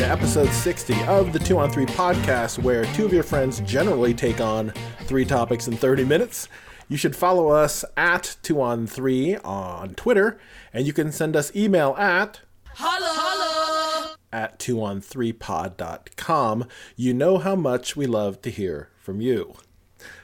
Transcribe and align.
To 0.00 0.08
episode 0.08 0.48
60 0.48 1.04
of 1.04 1.34
the 1.34 1.38
2 1.38 1.58
on 1.58 1.70
3 1.70 1.84
podcast, 1.84 2.58
where 2.58 2.86
two 2.94 3.04
of 3.04 3.12
your 3.12 3.22
friends 3.22 3.60
generally 3.60 4.14
take 4.14 4.40
on 4.40 4.72
three 5.00 5.26
topics 5.26 5.68
in 5.68 5.76
30 5.76 6.06
minutes. 6.06 6.48
You 6.88 6.96
should 6.96 7.14
follow 7.14 7.48
us 7.48 7.84
at 7.98 8.38
2 8.42 8.62
on 8.62 8.86
3 8.86 9.36
on 9.44 9.90
Twitter, 9.96 10.40
and 10.72 10.86
you 10.86 10.94
can 10.94 11.12
send 11.12 11.36
us 11.36 11.54
email 11.54 11.94
at 11.98 12.40
at 14.32 14.58
2on3pod.com. 14.58 16.64
You 16.96 17.12
know 17.12 17.36
how 17.36 17.54
much 17.54 17.94
we 17.94 18.06
love 18.06 18.40
to 18.40 18.50
hear 18.50 18.88
from 19.02 19.20
you. 19.20 19.56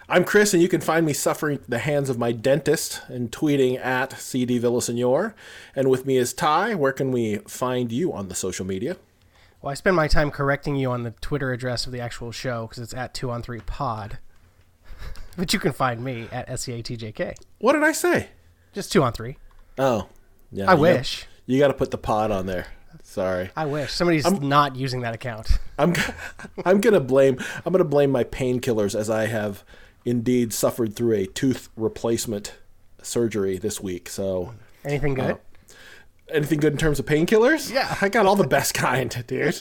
I'm 0.09 0.25
Chris, 0.25 0.55
and 0.55 0.63
you 0.63 0.71
can 0.71 0.81
find 0.81 1.05
me 1.05 1.13
suffering 1.13 1.59
the 1.69 1.81
hands 1.81 2.09
of 2.09 2.19
my 2.19 2.33
dentist 2.33 3.03
and 3.09 3.31
tweeting 3.31 3.79
at 3.85 4.19
CD 4.19 4.59
Villasenor. 4.59 5.35
And 5.75 5.91
with 5.91 6.07
me 6.07 6.17
is 6.17 6.33
Ty. 6.33 6.77
Where 6.77 6.93
can 6.93 7.13
we 7.13 7.41
find 7.47 7.93
you 7.93 8.15
on 8.15 8.29
the 8.29 8.35
social 8.35 8.65
media? 8.65 8.97
Well, 9.67 9.73
I 9.73 9.75
spend 9.75 9.97
my 9.97 10.07
time 10.07 10.31
correcting 10.31 10.77
you 10.77 10.93
on 10.93 11.03
the 11.03 11.11
Twitter 11.11 11.51
address 11.51 11.87
of 11.87 11.93
the 11.93 11.99
actual 11.99 12.31
show 12.31 12.69
because 12.69 12.81
it's 12.81 12.95
at 12.95 13.15
2 13.15 13.33
on 13.33 13.43
3 13.43 13.59
pod. 13.67 14.19
but 15.37 15.53
you 15.53 15.59
can 15.59 15.73
find 15.73 16.05
me 16.05 16.29
at 16.31 16.49
SEATJK. 16.49 17.35
What 17.59 17.73
did 17.73 17.83
I 17.83 17.91
say? 17.91 18.29
Just 18.73 18.93
2 18.93 19.03
on 19.03 19.13
3. 19.13 19.37
Oh, 19.79 20.09
yeah. 20.53 20.71
I 20.71 20.75
you 20.75 20.81
wish. 20.81 21.23
Gotta, 21.23 21.31
you 21.47 21.59
got 21.59 21.67
to 21.67 21.75
put 21.75 21.91
the 21.91 21.99
pod 21.99 22.31
on 22.31 22.47
there. 22.47 22.69
Sorry. 23.03 23.51
I 23.57 23.67
wish. 23.67 23.91
Somebody's 23.91 24.31
not 24.31 24.77
using 24.77 25.01
that 25.01 25.17
account. 25.17 25.59
I'm 25.81 25.95
I'm 26.65 26.81
gonna 26.81 27.01
blame 27.01 27.41
I'm 27.65 27.73
gonna 27.73 27.83
blame 27.83 28.13
my 28.13 28.23
painkillers 28.23 28.97
as 28.97 29.11
I 29.11 29.27
have 29.27 29.65
indeed 30.05 30.53
suffered 30.53 30.95
through 30.95 31.15
a 31.15 31.27
tooth 31.27 31.71
replacement 31.75 32.55
surgery 33.03 33.59
this 33.59 33.81
week. 33.81 34.09
So 34.11 34.55
Anything 34.85 35.15
good? 35.15 35.39
Anything 36.31 36.61
good 36.61 36.73
in 36.73 36.79
terms 36.79 36.99
of 36.99 37.07
painkillers? 37.07 37.73
Yeah. 37.73 37.97
I 38.01 38.09
got 38.09 38.27
all 38.27 38.37
the 38.37 38.47
best 38.47 38.75
kind, 38.75 39.25
dude. 39.27 39.61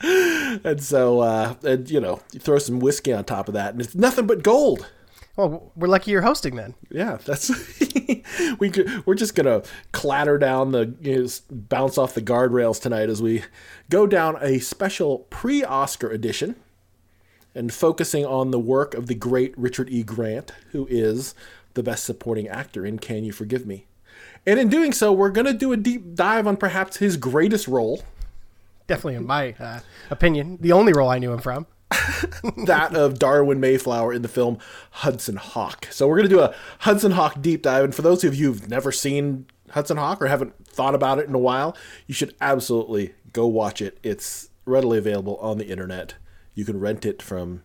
and 0.64 0.82
so 0.82 1.20
uh 1.20 1.54
and 1.62 1.90
you 1.90 2.00
know, 2.00 2.20
you 2.32 2.40
throw 2.40 2.58
some 2.58 2.78
whiskey 2.80 3.12
on 3.12 3.24
top 3.24 3.48
of 3.48 3.54
that 3.54 3.72
and 3.72 3.80
it's 3.80 3.94
nothing 3.94 4.26
but 4.26 4.42
gold. 4.42 4.86
well, 5.36 5.72
we're 5.76 5.88
lucky 5.88 6.10
you're 6.10 6.22
hosting 6.22 6.56
then. 6.56 6.74
Yeah, 6.90 7.18
that's 7.24 7.50
we 8.58 8.70
we're 9.06 9.14
just 9.14 9.34
gonna 9.34 9.62
clatter 9.92 10.38
down 10.38 10.72
the 10.72 10.94
you 11.00 11.22
know, 11.22 11.28
bounce 11.50 11.98
off 11.98 12.14
the 12.14 12.22
guardrails 12.22 12.80
tonight 12.80 13.08
as 13.08 13.22
we 13.22 13.42
go 13.90 14.06
down 14.06 14.36
a 14.40 14.58
special 14.58 15.18
pre-Oscar 15.30 16.10
edition 16.10 16.56
and 17.54 17.72
focusing 17.72 18.26
on 18.26 18.50
the 18.50 18.58
work 18.58 18.94
of 18.94 19.06
the 19.06 19.14
great 19.14 19.56
Richard 19.56 19.88
E. 19.88 20.02
Grant, 20.02 20.52
who 20.72 20.86
is 20.90 21.34
the 21.74 21.82
best 21.82 22.04
supporting 22.04 22.48
actor 22.48 22.84
in 22.84 22.98
Can 22.98 23.24
You 23.24 23.32
Forgive 23.32 23.64
Me? 23.66 23.86
And 24.46 24.60
in 24.60 24.68
doing 24.68 24.92
so, 24.92 25.12
we're 25.12 25.30
gonna 25.30 25.54
do 25.54 25.72
a 25.72 25.76
deep 25.76 26.14
dive 26.14 26.46
on 26.46 26.56
perhaps 26.56 26.98
his 26.98 27.16
greatest 27.16 27.66
role, 27.68 28.02
Definitely, 28.86 29.14
in 29.14 29.26
my 29.26 29.54
uh, 29.58 29.80
opinion, 30.10 30.58
the 30.60 30.72
only 30.72 30.92
role 30.92 31.08
I 31.08 31.18
knew 31.18 31.32
him 31.32 31.40
from. 31.40 31.66
that 32.66 32.94
of 32.94 33.18
Darwin 33.18 33.60
Mayflower 33.60 34.12
in 34.12 34.22
the 34.22 34.28
film 34.28 34.58
Hudson 34.90 35.36
Hawk. 35.36 35.88
So 35.90 36.06
we're 36.06 36.16
going 36.16 36.28
to 36.28 36.34
do 36.34 36.40
a 36.40 36.54
Hudson 36.80 37.12
Hawk 37.12 37.40
deep 37.40 37.62
dive. 37.62 37.84
And 37.84 37.94
for 37.94 38.02
those 38.02 38.24
of 38.24 38.34
you 38.34 38.48
who've 38.48 38.68
never 38.68 38.92
seen 38.92 39.46
Hudson 39.70 39.96
Hawk 39.96 40.20
or 40.20 40.26
haven't 40.26 40.66
thought 40.66 40.94
about 40.94 41.18
it 41.18 41.28
in 41.28 41.34
a 41.34 41.38
while, 41.38 41.76
you 42.06 42.14
should 42.14 42.34
absolutely 42.40 43.14
go 43.32 43.46
watch 43.46 43.80
it. 43.80 43.98
It's 44.02 44.50
readily 44.66 44.98
available 44.98 45.36
on 45.36 45.56
the 45.56 45.68
internet. 45.68 46.14
You 46.54 46.64
can 46.64 46.78
rent 46.78 47.06
it 47.06 47.22
from 47.22 47.62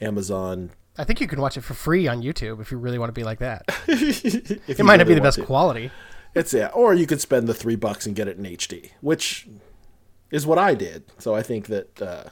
Amazon. 0.00 0.70
I 0.96 1.04
think 1.04 1.20
you 1.20 1.26
can 1.26 1.40
watch 1.40 1.56
it 1.56 1.62
for 1.62 1.74
free 1.74 2.06
on 2.06 2.22
YouTube 2.22 2.60
if 2.60 2.70
you 2.70 2.78
really 2.78 2.98
want 2.98 3.08
to 3.08 3.18
be 3.18 3.24
like 3.24 3.40
that. 3.40 3.64
It 3.88 4.84
might 4.84 4.96
not 4.98 5.06
be 5.08 5.14
the 5.14 5.20
best 5.20 5.38
to. 5.38 5.44
quality. 5.44 5.90
It's 6.34 6.52
yeah, 6.54 6.68
or 6.68 6.94
you 6.94 7.06
could 7.06 7.20
spend 7.20 7.46
the 7.46 7.54
three 7.54 7.76
bucks 7.76 8.06
and 8.06 8.16
get 8.16 8.28
it 8.28 8.38
in 8.38 8.44
HD, 8.44 8.90
which 9.00 9.46
is 10.30 10.46
what 10.46 10.58
I 10.58 10.74
did. 10.74 11.04
So 11.18 11.34
I 11.34 11.42
think 11.42 11.66
that 11.66 12.02
uh, 12.02 12.24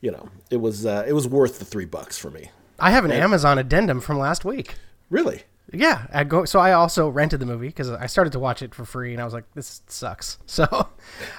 you 0.00 0.10
know 0.10 0.30
it 0.50 0.58
was 0.58 0.86
uh, 0.86 1.04
it 1.06 1.12
was 1.12 1.28
worth 1.28 1.58
the 1.58 1.64
three 1.64 1.84
bucks 1.84 2.18
for 2.18 2.30
me. 2.30 2.50
I 2.78 2.90
have 2.90 3.04
an 3.04 3.12
Amazon 3.12 3.58
addendum 3.58 4.00
from 4.00 4.18
last 4.18 4.44
week. 4.44 4.74
Really. 5.10 5.42
Yeah, 5.72 6.06
I 6.12 6.24
go. 6.24 6.44
So 6.44 6.58
I 6.58 6.72
also 6.72 7.08
rented 7.08 7.40
the 7.40 7.46
movie 7.46 7.68
because 7.68 7.90
I 7.90 8.06
started 8.06 8.32
to 8.34 8.38
watch 8.38 8.62
it 8.62 8.74
for 8.74 8.84
free, 8.84 9.12
and 9.12 9.20
I 9.20 9.24
was 9.24 9.32
like, 9.32 9.44
"This 9.54 9.82
sucks." 9.88 10.38
So, 10.46 10.88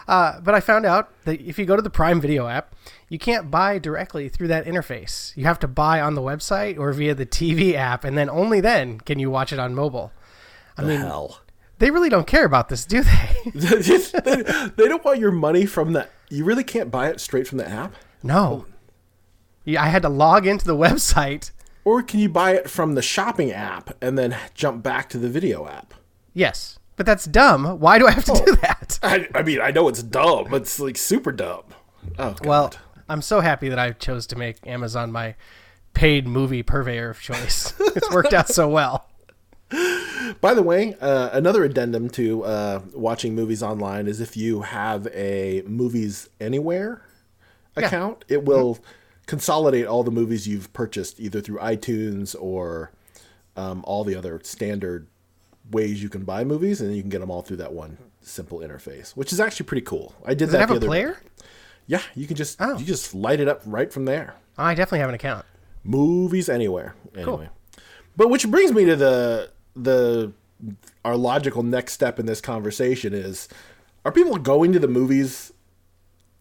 uh, 0.08 0.42
but 0.42 0.54
I 0.54 0.60
found 0.60 0.86
out 0.86 1.12
that 1.26 1.40
if 1.42 1.58
you 1.58 1.66
go 1.66 1.76
to 1.76 1.82
the 1.82 1.90
Prime 1.90 2.20
Video 2.20 2.48
app, 2.48 2.76
you 3.08 3.18
can't 3.18 3.50
buy 3.50 3.80
directly 3.80 4.28
through 4.28 4.50
that 4.50 4.66
interface. 4.66 5.36
You 5.38 5.46
have 5.46 5.60
to 5.60 5.68
buy 5.68 6.02
on 6.02 6.16
the 6.16 6.22
website 6.22 6.78
or 6.78 6.92
via 6.92 7.16
the 7.16 7.26
TV 7.26 7.76
app, 7.76 8.04
and 8.04 8.18
then 8.18 8.30
only 8.30 8.60
then 8.62 9.00
can 9.00 9.20
you 9.20 9.30
watch 9.30 9.54
it 9.54 9.60
on 9.60 9.74
mobile. 9.74 10.12
I 10.78 10.84
mean, 10.84 11.00
Hell. 11.02 11.40
They 11.80 11.92
really 11.92 12.10
don't 12.10 12.28
care 12.28 12.46
about 12.46 12.70
this, 12.70 12.86
do 12.86 13.02
they? 13.02 13.52
they, 13.54 13.76
they 14.76 14.88
don't 14.88 15.04
want 15.04 15.20
your 15.20 15.32
money 15.32 15.66
from 15.66 15.94
the. 15.94 16.08
You 16.30 16.46
really 16.46 16.64
can't 16.64 16.90
buy 16.90 17.10
it 17.10 17.20
straight 17.20 17.48
from 17.48 17.58
the 17.58 17.68
app, 17.70 17.94
no. 18.24 18.66
Yeah, 19.64 19.84
I 19.84 19.88
had 19.88 20.04
to 20.04 20.10
log 20.10 20.48
into 20.48 20.66
the 20.66 20.76
website. 20.78 21.52
or 21.84 22.02
can 22.02 22.20
you 22.20 22.30
buy 22.30 22.54
it 22.54 22.70
from 22.70 22.96
the 22.96 23.02
shopping 23.02 23.52
app 23.52 23.96
and 24.02 24.18
then 24.18 24.38
jump 24.54 24.84
back 24.84 25.10
to 25.10 25.18
the 25.18 25.30
video 25.30 25.68
app? 25.68 25.94
Yes, 26.34 26.80
but 26.96 27.06
that's 27.06 27.26
dumb. 27.26 27.80
Why 27.80 28.00
do 28.00 28.08
I 28.08 28.12
have 28.12 28.26
to 28.26 28.34
do 28.34 28.44
oh. 28.48 28.56
that? 28.56 29.00
I, 29.04 29.28
I 29.34 29.44
mean, 29.44 29.62
I 29.62 29.72
know 29.72 29.88
it's 29.88 30.04
dumb. 30.04 30.48
But 30.50 30.64
it's 30.64 30.80
like 30.80 30.98
super 30.98 31.32
dumb. 31.32 31.64
Oh, 32.18 32.32
God. 32.32 32.46
Well, 32.46 32.74
I'm 33.10 33.22
so 33.22 33.42
happy 33.42 33.70
that 33.70 33.80
I 33.80 33.92
chose 33.92 34.28
to 34.28 34.36
make 34.36 34.66
Amazon 34.66 35.12
my 35.12 35.36
paid 35.94 36.28
movie 36.28 36.64
purveyor 36.64 37.10
of 37.10 37.22
choice. 37.22 37.74
it's 37.80 38.12
worked 38.12 38.34
out 38.34 38.50
so 38.50 38.70
well. 38.70 39.08
By 40.42 40.54
the 40.54 40.62
way, 40.64 40.96
uh, 41.02 41.30
another 41.34 41.64
addendum 41.64 42.10
to 42.12 42.44
uh, 42.44 42.82
watching 42.94 43.36
movies 43.36 43.64
online 43.64 44.08
is 44.08 44.22
if 44.22 44.38
you 44.38 44.62
have 44.62 45.08
a 45.08 45.64
Movies 45.66 46.30
Anywhere 46.40 47.02
account, 47.76 48.24
it 48.28 48.44
will 48.46 48.80
consolidate 49.26 49.86
all 49.88 50.04
the 50.04 50.12
movies 50.12 50.48
you've 50.48 50.72
purchased 50.74 51.20
either 51.20 51.42
through 51.42 51.58
iTunes 51.58 52.36
or 52.40 52.92
um, 53.56 53.84
all 53.86 54.04
the 54.04 54.16
other 54.16 54.40
standard 54.44 55.08
ways 55.72 56.02
you 56.04 56.10
can 56.10 56.24
buy 56.24 56.44
movies, 56.44 56.80
and 56.82 56.96
you 56.96 57.02
can 57.02 57.10
get 57.10 57.20
them 57.20 57.32
all 57.32 57.42
through 57.42 57.58
that 57.58 57.74
one 57.74 57.98
simple 58.22 58.60
interface, 58.60 59.12
which 59.12 59.34
is 59.34 59.40
actually 59.40 59.66
pretty 59.66 59.82
cool. 59.86 60.14
I 60.26 60.30
did 60.30 60.40
Does 60.46 60.52
that 60.52 60.58
it 60.58 60.60
have 60.62 60.70
the 60.70 60.74
a 60.76 60.78
other 60.78 60.88
player? 60.88 61.22
Yeah, 61.88 62.02
you 62.16 62.28
can 62.28 62.36
just 62.36 62.58
Oh. 62.60 62.78
you 62.78 62.86
just 62.86 63.14
light 63.16 63.40
it 63.40 63.48
up 63.48 63.62
right 63.66 63.92
from 63.92 64.06
there. 64.06 64.36
I 64.58 64.74
definitely 64.76 65.00
have 65.00 65.10
an 65.10 65.16
account. 65.16 65.46
movies 65.84 66.50
anywhere 66.50 66.96
anyway 67.16 67.50
but 68.18 68.30
which 68.30 68.50
brings 68.50 68.72
me 68.72 68.86
to 68.86 68.96
the 68.96 69.52
the 69.76 70.32
our 71.04 71.18
logical 71.18 71.64
next 71.64 71.94
step 71.94 72.20
in 72.20 72.26
this 72.26 72.42
conversation 72.42 73.14
is 73.14 73.48
are 74.06 74.12
people 74.12 74.38
going 74.38 74.72
to 74.74 74.80
the 74.80 74.88
movies 74.88 75.52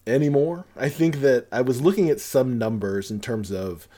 anymore? 0.06 0.64
I 0.76 0.88
think 0.88 1.20
that 1.20 1.46
i 1.50 1.60
was 1.60 1.80
looking 1.80 2.10
at 2.10 2.20
some 2.20 2.58
numbers 2.58 3.10
in 3.10 3.20
terms 3.20 3.50
of 3.50 3.88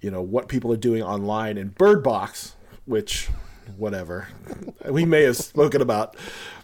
you 0.00 0.10
know 0.10 0.22
what 0.22 0.48
people 0.48 0.72
are 0.72 0.76
doing 0.76 1.02
online 1.02 1.56
and 1.56 1.74
bird 1.74 2.02
box 2.02 2.54
which 2.84 3.28
whatever. 3.76 4.28
We 4.88 5.04
may 5.04 5.24
have 5.24 5.36
spoken 5.36 5.82
about 5.82 6.16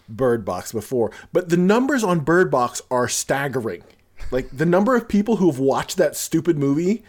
bird 0.09 0.45
box 0.45 0.73
before 0.73 1.11
but 1.33 1.49
the 1.49 1.57
numbers 1.57 2.05
on 2.05 2.21
bird 2.21 2.51
box 2.51 2.83
are 2.91 3.09
staggering. 3.09 3.83
Like 4.31 4.49
the 4.51 4.67
number 4.67 4.95
of 4.97 5.09
people 5.09 5.37
who 5.37 5.51
have 5.51 5.59
watched 5.59 5.97
that 5.97 6.17
stupid 6.17 6.59
movie 6.59 7.03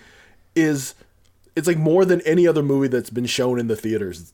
is 0.56 0.96
it's 1.56 1.68
like 1.68 1.78
more 1.78 2.06
than 2.06 2.22
any 2.22 2.48
other 2.48 2.64
movie 2.64 2.88
that's 2.88 3.10
been 3.10 3.26
shown 3.26 3.60
in 3.60 3.68
the 3.68 3.76
theaters 3.76 4.34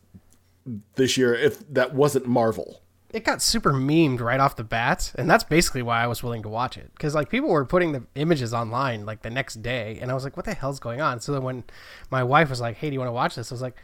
this 0.95 1.17
year 1.17 1.33
if 1.33 1.67
that 1.73 1.93
wasn't 1.93 2.25
marvel 2.27 2.81
It 3.11 3.25
got 3.25 3.41
super 3.41 3.73
memed 3.73 4.21
right 4.21 4.39
off 4.39 4.55
the 4.55 4.63
bat, 4.63 5.11
and 5.15 5.29
that's 5.29 5.43
basically 5.43 5.81
why 5.81 6.01
I 6.01 6.07
was 6.07 6.23
willing 6.23 6.43
to 6.43 6.49
watch 6.49 6.77
it. 6.77 6.91
Because 6.93 7.13
like 7.13 7.29
people 7.29 7.49
were 7.49 7.65
putting 7.65 7.91
the 7.91 8.03
images 8.15 8.53
online 8.53 9.05
like 9.05 9.21
the 9.21 9.29
next 9.29 9.61
day, 9.61 9.99
and 10.01 10.09
I 10.09 10.13
was 10.13 10.23
like, 10.23 10.37
"What 10.37 10.45
the 10.45 10.53
hell's 10.53 10.79
going 10.79 11.01
on?" 11.01 11.19
So 11.19 11.33
then 11.33 11.43
when 11.43 11.63
my 12.09 12.23
wife 12.23 12.49
was 12.49 12.61
like, 12.61 12.77
"Hey, 12.77 12.87
do 12.89 12.93
you 12.93 12.99
want 12.99 13.09
to 13.09 13.13
watch 13.13 13.35
this?" 13.35 13.51
I 13.51 13.55
was 13.55 13.61
like, 13.61 13.75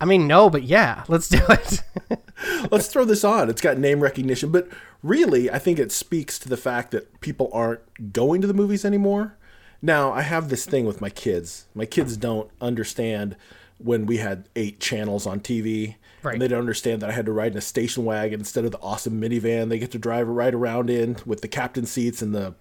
"I 0.00 0.04
mean, 0.04 0.28
no, 0.28 0.48
but 0.48 0.62
yeah, 0.62 1.04
let's 1.08 1.28
do 1.28 1.40
it." 1.48 1.82
let's 2.70 2.88
throw 2.88 3.04
this 3.04 3.24
on 3.24 3.50
it's 3.50 3.60
got 3.60 3.78
name 3.78 4.00
recognition 4.00 4.50
but 4.50 4.68
really 5.02 5.50
i 5.50 5.58
think 5.58 5.78
it 5.78 5.92
speaks 5.92 6.38
to 6.38 6.48
the 6.48 6.56
fact 6.56 6.90
that 6.90 7.20
people 7.20 7.50
aren't 7.52 8.12
going 8.12 8.40
to 8.40 8.46
the 8.46 8.54
movies 8.54 8.84
anymore 8.84 9.36
now 9.82 10.12
i 10.12 10.22
have 10.22 10.48
this 10.48 10.64
thing 10.66 10.86
with 10.86 11.00
my 11.00 11.10
kids 11.10 11.66
my 11.74 11.84
kids 11.84 12.16
don't 12.16 12.50
understand 12.60 13.36
when 13.78 14.06
we 14.06 14.18
had 14.18 14.48
eight 14.56 14.80
channels 14.80 15.26
on 15.26 15.40
tv 15.40 15.96
Right. 16.22 16.34
and 16.34 16.42
they 16.42 16.48
don't 16.48 16.60
understand 16.60 17.02
that 17.02 17.10
i 17.10 17.12
had 17.12 17.26
to 17.26 17.32
ride 17.32 17.52
in 17.52 17.58
a 17.58 17.62
station 17.62 18.04
wagon 18.04 18.40
instead 18.40 18.64
of 18.64 18.72
the 18.72 18.80
awesome 18.80 19.20
minivan 19.20 19.68
they 19.68 19.78
get 19.78 19.90
to 19.92 19.98
drive 19.98 20.28
right 20.28 20.54
around 20.54 20.90
in 20.90 21.16
with 21.26 21.40
the 21.40 21.48
captain 21.48 21.86
seats 21.86 22.20
and 22.22 22.34
the 22.34 22.54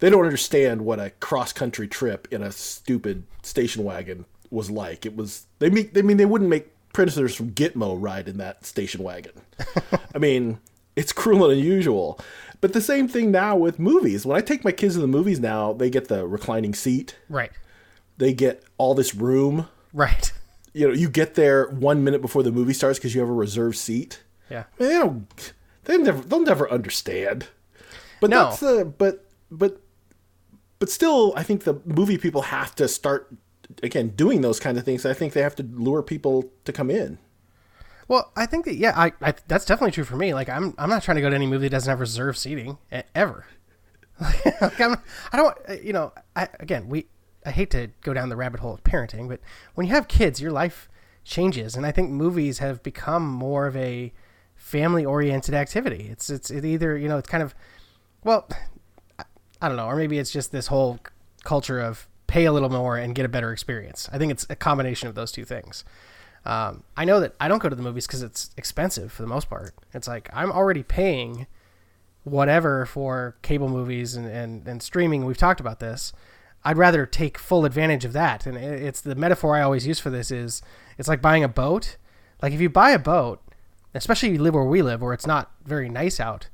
they 0.00 0.10
don't 0.10 0.24
understand 0.24 0.82
what 0.82 1.00
a 1.00 1.10
cross 1.10 1.52
country 1.52 1.88
trip 1.88 2.28
in 2.30 2.42
a 2.42 2.52
stupid 2.52 3.24
station 3.42 3.82
wagon 3.84 4.24
was 4.50 4.70
like 4.70 5.04
it 5.06 5.16
was 5.16 5.46
they 5.58 5.68
make 5.70 5.94
they 5.94 6.02
mean 6.02 6.16
they 6.18 6.24
wouldn't 6.26 6.50
make 6.50 6.68
prisoners 6.92 7.34
from 7.34 7.50
Gitmo 7.50 7.96
ride 8.00 8.26
in 8.28 8.38
that 8.38 8.64
station 8.64 9.02
wagon. 9.04 9.32
I 10.14 10.18
mean, 10.18 10.58
it's 10.96 11.12
cruel 11.12 11.48
and 11.48 11.52
unusual. 11.60 12.18
But 12.60 12.72
the 12.72 12.80
same 12.80 13.06
thing 13.06 13.30
now 13.30 13.56
with 13.56 13.78
movies. 13.78 14.24
When 14.26 14.36
I 14.36 14.40
take 14.40 14.64
my 14.64 14.72
kids 14.72 14.94
to 14.94 15.00
the 15.00 15.06
movies 15.06 15.38
now, 15.38 15.74
they 15.74 15.90
get 15.90 16.08
the 16.08 16.26
reclining 16.26 16.74
seat. 16.74 17.16
right, 17.28 17.52
They 18.16 18.32
get 18.32 18.64
all 18.78 18.94
this 18.94 19.14
room. 19.14 19.68
right, 19.92 20.32
You 20.78 20.88
know, 20.88 20.94
you 20.94 21.08
get 21.08 21.34
there 21.34 21.68
one 21.68 22.04
minute 22.04 22.22
before 22.22 22.42
the 22.42 22.52
movie 22.52 22.72
starts 22.72 22.98
because 22.98 23.14
you 23.14 23.20
have 23.20 23.28
a 23.30 23.32
reserved 23.32 23.76
seat. 23.76 24.22
yeah. 24.50 24.64
I 24.78 24.82
mean, 24.82 24.88
they 24.92 24.98
don't. 24.98 25.52
They 25.84 25.98
never. 25.98 26.20
They'll 26.22 26.40
never 26.44 26.70
understand. 26.70 27.48
But 28.20 28.30
No. 28.30 28.44
that's 28.44 28.60
the. 28.60 28.84
But 28.84 29.26
but 29.50 29.80
but 30.78 30.90
still, 30.90 31.32
I 31.36 31.42
think 31.42 31.64
the 31.64 31.80
movie 31.84 32.18
people 32.18 32.42
have 32.42 32.74
to 32.76 32.86
start 32.88 33.28
again 33.82 34.08
doing 34.10 34.40
those 34.40 34.60
kind 34.60 34.78
of 34.78 34.84
things. 34.84 35.04
I 35.04 35.14
think 35.14 35.32
they 35.32 35.42
have 35.42 35.56
to 35.56 35.62
lure 35.62 36.02
people 36.02 36.50
to 36.64 36.72
come 36.72 36.90
in. 36.90 37.18
Well, 38.06 38.32
I 38.36 38.46
think 38.46 38.64
that 38.64 38.76
yeah, 38.76 38.92
I, 38.96 39.12
I 39.20 39.34
that's 39.48 39.64
definitely 39.66 39.90
true 39.92 40.04
for 40.04 40.16
me. 40.16 40.32
Like 40.34 40.48
I'm 40.48 40.74
I'm 40.78 40.88
not 40.90 41.02
trying 41.02 41.16
to 41.16 41.20
go 41.20 41.28
to 41.30 41.34
any 41.34 41.46
movie 41.46 41.66
that 41.66 41.72
doesn't 41.76 41.90
have 41.90 42.00
reserved 42.00 42.38
seating 42.38 42.78
ever. 43.14 43.46
like 44.60 44.80
I'm, 44.80 44.96
I 45.32 45.36
don't 45.36 45.56
uh, 45.68 45.72
you 45.82 45.92
know 45.92 46.12
I 46.36 46.48
again 46.60 46.88
we 46.88 47.06
I 47.44 47.50
hate 47.50 47.70
to 47.70 47.88
go 48.02 48.12
down 48.12 48.28
the 48.28 48.36
rabbit 48.36 48.60
hole 48.60 48.74
of 48.74 48.84
parenting, 48.84 49.28
but 49.28 49.40
when 49.74 49.86
you 49.86 49.92
have 49.92 50.08
kids, 50.08 50.40
your 50.40 50.52
life 50.52 50.88
changes, 51.24 51.76
and 51.76 51.86
I 51.86 51.92
think 51.92 52.10
movies 52.10 52.58
have 52.58 52.82
become 52.82 53.26
more 53.26 53.66
of 53.66 53.76
a 53.76 54.12
family 54.56 55.04
oriented 55.04 55.54
activity. 55.54 56.08
It's 56.10 56.30
it's 56.30 56.50
it 56.50 56.64
either 56.64 56.96
you 56.96 57.08
know 57.08 57.18
it's 57.18 57.28
kind 57.28 57.42
of 57.42 57.54
well 58.24 58.48
I, 59.60 59.68
don't 59.68 59.76
know, 59.76 59.86
or 59.86 59.96
maybe 59.96 60.18
it's 60.18 60.30
just 60.30 60.52
this 60.52 60.68
whole 60.68 61.00
culture 61.42 61.80
of 61.80 62.06
pay 62.28 62.44
a 62.44 62.52
little 62.52 62.68
more 62.68 62.96
and 62.96 63.14
get 63.14 63.24
a 63.24 63.28
better 63.28 63.52
experience. 63.52 64.08
I 64.12 64.18
think 64.18 64.30
it's 64.30 64.46
a 64.48 64.54
combination 64.54 65.08
of 65.08 65.16
those 65.16 65.32
two 65.32 65.44
things. 65.44 65.84
Um, 66.44 66.84
I 66.96 67.04
know 67.04 67.18
that 67.20 67.34
I 67.40 67.48
don't 67.48 67.60
go 67.60 67.68
to 67.68 67.74
the 67.74 67.82
movies 67.82 68.06
because 68.06 68.22
it's 68.22 68.50
expensive 68.56 69.12
for 69.12 69.22
the 69.22 69.28
most 69.28 69.50
part. 69.50 69.74
It's 69.92 70.06
like 70.06 70.28
I'm 70.32 70.52
already 70.52 70.82
paying 70.82 71.46
whatever 72.24 72.86
for 72.86 73.36
cable 73.42 73.68
movies 73.68 74.14
and, 74.14 74.26
and, 74.26 74.66
and 74.68 74.82
streaming. 74.82 75.24
We've 75.24 75.36
talked 75.36 75.60
about 75.60 75.80
this. 75.80 76.12
I'd 76.64 76.76
rather 76.76 77.06
take 77.06 77.38
full 77.38 77.64
advantage 77.64 78.04
of 78.04 78.12
that. 78.12 78.46
And 78.46 78.56
it's 78.56 79.00
the 79.00 79.14
metaphor 79.14 79.56
I 79.56 79.62
always 79.62 79.86
use 79.86 80.00
for 80.00 80.10
this 80.10 80.30
is 80.30 80.62
it's 80.98 81.08
like 81.08 81.22
buying 81.22 81.44
a 81.44 81.48
boat. 81.48 81.96
Like 82.42 82.52
if 82.52 82.60
you 82.60 82.68
buy 82.68 82.90
a 82.90 82.98
boat, 82.98 83.40
especially 83.94 84.30
if 84.30 84.34
you 84.34 84.42
live 84.42 84.54
where 84.54 84.64
we 84.64 84.82
live, 84.82 85.00
where 85.00 85.12
it's 85.12 85.26
not 85.26 85.50
very 85.64 85.88
nice 85.88 86.20
out 86.20 86.48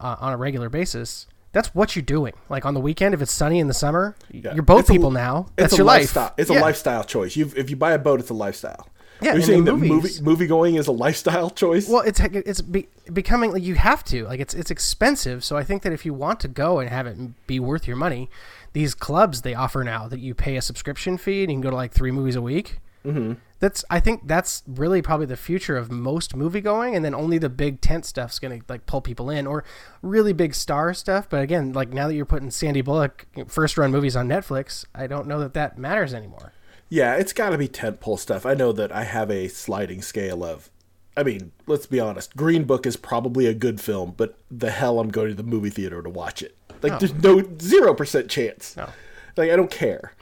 uh, 0.00 0.16
on 0.20 0.32
a 0.32 0.36
regular 0.36 0.68
basis, 0.68 1.26
that's 1.52 1.74
what 1.74 1.96
you're 1.96 2.02
doing. 2.02 2.34
Like 2.48 2.66
on 2.66 2.74
the 2.74 2.80
weekend, 2.80 3.14
if 3.14 3.22
it's 3.22 3.32
sunny 3.32 3.58
in 3.58 3.68
the 3.68 3.74
summer, 3.74 4.14
yeah. 4.30 4.54
you're 4.54 4.62
boat 4.62 4.86
people 4.86 5.10
now. 5.10 5.46
That's 5.56 5.72
it's 5.72 5.78
your 5.78 5.86
lifestyle. 5.86 6.24
life. 6.24 6.32
It's 6.38 6.50
yeah. 6.50 6.58
a 6.58 6.60
lifestyle 6.60 7.04
choice. 7.04 7.36
You 7.36 7.50
if 7.56 7.70
you 7.70 7.76
buy 7.76 7.92
a 7.92 7.98
boat, 7.98 8.20
it's 8.20 8.30
a 8.30 8.34
lifestyle. 8.34 8.88
Yeah, 9.22 9.32
you're 9.32 9.42
saying 9.42 9.64
that 9.64 9.76
movie 9.76 10.20
movie 10.20 10.46
going 10.46 10.74
is 10.74 10.86
a 10.86 10.92
lifestyle 10.92 11.48
choice? 11.48 11.88
Well, 11.88 12.02
it's 12.02 12.20
it's 12.20 12.60
be, 12.60 12.88
becoming 13.10 13.52
like 13.52 13.62
you 13.62 13.74
have 13.74 14.04
to 14.04 14.24
like 14.24 14.40
it's 14.40 14.52
it's 14.52 14.70
expensive. 14.70 15.42
So 15.42 15.56
I 15.56 15.64
think 15.64 15.82
that 15.82 15.92
if 15.92 16.04
you 16.04 16.12
want 16.12 16.40
to 16.40 16.48
go 16.48 16.78
and 16.78 16.90
have 16.90 17.06
it 17.06 17.46
be 17.46 17.58
worth 17.58 17.86
your 17.86 17.96
money, 17.96 18.28
these 18.76 18.94
clubs 18.94 19.40
they 19.40 19.54
offer 19.54 19.82
now 19.82 20.06
that 20.06 20.20
you 20.20 20.34
pay 20.34 20.54
a 20.54 20.60
subscription 20.60 21.16
fee 21.16 21.42
and 21.42 21.50
you 21.50 21.56
can 21.56 21.62
go 21.62 21.70
to 21.70 21.76
like 21.76 21.94
three 21.94 22.10
movies 22.10 22.36
a 22.36 22.42
week. 22.42 22.78
Mm-hmm. 23.06 23.32
That's 23.58 23.82
I 23.88 24.00
think 24.00 24.28
that's 24.28 24.62
really 24.66 25.00
probably 25.00 25.24
the 25.24 25.38
future 25.38 25.78
of 25.78 25.90
most 25.90 26.36
movie 26.36 26.60
going, 26.60 26.94
and 26.94 27.02
then 27.02 27.14
only 27.14 27.38
the 27.38 27.48
big 27.48 27.80
tent 27.80 28.04
stuff's 28.04 28.38
gonna 28.38 28.58
like 28.68 28.84
pull 28.84 29.00
people 29.00 29.30
in, 29.30 29.46
or 29.46 29.64
really 30.02 30.34
big 30.34 30.52
star 30.52 30.92
stuff. 30.92 31.26
But 31.30 31.40
again, 31.40 31.72
like 31.72 31.88
now 31.88 32.06
that 32.06 32.14
you're 32.14 32.26
putting 32.26 32.50
Sandy 32.50 32.82
Bullock 32.82 33.26
first 33.46 33.78
run 33.78 33.92
movies 33.92 34.14
on 34.14 34.28
Netflix, 34.28 34.84
I 34.94 35.06
don't 35.06 35.26
know 35.26 35.40
that 35.40 35.54
that 35.54 35.78
matters 35.78 36.12
anymore. 36.12 36.52
Yeah, 36.90 37.14
it's 37.14 37.32
got 37.32 37.50
to 37.50 37.58
be 37.58 37.68
tentpole 37.68 38.18
stuff. 38.18 38.44
I 38.44 38.52
know 38.52 38.72
that 38.72 38.92
I 38.92 39.04
have 39.04 39.30
a 39.30 39.48
sliding 39.48 40.02
scale 40.02 40.44
of. 40.44 40.68
I 41.16 41.22
mean, 41.22 41.52
let's 41.66 41.86
be 41.86 41.98
honest. 41.98 42.36
Green 42.36 42.64
Book 42.64 42.84
is 42.84 42.98
probably 42.98 43.46
a 43.46 43.54
good 43.54 43.80
film, 43.80 44.12
but 44.18 44.36
the 44.50 44.70
hell 44.70 45.00
I'm 45.00 45.08
going 45.08 45.30
to 45.30 45.34
the 45.34 45.42
movie 45.42 45.70
theater 45.70 46.02
to 46.02 46.10
watch 46.10 46.42
it. 46.42 46.55
Like, 46.82 46.92
no. 46.92 46.98
there's 46.98 47.14
no 47.14 47.58
zero 47.58 47.94
percent 47.94 48.28
chance. 48.30 48.76
No. 48.76 48.88
Like, 49.36 49.50
I 49.50 49.56
don't 49.56 49.70
care. 49.70 50.12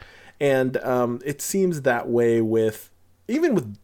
And 0.40 0.76
um, 0.78 1.20
it 1.24 1.40
seems 1.40 1.82
that 1.82 2.08
way 2.08 2.40
with 2.40 2.90
even 3.28 3.54
with 3.54 3.76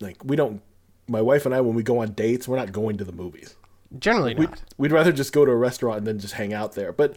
like 0.00 0.24
we 0.24 0.36
don't. 0.36 0.62
My 1.08 1.22
wife 1.22 1.46
and 1.46 1.54
I, 1.54 1.60
when 1.60 1.76
we 1.76 1.84
go 1.84 1.98
on 1.98 2.12
dates, 2.12 2.48
we're 2.48 2.56
not 2.56 2.72
going 2.72 2.98
to 2.98 3.04
the 3.04 3.12
movies. 3.12 3.54
Generally, 3.96 4.34
not. 4.34 4.40
We'd, 4.40 4.60
we'd 4.76 4.92
rather 4.92 5.12
just 5.12 5.32
go 5.32 5.44
to 5.44 5.52
a 5.52 5.56
restaurant 5.56 5.98
and 5.98 6.06
then 6.06 6.18
just 6.18 6.34
hang 6.34 6.52
out 6.52 6.72
there. 6.72 6.92
But 6.92 7.14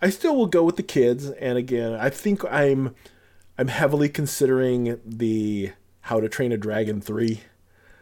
I 0.00 0.10
still 0.10 0.36
will 0.36 0.46
go 0.46 0.62
with 0.62 0.76
the 0.76 0.84
kids. 0.84 1.30
And 1.30 1.58
again, 1.58 1.94
I 1.94 2.10
think 2.10 2.44
I'm 2.44 2.94
I'm 3.58 3.68
heavily 3.68 4.08
considering 4.08 5.00
the 5.04 5.72
How 6.02 6.20
to 6.20 6.28
Train 6.28 6.52
a 6.52 6.56
Dragon 6.56 7.00
3 7.00 7.40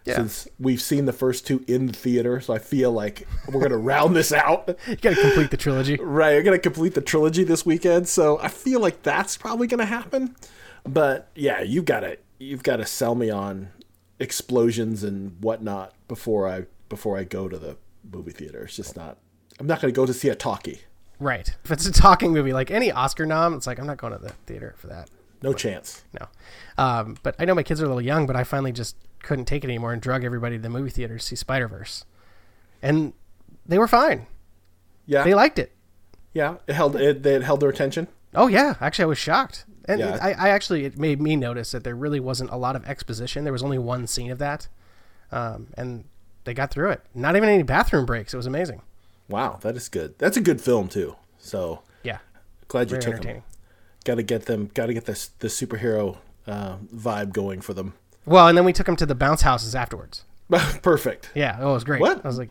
yeah. 0.05 0.17
since 0.17 0.49
we've 0.59 0.81
seen 0.81 1.05
the 1.07 1.13
first 1.13 1.47
two 1.47 1.65
in 1.67 1.87
the 1.87 1.93
theater, 1.93 2.41
so 2.41 2.55
I 2.55 2.59
feel 2.59 2.93
like 2.93 3.27
we're 3.49 3.63
gonna 3.63 3.77
round 3.93 4.17
this 4.17 4.33
out. 4.33 4.77
You 4.87 4.97
gotta 4.97 5.21
complete 5.21 5.51
the 5.51 5.57
trilogy, 5.57 5.97
right? 5.97 6.33
You're 6.33 6.43
gonna 6.43 6.59
complete 6.59 6.95
the 6.95 7.01
trilogy 7.01 7.45
this 7.45 7.65
weekend, 7.65 8.09
so 8.09 8.39
I 8.41 8.49
feel 8.49 8.81
like 8.81 9.03
that's 9.03 9.37
probably 9.37 9.67
gonna 9.67 9.85
happen. 9.85 10.37
But 10.85 11.29
yeah, 11.35 11.61
you 11.63 11.83
gotta 11.83 12.19
you've 12.39 12.63
gotta 12.63 12.87
sell 12.87 13.15
me 13.15 13.31
on 13.31 13.71
explosions 14.19 15.03
and 15.03 15.37
whatnot 15.43 15.95
before 16.09 16.49
I 16.49 16.67
before 16.89 17.17
I 17.19 17.25
go 17.25 17.49
to 17.49 17.59
the 17.59 17.77
movie 18.11 18.33
theater. 18.33 18.65
It's 18.65 18.77
just 18.77 18.97
not. 18.97 19.19
I'm 19.61 19.67
not 19.67 19.81
gonna 19.81 19.93
go 19.93 20.07
to 20.07 20.15
see 20.15 20.29
a 20.29 20.35
talkie. 20.35 20.83
Right. 21.23 21.55
If 21.65 21.71
it's 21.71 21.87
a 21.87 21.93
talking 21.93 22.33
movie, 22.33 22.53
like 22.53 22.73
any 22.73 22.91
Oscar 22.91 23.25
nom, 23.25 23.55
it's 23.55 23.67
like 23.67 23.79
I'm 23.79 23.87
not 23.87 23.97
going 23.97 24.13
to 24.13 24.19
the 24.19 24.31
theater 24.47 24.75
for 24.77 24.89
that. 24.89 25.09
No 25.43 25.51
but, 25.51 25.59
chance. 25.59 26.05
No. 26.19 26.27
Um, 26.79 27.17
but 27.23 27.35
I 27.39 27.45
know 27.45 27.55
my 27.55 27.63
kids 27.63 27.81
are 27.81 27.85
a 27.85 27.89
little 27.89 28.03
young, 28.03 28.27
but 28.27 28.37
I 28.37 28.45
finally 28.45 28.73
just 28.73 28.97
couldn't 29.23 29.45
take 29.47 29.65
it 29.65 29.69
anymore 29.69 29.93
and 29.93 30.01
drug 30.01 30.25
everybody 30.25 30.57
to 30.57 30.63
the 30.63 30.69
movie 30.69 30.91
theater 30.91 31.19
to 31.19 31.25
see 31.25 31.37
Spider 31.37 31.69
Verse, 31.69 32.05
and 32.81 33.13
they 33.67 33.79
were 33.79 33.89
fine. 33.89 34.27
Yeah, 35.07 35.25
they 35.25 35.35
liked 35.35 35.59
it. 35.59 35.73
Yeah, 36.33 36.57
it 36.67 36.75
held 36.75 36.97
it. 36.97 37.23
They 37.23 37.41
held 37.41 37.61
their 37.61 37.71
attention. 37.71 38.09
Oh 38.35 38.47
yeah, 38.47 38.77
actually, 38.81 39.05
I 39.05 39.07
was 39.07 39.19
shocked, 39.19 39.65
and 39.87 40.01
yeah. 40.01 40.19
I, 40.21 40.33
I 40.33 40.49
actually 40.49 40.85
it 40.85 40.99
made 40.99 41.21
me 41.21 41.37
notice 41.37 41.73
that 41.73 41.85
there 41.85 41.97
really 41.97 42.21
wasn't 42.21 42.51
a 42.51 42.57
lot 42.57 42.77
of 42.77 42.87
exposition. 42.87 43.45
There 43.45 43.53
was 43.53 43.63
only 43.63 43.79
one 43.79 44.07
scene 44.07 44.31
of 44.31 44.39
that, 44.39 44.69
um, 45.31 45.69
and 45.77 46.05
they 46.45 46.55
got 46.55 46.71
through 46.71 46.91
it. 46.91 47.03
Not 47.15 47.37
even 47.37 47.49
any 47.49 47.63
bathroom 47.63 48.07
breaks. 48.07 48.33
It 48.33 48.37
was 48.37 48.47
amazing. 48.47 48.83
Wow, 49.29 49.59
that 49.63 49.77
is 49.77 49.89
good. 49.89 50.19
That's 50.19 50.37
a 50.37 50.41
good 50.41 50.61
film 50.61 50.89
too. 50.89 51.17
So 51.39 51.83
yeah, 52.03 52.19
glad 52.69 52.91
you 52.91 52.99
took 52.99 53.21
them 53.21 53.43
got 54.03 54.17
to 54.17 54.23
get 54.23 54.47
them, 54.47 54.71
got 54.75 54.87
to 54.87 54.95
get 54.95 55.05
this 55.05 55.29
the 55.39 55.49
superhero 55.49 56.19
uh, 56.47 56.77
vibe 56.95 57.33
going 57.33 57.61
for 57.61 57.75
them. 57.75 57.95
Well, 58.25 58.49
and 58.49 58.57
then 58.57 58.65
we 58.65 58.73
took 58.73 58.87
them 58.87 58.97
to 58.97 59.07
the 59.07 59.15
bounce 59.15 59.43
houses 59.43 59.75
afterwards. 59.75 60.25
Perfect. 60.83 61.31
Yeah, 61.35 61.59
oh, 61.61 61.71
it 61.71 61.75
was 61.75 61.85
great. 61.85 62.01
What 62.01 62.25
I 62.25 62.29
was 62.29 62.39
like, 62.39 62.51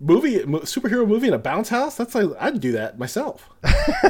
movie 0.00 0.38
superhero 0.40 1.06
movie 1.06 1.28
in 1.28 1.34
a 1.34 1.38
bounce 1.38 1.68
house? 1.68 1.96
That's 1.96 2.14
like 2.14 2.28
I'd 2.38 2.60
do 2.60 2.72
that 2.72 2.98
myself. 2.98 3.48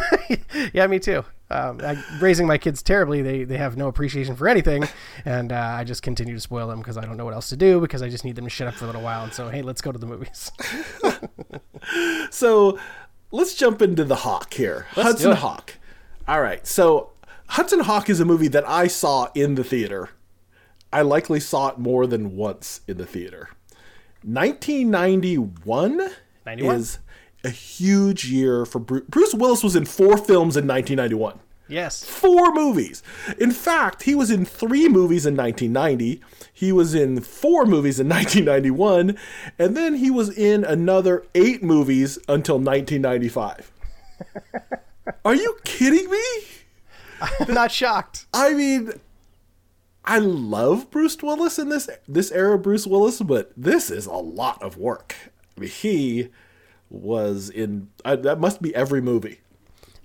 yeah, 0.72 0.86
me 0.86 0.98
too. 0.98 1.24
Um, 1.48 1.80
I, 1.80 2.02
raising 2.18 2.46
my 2.46 2.58
kids 2.58 2.82
terribly, 2.82 3.22
they 3.22 3.44
they 3.44 3.56
have 3.56 3.76
no 3.76 3.86
appreciation 3.88 4.34
for 4.34 4.48
anything, 4.48 4.88
and 5.24 5.52
uh, 5.52 5.74
I 5.78 5.84
just 5.84 6.02
continue 6.02 6.34
to 6.34 6.40
spoil 6.40 6.66
them 6.66 6.78
because 6.78 6.96
I 6.96 7.04
don't 7.04 7.16
know 7.16 7.24
what 7.24 7.34
else 7.34 7.48
to 7.50 7.56
do 7.56 7.80
because 7.80 8.02
I 8.02 8.08
just 8.08 8.24
need 8.24 8.36
them 8.36 8.44
to 8.44 8.50
shut 8.50 8.66
up 8.66 8.74
for 8.74 8.84
a 8.84 8.86
little 8.88 9.02
while. 9.02 9.22
And 9.22 9.32
so, 9.32 9.48
hey, 9.48 9.62
let's 9.62 9.80
go 9.80 9.92
to 9.92 9.98
the 9.98 10.06
movies. 10.06 10.50
so, 12.30 12.78
let's 13.30 13.54
jump 13.54 13.80
into 13.80 14.02
the 14.04 14.16
Hawk 14.16 14.54
here. 14.54 14.86
Let's 14.96 15.10
Hudson 15.10 15.32
Hawk. 15.36 15.74
All 16.28 16.40
right. 16.40 16.66
So 16.66 17.10
Hudson 17.48 17.80
Hawk 17.80 18.10
is 18.10 18.20
a 18.20 18.24
movie 18.24 18.48
that 18.48 18.68
I 18.68 18.88
saw 18.88 19.28
in 19.34 19.54
the 19.54 19.64
theater. 19.64 20.10
I 20.92 21.02
likely 21.02 21.40
saw 21.40 21.68
it 21.68 21.78
more 21.78 22.06
than 22.06 22.36
once 22.36 22.80
in 22.88 22.96
the 22.96 23.06
theater. 23.06 23.50
1991 24.22 26.10
91? 26.44 26.76
is 26.76 26.98
a 27.44 27.50
huge 27.50 28.26
year 28.26 28.64
for 28.66 28.78
Bruce. 28.78 29.04
Bruce 29.08 29.34
Willis 29.34 29.62
was 29.62 29.76
in 29.76 29.84
four 29.84 30.16
films 30.16 30.56
in 30.56 30.66
1991. 30.66 31.38
Yes. 31.68 32.04
Four 32.04 32.52
movies. 32.52 33.02
In 33.38 33.50
fact, 33.50 34.04
he 34.04 34.14
was 34.14 34.30
in 34.30 34.44
three 34.44 34.88
movies 34.88 35.26
in 35.26 35.36
1990. 35.36 36.20
He 36.52 36.72
was 36.72 36.94
in 36.94 37.20
four 37.20 37.66
movies 37.66 37.98
in 37.98 38.08
1991. 38.08 39.16
And 39.58 39.76
then 39.76 39.96
he 39.96 40.10
was 40.10 40.36
in 40.36 40.64
another 40.64 41.24
eight 41.34 41.62
movies 41.62 42.18
until 42.28 42.58
1995. 42.58 43.72
Are 45.24 45.34
you 45.34 45.56
kidding 45.64 46.10
me? 46.10 46.22
I'm 47.20 47.54
not 47.54 47.72
shocked. 47.72 48.26
I 48.32 48.54
mean, 48.54 48.92
I 50.04 50.18
love 50.18 50.90
Bruce 50.90 51.20
Willis 51.22 51.58
in 51.58 51.68
this 51.68 51.88
this 52.06 52.30
era, 52.30 52.58
Bruce 52.58 52.86
Willis, 52.86 53.20
but 53.20 53.52
this 53.56 53.90
is 53.90 54.06
a 54.06 54.12
lot 54.12 54.62
of 54.62 54.76
work. 54.76 55.14
I 55.56 55.60
mean, 55.60 55.70
he 55.70 56.28
was 56.90 57.50
in 57.50 57.88
uh, 58.04 58.16
that 58.16 58.38
must 58.38 58.62
be 58.62 58.74
every 58.74 59.00
movie 59.00 59.40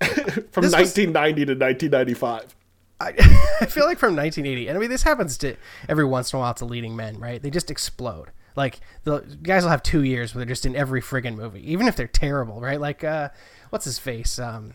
from 0.50 0.62
this 0.62 0.72
1990 0.72 1.42
was, 1.42 1.46
to 1.46 1.64
1995. 1.64 2.56
I, 3.00 3.08
I 3.60 3.66
feel 3.66 3.84
like 3.84 3.98
from 3.98 4.16
1980, 4.16 4.68
and 4.68 4.76
I 4.76 4.80
mean 4.80 4.90
this 4.90 5.02
happens 5.02 5.36
to 5.38 5.56
every 5.88 6.04
once 6.04 6.32
in 6.32 6.38
a 6.38 6.40
while 6.40 6.54
to 6.54 6.64
leading 6.64 6.96
men, 6.96 7.18
right? 7.18 7.42
They 7.42 7.50
just 7.50 7.70
explode. 7.70 8.30
Like 8.56 8.80
the 9.04 9.20
guys 9.42 9.62
will 9.62 9.70
have 9.70 9.82
two 9.82 10.02
years 10.02 10.34
where 10.34 10.44
they're 10.44 10.52
just 10.52 10.66
in 10.66 10.76
every 10.76 11.00
friggin' 11.00 11.36
movie, 11.36 11.70
even 11.70 11.88
if 11.88 11.96
they're 11.96 12.06
terrible, 12.06 12.60
right? 12.60 12.80
Like 12.80 13.04
uh, 13.04 13.30
what's 13.70 13.84
his 13.84 13.98
face? 13.98 14.38
Um, 14.38 14.74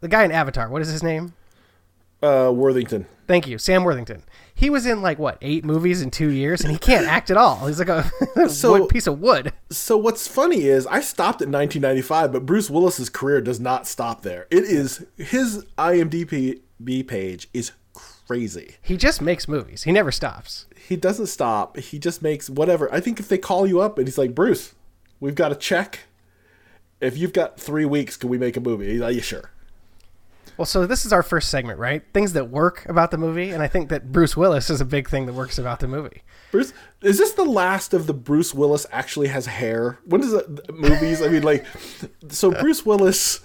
the 0.00 0.08
guy 0.08 0.24
in 0.24 0.32
Avatar. 0.32 0.68
What 0.68 0.82
is 0.82 0.88
his 0.88 1.02
name? 1.02 1.34
Uh, 2.22 2.52
Worthington. 2.54 3.06
Thank 3.26 3.48
you, 3.48 3.58
Sam 3.58 3.82
Worthington. 3.82 4.22
He 4.54 4.70
was 4.70 4.86
in 4.86 5.02
like 5.02 5.18
what 5.18 5.38
eight 5.42 5.64
movies 5.64 6.02
in 6.02 6.10
two 6.10 6.30
years, 6.30 6.60
and 6.60 6.70
he 6.70 6.78
can't 6.78 7.06
act 7.06 7.30
at 7.30 7.36
all. 7.36 7.66
He's 7.66 7.80
like 7.80 7.88
a 7.88 8.10
so, 8.48 8.72
wood, 8.72 8.88
piece 8.88 9.06
of 9.06 9.20
wood. 9.20 9.52
So 9.70 9.96
what's 9.96 10.28
funny 10.28 10.62
is 10.62 10.86
I 10.86 11.00
stopped 11.00 11.42
at 11.42 11.48
1995, 11.48 12.32
but 12.32 12.46
Bruce 12.46 12.70
Willis's 12.70 13.08
career 13.08 13.40
does 13.40 13.58
not 13.58 13.86
stop 13.86 14.22
there. 14.22 14.46
It 14.50 14.64
is 14.64 15.04
his 15.16 15.64
IMDb 15.78 16.60
page 17.08 17.48
is 17.52 17.72
crazy. 17.92 18.76
He 18.82 18.96
just 18.96 19.20
makes 19.20 19.48
movies. 19.48 19.82
He 19.84 19.92
never 19.92 20.12
stops. 20.12 20.66
He 20.76 20.96
doesn't 20.96 21.26
stop. 21.26 21.76
He 21.78 21.98
just 21.98 22.22
makes 22.22 22.48
whatever. 22.48 22.92
I 22.92 23.00
think 23.00 23.18
if 23.18 23.28
they 23.28 23.38
call 23.38 23.66
you 23.66 23.80
up 23.80 23.98
and 23.98 24.06
he's 24.06 24.18
like 24.18 24.34
Bruce, 24.34 24.74
we've 25.18 25.34
got 25.34 25.50
a 25.50 25.56
check 25.56 26.00
if 27.02 27.18
you've 27.18 27.32
got 27.32 27.58
three 27.58 27.84
weeks, 27.84 28.16
can 28.16 28.30
we 28.30 28.38
make 28.38 28.56
a 28.56 28.60
movie? 28.60 28.86
He's 28.92 29.00
like, 29.00 29.16
yeah, 29.16 29.22
sure. 29.22 29.50
Well, 30.56 30.66
so 30.66 30.86
this 30.86 31.06
is 31.06 31.12
our 31.12 31.22
first 31.22 31.48
segment, 31.48 31.78
right? 31.78 32.02
Things 32.12 32.34
that 32.34 32.50
work 32.50 32.84
about 32.88 33.10
the 33.10 33.18
movie, 33.18 33.50
and 33.50 33.62
I 33.62 33.68
think 33.68 33.88
that 33.88 34.12
Bruce 34.12 34.36
Willis 34.36 34.70
is 34.70 34.80
a 34.80 34.84
big 34.84 35.08
thing 35.08 35.26
that 35.26 35.32
works 35.32 35.58
about 35.58 35.80
the 35.80 35.88
movie. 35.88 36.22
Bruce, 36.50 36.72
is 37.00 37.18
this 37.18 37.32
the 37.32 37.44
last 37.44 37.94
of 37.94 38.06
the 38.06 38.14
Bruce 38.14 38.52
Willis 38.52 38.86
actually 38.92 39.28
has 39.28 39.46
hair? 39.46 39.98
When 40.04 40.20
does 40.20 40.34
it 40.34 40.70
movies? 40.74 41.22
I 41.22 41.28
mean, 41.28 41.42
like, 41.42 41.64
so 42.28 42.50
Bruce 42.50 42.84
Willis, 42.84 43.40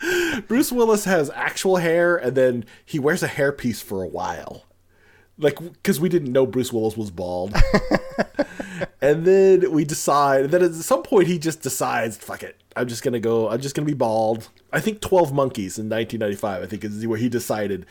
Bruce 0.48 0.72
Willis 0.72 1.04
has 1.04 1.30
actual 1.30 1.76
hair, 1.76 2.16
and 2.16 2.36
then 2.36 2.64
he 2.84 2.98
wears 2.98 3.22
a 3.22 3.28
hairpiece 3.28 3.82
for 3.82 4.02
a 4.02 4.08
while, 4.08 4.64
like 5.38 5.58
because 5.58 6.00
we 6.00 6.08
didn't 6.08 6.32
know 6.32 6.46
Bruce 6.46 6.72
Willis 6.72 6.96
was 6.96 7.10
bald, 7.10 7.54
and 9.00 9.24
then 9.24 9.70
we 9.70 9.84
decide. 9.84 10.50
Then 10.50 10.62
at 10.62 10.74
some 10.74 11.02
point, 11.02 11.28
he 11.28 11.38
just 11.38 11.62
decides, 11.62 12.16
"Fuck 12.16 12.42
it, 12.42 12.60
I'm 12.74 12.88
just 12.88 13.02
gonna 13.02 13.20
go. 13.20 13.48
I'm 13.48 13.60
just 13.60 13.74
gonna 13.74 13.86
be 13.86 13.94
bald." 13.94 14.48
I 14.72 14.80
think 14.80 15.00
Twelve 15.00 15.32
Monkeys 15.32 15.78
in 15.78 15.88
1995. 15.88 16.62
I 16.62 16.66
think 16.66 16.84
is 16.84 17.06
where 17.06 17.18
he 17.18 17.28
decided, 17.28 17.86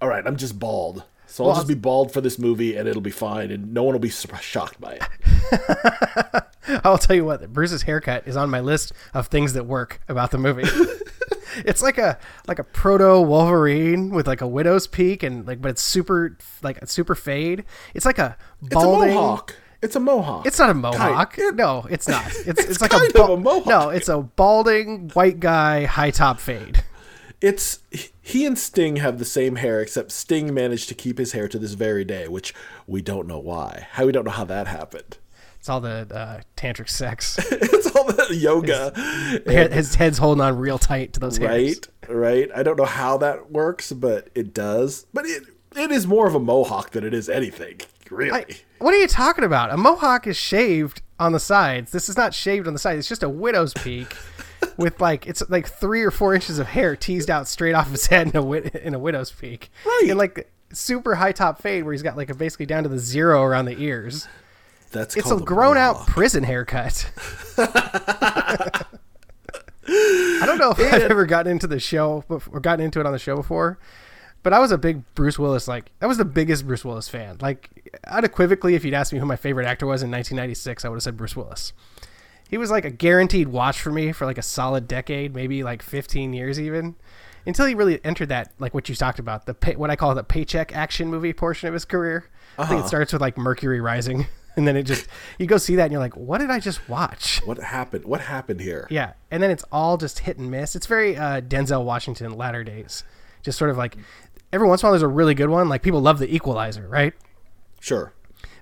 "All 0.00 0.08
right, 0.08 0.26
I'm 0.26 0.36
just 0.36 0.58
bald." 0.58 1.04
So 1.30 1.46
I'll 1.46 1.54
just 1.54 1.68
be 1.68 1.74
bald 1.74 2.12
for 2.12 2.20
this 2.20 2.40
movie 2.40 2.74
and 2.74 2.88
it'll 2.88 3.00
be 3.00 3.12
fine 3.12 3.52
and 3.52 3.72
no 3.72 3.84
one 3.84 3.94
will 3.94 4.00
be 4.00 4.10
shocked 4.10 4.80
by 4.80 4.98
it. 5.00 6.44
I'll 6.84 6.98
tell 6.98 7.14
you 7.14 7.24
what, 7.24 7.52
Bruce's 7.52 7.82
haircut 7.82 8.26
is 8.26 8.36
on 8.36 8.50
my 8.50 8.58
list 8.58 8.92
of 9.14 9.28
things 9.28 9.52
that 9.52 9.64
work 9.64 10.00
about 10.08 10.32
the 10.32 10.38
movie. 10.38 10.64
it's 11.58 11.82
like 11.82 11.98
a 11.98 12.18
like 12.46 12.58
a 12.58 12.64
proto 12.64 13.20
Wolverine 13.20 14.10
with 14.10 14.26
like 14.26 14.40
a 14.40 14.46
widow's 14.46 14.86
peak 14.86 15.22
and 15.22 15.46
like 15.46 15.60
but 15.60 15.70
it's 15.70 15.82
super 15.82 16.36
like 16.62 16.78
a 16.78 16.86
super 16.86 17.14
fade. 17.14 17.64
It's 17.94 18.06
like 18.06 18.18
a 18.18 18.36
balding 18.62 19.10
It's 19.10 19.14
a 19.14 19.20
mohawk. 19.20 19.56
It's 19.82 19.96
a 19.96 20.00
mohawk. 20.00 20.46
It's 20.46 20.58
not 20.58 20.70
a 20.70 20.74
mohawk. 20.74 21.36
Kind. 21.36 21.56
No, 21.56 21.86
it's 21.88 22.06
not. 22.06 22.26
It's 22.46 22.46
it's, 22.46 22.64
it's 22.64 22.80
like 22.80 22.92
a, 22.92 23.12
ba- 23.12 23.32
a 23.32 23.36
mohawk. 23.36 23.66
No, 23.66 23.88
it's 23.88 24.08
a 24.08 24.20
balding 24.20 25.10
white 25.10 25.40
guy 25.40 25.84
high 25.84 26.10
top 26.10 26.38
fade 26.38 26.84
it's 27.40 27.78
he 28.20 28.44
and 28.44 28.58
Sting 28.58 28.96
have 28.96 29.18
the 29.18 29.24
same 29.24 29.56
hair, 29.56 29.80
except 29.80 30.12
Sting 30.12 30.52
managed 30.52 30.88
to 30.88 30.94
keep 30.94 31.18
his 31.18 31.32
hair 31.32 31.48
to 31.48 31.58
this 31.58 31.72
very 31.72 32.04
day, 32.04 32.28
which 32.28 32.54
we 32.86 33.00
don't 33.00 33.26
know 33.26 33.38
why. 33.38 33.88
How 33.92 34.06
we 34.06 34.12
don't 34.12 34.24
know 34.24 34.30
how 34.30 34.44
that 34.44 34.66
happened. 34.66 35.18
It's 35.60 35.68
all 35.68 35.82
the 35.82 36.08
uh, 36.10 36.40
tantric 36.56 36.88
sex. 36.88 37.38
it's 37.52 37.94
all 37.94 38.04
the 38.04 38.34
yoga. 38.34 38.92
His, 39.44 39.72
his, 39.74 39.94
head's 39.94 40.16
holding 40.16 40.40
on 40.40 40.56
real 40.56 40.78
tight 40.78 41.12
to 41.12 41.20
those 41.20 41.36
hairs. 41.36 41.80
Right, 42.08 42.08
right. 42.08 42.50
I 42.54 42.62
don't 42.62 42.78
know 42.78 42.86
how 42.86 43.18
that 43.18 43.52
works, 43.52 43.92
but 43.92 44.30
it 44.34 44.54
does. 44.54 45.04
But 45.12 45.26
it 45.26 45.42
it 45.76 45.90
is 45.90 46.06
more 46.06 46.26
of 46.26 46.34
a 46.34 46.40
mohawk 46.40 46.92
than 46.92 47.04
it 47.04 47.12
is 47.12 47.28
anything. 47.28 47.82
Really. 48.10 48.32
I, 48.32 48.44
what 48.78 48.94
are 48.94 48.96
you 48.96 49.06
talking 49.06 49.44
about? 49.44 49.70
A 49.70 49.76
mohawk 49.76 50.26
is 50.26 50.38
shaved 50.38 51.02
on 51.18 51.32
the 51.32 51.38
sides. 51.38 51.92
This 51.92 52.08
is 52.08 52.16
not 52.16 52.32
shaved 52.32 52.66
on 52.66 52.72
the 52.72 52.78
sides. 52.78 53.00
It's 53.00 53.08
just 53.08 53.22
a 53.22 53.28
widow's 53.28 53.74
peak 53.74 54.16
with 54.78 54.98
like 54.98 55.26
it's 55.26 55.42
like 55.50 55.68
three 55.68 56.02
or 56.02 56.10
four 56.10 56.34
inches 56.34 56.58
of 56.58 56.68
hair 56.68 56.96
teased 56.96 57.28
out 57.28 57.46
straight 57.46 57.74
off 57.74 57.90
his 57.90 58.06
head 58.06 58.28
in 58.28 58.36
a 58.36 58.50
in 58.78 58.94
a 58.94 58.98
widow's 58.98 59.30
peak, 59.30 59.70
right? 59.84 60.06
And 60.08 60.18
like 60.18 60.50
super 60.72 61.16
high 61.16 61.32
top 61.32 61.60
fade 61.60 61.84
where 61.84 61.92
he's 61.92 62.02
got 62.02 62.16
like 62.16 62.30
a 62.30 62.34
basically 62.34 62.64
down 62.64 62.84
to 62.84 62.88
the 62.88 62.98
zero 62.98 63.42
around 63.42 63.66
the 63.66 63.78
ears. 63.78 64.26
That's 64.90 65.16
it's 65.16 65.30
a 65.30 65.36
grown 65.36 65.76
out 65.76 66.06
prison 66.06 66.42
haircut. 66.44 67.10
I 67.58 68.86
don't 70.46 70.58
know 70.58 70.70
if 70.70 70.80
I've 70.80 71.02
ever 71.02 71.26
gotten 71.26 71.52
into 71.52 71.66
the 71.66 71.80
show 71.80 72.24
or 72.28 72.60
gotten 72.60 72.84
into 72.84 73.00
it 73.00 73.06
on 73.06 73.12
the 73.12 73.18
show 73.18 73.36
before, 73.36 73.78
but 74.42 74.52
I 74.52 74.58
was 74.58 74.72
a 74.72 74.78
big 74.78 75.02
Bruce 75.14 75.38
Willis 75.38 75.68
like 75.68 75.90
I 76.00 76.06
was 76.06 76.18
the 76.18 76.24
biggest 76.24 76.66
Bruce 76.66 76.84
Willis 76.84 77.08
fan. 77.08 77.38
Like 77.40 77.98
unequivocally, 78.06 78.74
if 78.74 78.84
you'd 78.84 78.94
asked 78.94 79.12
me 79.12 79.18
who 79.18 79.26
my 79.26 79.36
favorite 79.36 79.66
actor 79.66 79.86
was 79.86 80.02
in 80.02 80.10
1996, 80.10 80.84
I 80.84 80.88
would 80.88 80.96
have 80.96 81.02
said 81.02 81.16
Bruce 81.16 81.36
Willis 81.36 81.72
he 82.50 82.58
was 82.58 82.70
like 82.70 82.84
a 82.84 82.90
guaranteed 82.90 83.48
watch 83.48 83.80
for 83.80 83.92
me 83.92 84.10
for 84.10 84.26
like 84.26 84.36
a 84.36 84.42
solid 84.42 84.88
decade, 84.88 85.34
maybe 85.34 85.62
like 85.62 85.82
15 85.82 86.32
years 86.32 86.58
even, 86.58 86.96
until 87.46 87.64
he 87.64 87.76
really 87.76 88.04
entered 88.04 88.28
that 88.30 88.52
like 88.58 88.74
what 88.74 88.88
you 88.88 88.94
talked 88.96 89.20
about 89.20 89.46
the 89.46 89.54
pay, 89.54 89.76
what 89.76 89.88
I 89.88 89.94
call 89.94 90.12
the 90.16 90.24
paycheck 90.24 90.74
action 90.74 91.08
movie 91.08 91.32
portion 91.32 91.68
of 91.68 91.74
his 91.74 91.84
career. 91.84 92.28
Uh-huh. 92.58 92.62
I 92.62 92.66
think 92.66 92.78
it 92.78 92.80
uh-huh. 92.80 92.88
starts 92.88 93.12
with 93.12 93.22
like 93.22 93.38
Mercury 93.38 93.80
Rising, 93.80 94.26
and 94.60 94.68
then 94.68 94.76
it 94.76 94.82
just 94.82 95.06
you 95.38 95.46
go 95.46 95.56
see 95.56 95.74
that 95.76 95.84
and 95.84 95.92
you're 95.92 96.00
like, 96.00 96.16
what 96.16 96.38
did 96.38 96.50
I 96.50 96.60
just 96.60 96.86
watch? 96.86 97.40
What 97.46 97.56
happened? 97.58 98.04
What 98.04 98.20
happened 98.20 98.60
here? 98.60 98.86
Yeah, 98.90 99.14
and 99.30 99.42
then 99.42 99.50
it's 99.50 99.64
all 99.72 99.96
just 99.96 100.20
hit 100.20 100.36
and 100.36 100.50
miss. 100.50 100.76
It's 100.76 100.86
very 100.86 101.16
uh, 101.16 101.40
Denzel 101.40 101.82
Washington 101.82 102.36
latter 102.36 102.62
days, 102.62 103.02
just 103.42 103.56
sort 103.56 103.70
of 103.70 103.78
like 103.78 103.96
every 104.52 104.68
once 104.68 104.82
in 104.82 104.86
a 104.86 104.88
while 104.88 104.92
there's 104.92 105.02
a 105.02 105.08
really 105.08 105.34
good 105.34 105.48
one. 105.48 105.70
Like 105.70 105.82
people 105.82 106.02
love 106.02 106.18
The 106.18 106.32
Equalizer, 106.32 106.86
right? 106.86 107.14
Sure. 107.80 108.12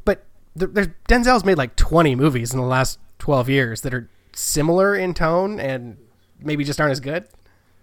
But 0.04 0.24
there's 0.54 0.88
Denzel's 1.08 1.44
made 1.44 1.58
like 1.58 1.74
20 1.74 2.14
movies 2.14 2.52
in 2.52 2.60
the 2.60 2.66
last 2.66 3.00
12 3.18 3.48
years 3.48 3.80
that 3.82 3.92
are 3.92 4.08
similar 4.32 4.94
in 4.94 5.14
tone 5.14 5.58
and 5.58 5.96
maybe 6.40 6.62
just 6.62 6.80
aren't 6.80 6.92
as 6.92 7.00
good. 7.00 7.26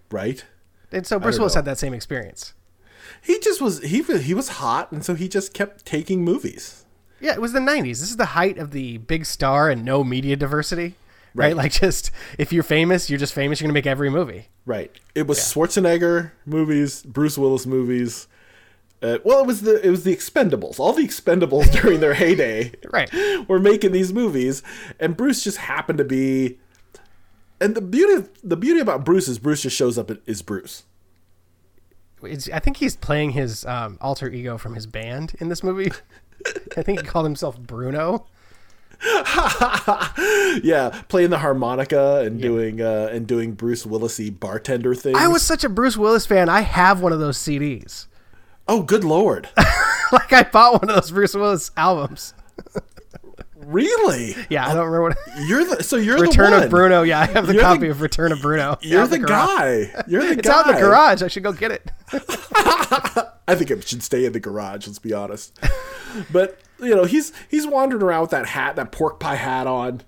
Right. 0.09 0.45
And 0.93 1.05
so 1.05 1.19
Bruce 1.19 1.37
Willis 1.37 1.55
had 1.55 1.65
that 1.65 1.77
same 1.77 1.93
experience. 1.93 2.53
He 3.21 3.39
just 3.39 3.61
was 3.61 3.81
he 3.83 4.01
he 4.01 4.33
was 4.33 4.47
hot 4.47 4.91
and 4.93 5.03
so 5.03 5.15
he 5.15 5.27
just 5.27 5.53
kept 5.53 5.85
taking 5.85 6.23
movies. 6.23 6.84
Yeah, 7.19 7.33
it 7.33 7.41
was 7.41 7.53
the 7.53 7.59
90s. 7.59 7.99
This 7.99 8.03
is 8.03 8.17
the 8.17 8.25
height 8.25 8.57
of 8.57 8.71
the 8.71 8.97
big 8.97 9.25
star 9.25 9.69
and 9.69 9.85
no 9.85 10.03
media 10.03 10.35
diversity. 10.35 10.95
Right. 11.33 11.47
right? 11.47 11.55
Like 11.55 11.71
just 11.81 12.11
if 12.37 12.53
you're 12.53 12.63
famous, 12.63 13.09
you're 13.09 13.19
just 13.19 13.33
famous, 13.33 13.59
you're 13.59 13.65
going 13.65 13.73
to 13.73 13.77
make 13.77 13.87
every 13.87 14.09
movie. 14.09 14.47
Right. 14.65 14.91
It 15.13 15.27
was 15.27 15.37
yeah. 15.37 15.43
Schwarzenegger 15.43 16.31
movies, 16.45 17.03
Bruce 17.03 17.37
Willis 17.37 17.65
movies, 17.65 18.27
uh, 19.05 19.19
well, 19.23 19.39
it 19.39 19.45
was 19.45 19.61
the 19.61 19.85
it 19.85 19.89
was 19.89 20.03
the 20.03 20.15
Expendables. 20.15 20.79
All 20.79 20.93
the 20.93 21.03
Expendables 21.03 21.71
during 21.81 21.99
their 21.99 22.13
heyday, 22.13 22.71
right, 22.91 23.09
were 23.47 23.59
making 23.59 23.91
these 23.91 24.13
movies, 24.13 24.63
and 24.99 25.15
Bruce 25.15 25.43
just 25.43 25.57
happened 25.57 25.97
to 25.99 26.05
be. 26.05 26.59
And 27.61 27.75
the 27.75 27.81
beauty 27.81 28.27
the 28.43 28.57
beauty 28.57 28.79
about 28.79 29.05
Bruce 29.05 29.27
is 29.27 29.37
Bruce 29.39 29.61
just 29.61 29.75
shows 29.75 29.97
up 29.97 30.11
is 30.27 30.41
Bruce. 30.41 30.83
It's, 32.23 32.49
I 32.49 32.59
think 32.59 32.77
he's 32.77 32.95
playing 32.95 33.31
his 33.31 33.65
um, 33.65 33.97
alter 34.01 34.29
ego 34.29 34.57
from 34.57 34.73
his 34.73 34.87
band 34.87 35.35
in 35.39 35.49
this 35.49 35.63
movie. 35.63 35.91
I 36.77 36.81
think 36.81 37.01
he 37.01 37.07
called 37.07 37.25
himself 37.25 37.59
Bruno. 37.59 38.27
yeah, 40.63 41.01
playing 41.09 41.29
the 41.29 41.39
harmonica 41.39 42.21
and 42.25 42.39
yeah. 42.39 42.47
doing 42.47 42.81
uh, 42.81 43.09
and 43.11 43.27
doing 43.27 43.53
Bruce 43.53 43.85
Willisy 43.85 44.37
bartender 44.37 44.95
things. 44.95 45.17
I 45.17 45.27
was 45.27 45.43
such 45.43 45.63
a 45.63 45.69
Bruce 45.69 45.97
Willis 45.97 46.25
fan. 46.25 46.49
I 46.49 46.61
have 46.61 47.01
one 47.01 47.11
of 47.11 47.19
those 47.19 47.37
CDs. 47.37 48.07
Oh, 48.67 48.81
good 48.83 49.03
lord! 49.03 49.49
like 50.11 50.33
I 50.33 50.43
bought 50.43 50.81
one 50.81 50.89
of 50.89 50.95
those 50.95 51.11
Bruce 51.11 51.35
Willis 51.35 51.71
albums. 51.77 52.33
Really? 53.65 54.35
Yeah, 54.49 54.67
I 54.67 54.73
don't 54.73 54.85
remember 54.85 55.09
what. 55.09 55.17
You're 55.47 55.65
the 55.65 55.83
so 55.83 55.95
you're 55.95 56.19
Return 56.19 56.51
the 56.51 56.57
one. 56.57 56.63
of 56.63 56.69
Bruno. 56.69 57.01
Yeah, 57.01 57.19
I 57.21 57.25
have 57.25 57.47
the 57.47 57.53
you're 57.53 57.63
copy 57.63 57.81
the, 57.81 57.89
of 57.89 58.01
Return 58.01 58.31
of 58.31 58.41
Bruno. 58.41 58.77
You're 58.81 59.07
the, 59.07 59.17
the 59.17 59.25
guy. 59.25 60.03
You're 60.07 60.21
the 60.21 60.33
it's 60.33 60.47
guy. 60.47 60.49
It's 60.49 60.49
out 60.49 60.67
in 60.67 60.75
the 60.75 60.81
garage. 60.81 61.21
I 61.23 61.27
should 61.27 61.43
go 61.43 61.51
get 61.51 61.71
it. 61.71 63.31
I 63.47 63.55
think 63.55 63.71
it 63.71 63.87
should 63.87 64.03
stay 64.03 64.25
in 64.25 64.33
the 64.33 64.39
garage. 64.39 64.87
Let's 64.87 64.99
be 64.99 65.13
honest. 65.13 65.57
But 66.31 66.61
you 66.79 66.95
know, 66.95 67.03
he's 67.03 67.33
he's 67.49 67.67
wandering 67.67 68.01
around 68.01 68.21
with 68.21 68.29
that 68.29 68.45
hat, 68.45 68.77
that 68.77 68.93
pork 68.93 69.19
pie 69.19 69.35
hat 69.35 69.67
on, 69.67 70.01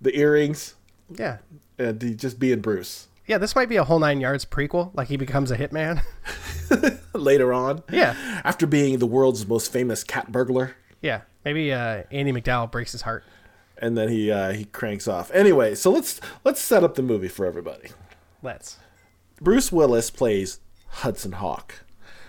the 0.00 0.16
earrings. 0.16 0.76
Yeah, 1.10 1.38
and 1.76 2.00
he 2.00 2.14
just 2.14 2.38
being 2.38 2.60
Bruce 2.60 3.08
yeah, 3.26 3.38
this 3.38 3.56
might 3.56 3.68
be 3.68 3.76
a 3.76 3.84
whole 3.84 3.98
nine 3.98 4.20
yards 4.20 4.44
prequel. 4.44 4.90
Like 4.94 5.08
he 5.08 5.16
becomes 5.16 5.50
a 5.50 5.56
hitman 5.56 6.02
later 7.14 7.52
on. 7.52 7.82
Yeah, 7.90 8.14
after 8.44 8.66
being 8.66 8.98
the 8.98 9.06
world's 9.06 9.46
most 9.46 9.72
famous 9.72 10.04
cat 10.04 10.30
burglar. 10.30 10.76
Yeah, 11.00 11.22
maybe 11.44 11.72
uh, 11.72 12.02
Andie 12.10 12.32
MacDowell 12.32 12.70
breaks 12.70 12.92
his 12.92 13.02
heart, 13.02 13.24
and 13.78 13.96
then 13.96 14.08
he 14.08 14.30
uh, 14.30 14.52
he 14.52 14.66
cranks 14.66 15.08
off. 15.08 15.30
Anyway, 15.32 15.74
so 15.74 15.90
let's 15.90 16.20
let's 16.44 16.60
set 16.60 16.84
up 16.84 16.94
the 16.96 17.02
movie 17.02 17.28
for 17.28 17.46
everybody. 17.46 17.88
Let's. 18.42 18.78
Bruce 19.40 19.72
Willis 19.72 20.10
plays 20.10 20.60
Hudson 20.86 21.32
Hawk, 21.32 21.83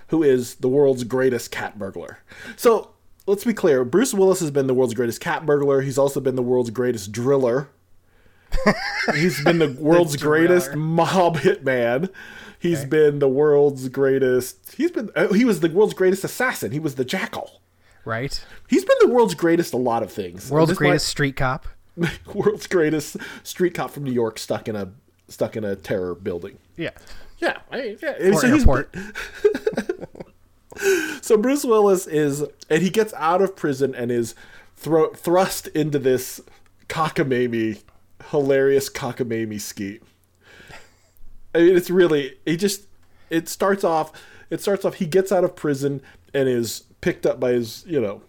who 0.08 0.24
is 0.24 0.56
the 0.56 0.70
world's 0.70 1.04
greatest 1.04 1.52
cat 1.52 1.78
burglar. 1.78 2.20
So 2.56 2.92
let's 3.26 3.44
be 3.44 3.54
clear: 3.54 3.84
Bruce 3.84 4.14
Willis 4.14 4.40
has 4.40 4.52
been 4.52 4.68
the 4.68 4.74
world's 4.74 4.94
greatest 4.94 5.22
cat 5.22 5.46
burglar. 5.46 5.82
He's 5.82 5.98
also 5.98 6.20
been 6.20 6.36
the 6.36 6.44
world's 6.44 6.70
greatest 6.70 7.12
driller 7.12 7.70
He's 9.14 9.44
been 9.44 9.60
the 9.60 9.72
world's 9.80 10.14
the 10.14 10.18
greatest 10.18 10.76
mob 10.76 11.38
hitman. 11.38 12.10
He's 12.60 12.80
okay. 12.80 12.90
been 12.90 13.20
the 13.20 13.28
world's 13.28 13.90
greatest. 13.90 14.74
He's 14.76 14.92
been. 14.92 15.10
Uh, 15.16 15.34
he 15.34 15.46
was 15.46 15.60
the 15.60 15.70
world's 15.70 15.94
greatest 15.94 16.24
assassin. 16.24 16.72
He 16.72 16.80
was 16.80 16.96
the 16.96 17.06
jackal. 17.06 17.62
Right. 18.04 18.44
He's 18.68 18.86
been 18.86 18.98
the 19.02 19.10
world's 19.10 19.36
greatest 19.36 19.74
a 19.74 19.78
lot 19.78 20.04
of 20.04 20.12
things. 20.12 20.50
World's 20.50 20.74
greatest 20.74 21.06
might, 21.06 21.10
street 21.10 21.36
cop. 21.36 21.68
world's 22.34 22.68
greatest 22.68 23.18
street 23.44 23.74
cop 23.74 23.92
from 23.92 24.04
New 24.04 24.12
York, 24.12 24.38
stuck 24.40 24.68
in 24.68 24.76
a 24.76 24.92
stuck 25.28 25.56
in 25.56 25.64
a 25.64 25.76
terror 25.76 26.16
building. 26.16 26.60
Yeah. 26.78 26.92
Yeah. 27.40 27.58
I, 27.72 27.98
yeah. 28.02 28.30
Or 28.30 28.34
so 28.34 28.48
airport. 28.48 28.96
so 31.22 31.38
Bruce 31.38 31.64
Willis 31.64 32.08
is, 32.08 32.44
and 32.70 32.82
he 32.82 32.90
gets 32.90 33.14
out 33.14 33.42
of 33.42 33.56
prison 33.56 33.96
and 33.96 34.12
is 34.12 34.36
thro- 34.76 35.14
thrust 35.14 35.68
into 35.68 36.00
this 36.00 36.42
cockamamie 36.88 37.82
hilarious 38.32 38.90
cockamamie 38.90 39.62
scheme. 39.62 40.02
I 41.54 41.60
mean, 41.60 41.76
it's 41.76 41.90
really 41.90 42.38
he 42.46 42.58
just 42.58 42.88
it 43.30 43.48
starts 43.48 43.84
off 43.84 44.12
it 44.50 44.62
starts 44.62 44.84
off 44.86 44.96
he 44.96 45.06
gets 45.06 45.32
out 45.32 45.44
of 45.44 45.56
prison 45.56 46.02
and 46.34 46.50
is 46.50 46.84
picked 47.02 47.26
up 47.26 47.40
by 47.40 47.52
his 47.52 47.84
you 47.88 48.02
know 48.02 48.22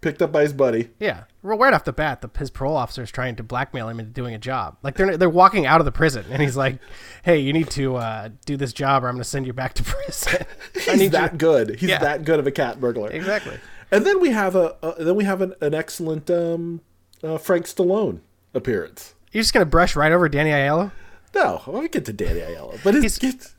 picked 0.00 0.20
up 0.22 0.32
by 0.32 0.42
his 0.42 0.52
buddy. 0.52 0.90
Yeah, 0.98 1.24
right 1.42 1.72
off 1.74 1.84
the 1.84 1.92
bat, 1.92 2.20
the, 2.20 2.30
his 2.38 2.50
parole 2.50 2.76
officer 2.76 3.02
is 3.02 3.10
trying 3.10 3.36
to 3.36 3.42
blackmail 3.42 3.88
him 3.88 3.98
into 4.00 4.12
doing 4.12 4.34
a 4.34 4.38
job. 4.38 4.76
Like 4.82 4.96
they're 4.96 5.16
they're 5.16 5.30
walking 5.30 5.66
out 5.66 5.80
of 5.80 5.84
the 5.84 5.92
prison, 5.92 6.24
and 6.30 6.40
he's 6.42 6.56
like, 6.56 6.78
"Hey, 7.22 7.38
you 7.38 7.52
need 7.52 7.70
to 7.70 7.96
uh, 7.96 8.28
do 8.46 8.56
this 8.56 8.72
job, 8.72 9.04
or 9.04 9.08
I'm 9.08 9.14
going 9.14 9.22
to 9.22 9.28
send 9.28 9.46
you 9.46 9.52
back 9.52 9.74
to 9.74 9.82
prison." 9.84 10.44
He's 10.74 11.10
that 11.10 11.32
you. 11.32 11.38
good. 11.38 11.70
He's 11.80 11.88
Yeah. 11.90 11.98
that 11.98 12.24
good 12.24 12.38
of 12.38 12.46
a 12.46 12.50
cat 12.50 12.80
burglar. 12.80 13.10
Exactly. 13.10 13.58
And 13.90 14.04
then 14.06 14.20
we 14.20 14.30
have 14.30 14.54
a 14.56 14.76
uh, 14.84 15.02
then 15.02 15.16
we 15.16 15.24
have 15.24 15.40
an, 15.40 15.54
an 15.60 15.74
excellent 15.74 16.30
um, 16.30 16.80
uh, 17.22 17.38
Frank 17.38 17.66
Stallone 17.66 18.20
appearance. 18.54 19.14
You're 19.32 19.42
just 19.42 19.52
going 19.54 19.62
to 19.64 19.70
brush 19.70 19.94
right 19.96 20.12
over 20.12 20.28
Danny 20.28 20.50
Aiello? 20.50 20.90
No, 21.34 21.62
I'll 21.66 21.86
get 21.88 22.04
to 22.06 22.12
Danny 22.12 22.40
Aiello, 22.40 22.78
but 22.82 22.94
it's, 22.96 23.18
He's- 23.18 23.34
it's 23.34 23.54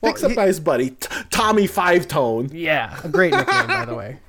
well, 0.00 0.12
picked 0.12 0.24
up 0.24 0.30
he- 0.30 0.36
by 0.36 0.46
his 0.46 0.60
buddy 0.60 0.90
T- 0.90 1.08
Tommy 1.30 1.66
Five 1.66 2.06
Tone. 2.06 2.50
Yeah, 2.52 2.98
a 3.02 3.08
great 3.08 3.32
nickname, 3.32 3.66
by 3.66 3.84
the 3.84 3.94
way. 3.94 4.18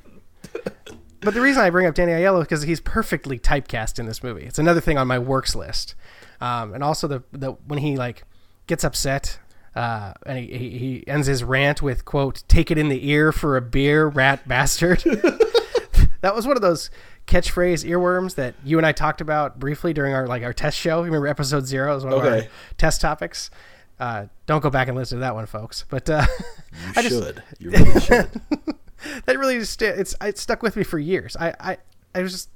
But 1.21 1.33
the 1.33 1.41
reason 1.41 1.63
I 1.63 1.69
bring 1.69 1.87
up 1.87 1.95
Danny 1.95 2.11
Aiello 2.11 2.39
is 2.41 2.45
because 2.45 2.61
he's 2.63 2.79
perfectly 2.79 3.39
typecast 3.39 3.97
in 3.99 4.05
this 4.05 4.21
movie. 4.21 4.43
It's 4.45 4.59
another 4.59 4.81
thing 4.81 4.97
on 4.97 5.07
my 5.07 5.17
works 5.19 5.55
list, 5.55 5.95
um, 6.41 6.73
and 6.73 6.83
also 6.83 7.07
the 7.07 7.23
the 7.31 7.51
when 7.67 7.79
he 7.79 7.97
like 7.97 8.23
gets 8.67 8.83
upset. 8.83 9.39
Uh, 9.75 10.13
and 10.25 10.39
he, 10.39 10.57
he, 10.57 10.77
he 10.79 11.07
ends 11.07 11.27
his 11.27 11.43
rant 11.43 11.83
with 11.83 12.03
quote 12.03 12.43
take 12.47 12.71
it 12.71 12.79
in 12.79 12.89
the 12.89 13.07
ear 13.11 13.31
for 13.31 13.55
a 13.57 13.61
beer 13.61 14.07
rat 14.07 14.47
bastard 14.47 14.99
that 16.21 16.33
was 16.33 16.47
one 16.47 16.55
of 16.55 16.63
those 16.63 16.89
catchphrase 17.27 17.87
earworms 17.87 18.33
that 18.33 18.55
you 18.63 18.79
and 18.79 18.87
i 18.87 18.91
talked 18.91 19.21
about 19.21 19.59
briefly 19.59 19.93
during 19.93 20.15
our 20.15 20.25
like 20.25 20.41
our 20.41 20.51
test 20.51 20.75
show 20.79 20.99
you 21.01 21.05
remember 21.05 21.27
episode 21.27 21.67
zero 21.67 21.93
was 21.93 22.03
one 22.03 22.13
of 22.13 22.25
our 22.25 22.41
test 22.79 23.01
topics 23.01 23.51
uh, 23.99 24.25
don't 24.47 24.61
go 24.63 24.71
back 24.71 24.87
and 24.87 24.97
listen 24.97 25.17
to 25.17 25.19
that 25.19 25.35
one 25.35 25.45
folks 25.45 25.85
but 25.89 26.09
uh, 26.09 26.25
You 26.71 26.77
I 26.95 27.01
just- 27.03 27.09
should. 27.23 27.43
You 27.59 27.69
really 27.69 27.99
should. 28.01 28.29
that 29.25 29.37
really 29.37 29.59
just 29.59 29.81
it's 29.81 30.15
it 30.21 30.37
stuck 30.37 30.63
with 30.63 30.75
me 30.75 30.83
for 30.83 30.99
years. 30.99 31.35
I 31.37 31.53
I, 31.59 31.77
I 32.15 32.21
was 32.21 32.31
just 32.31 32.49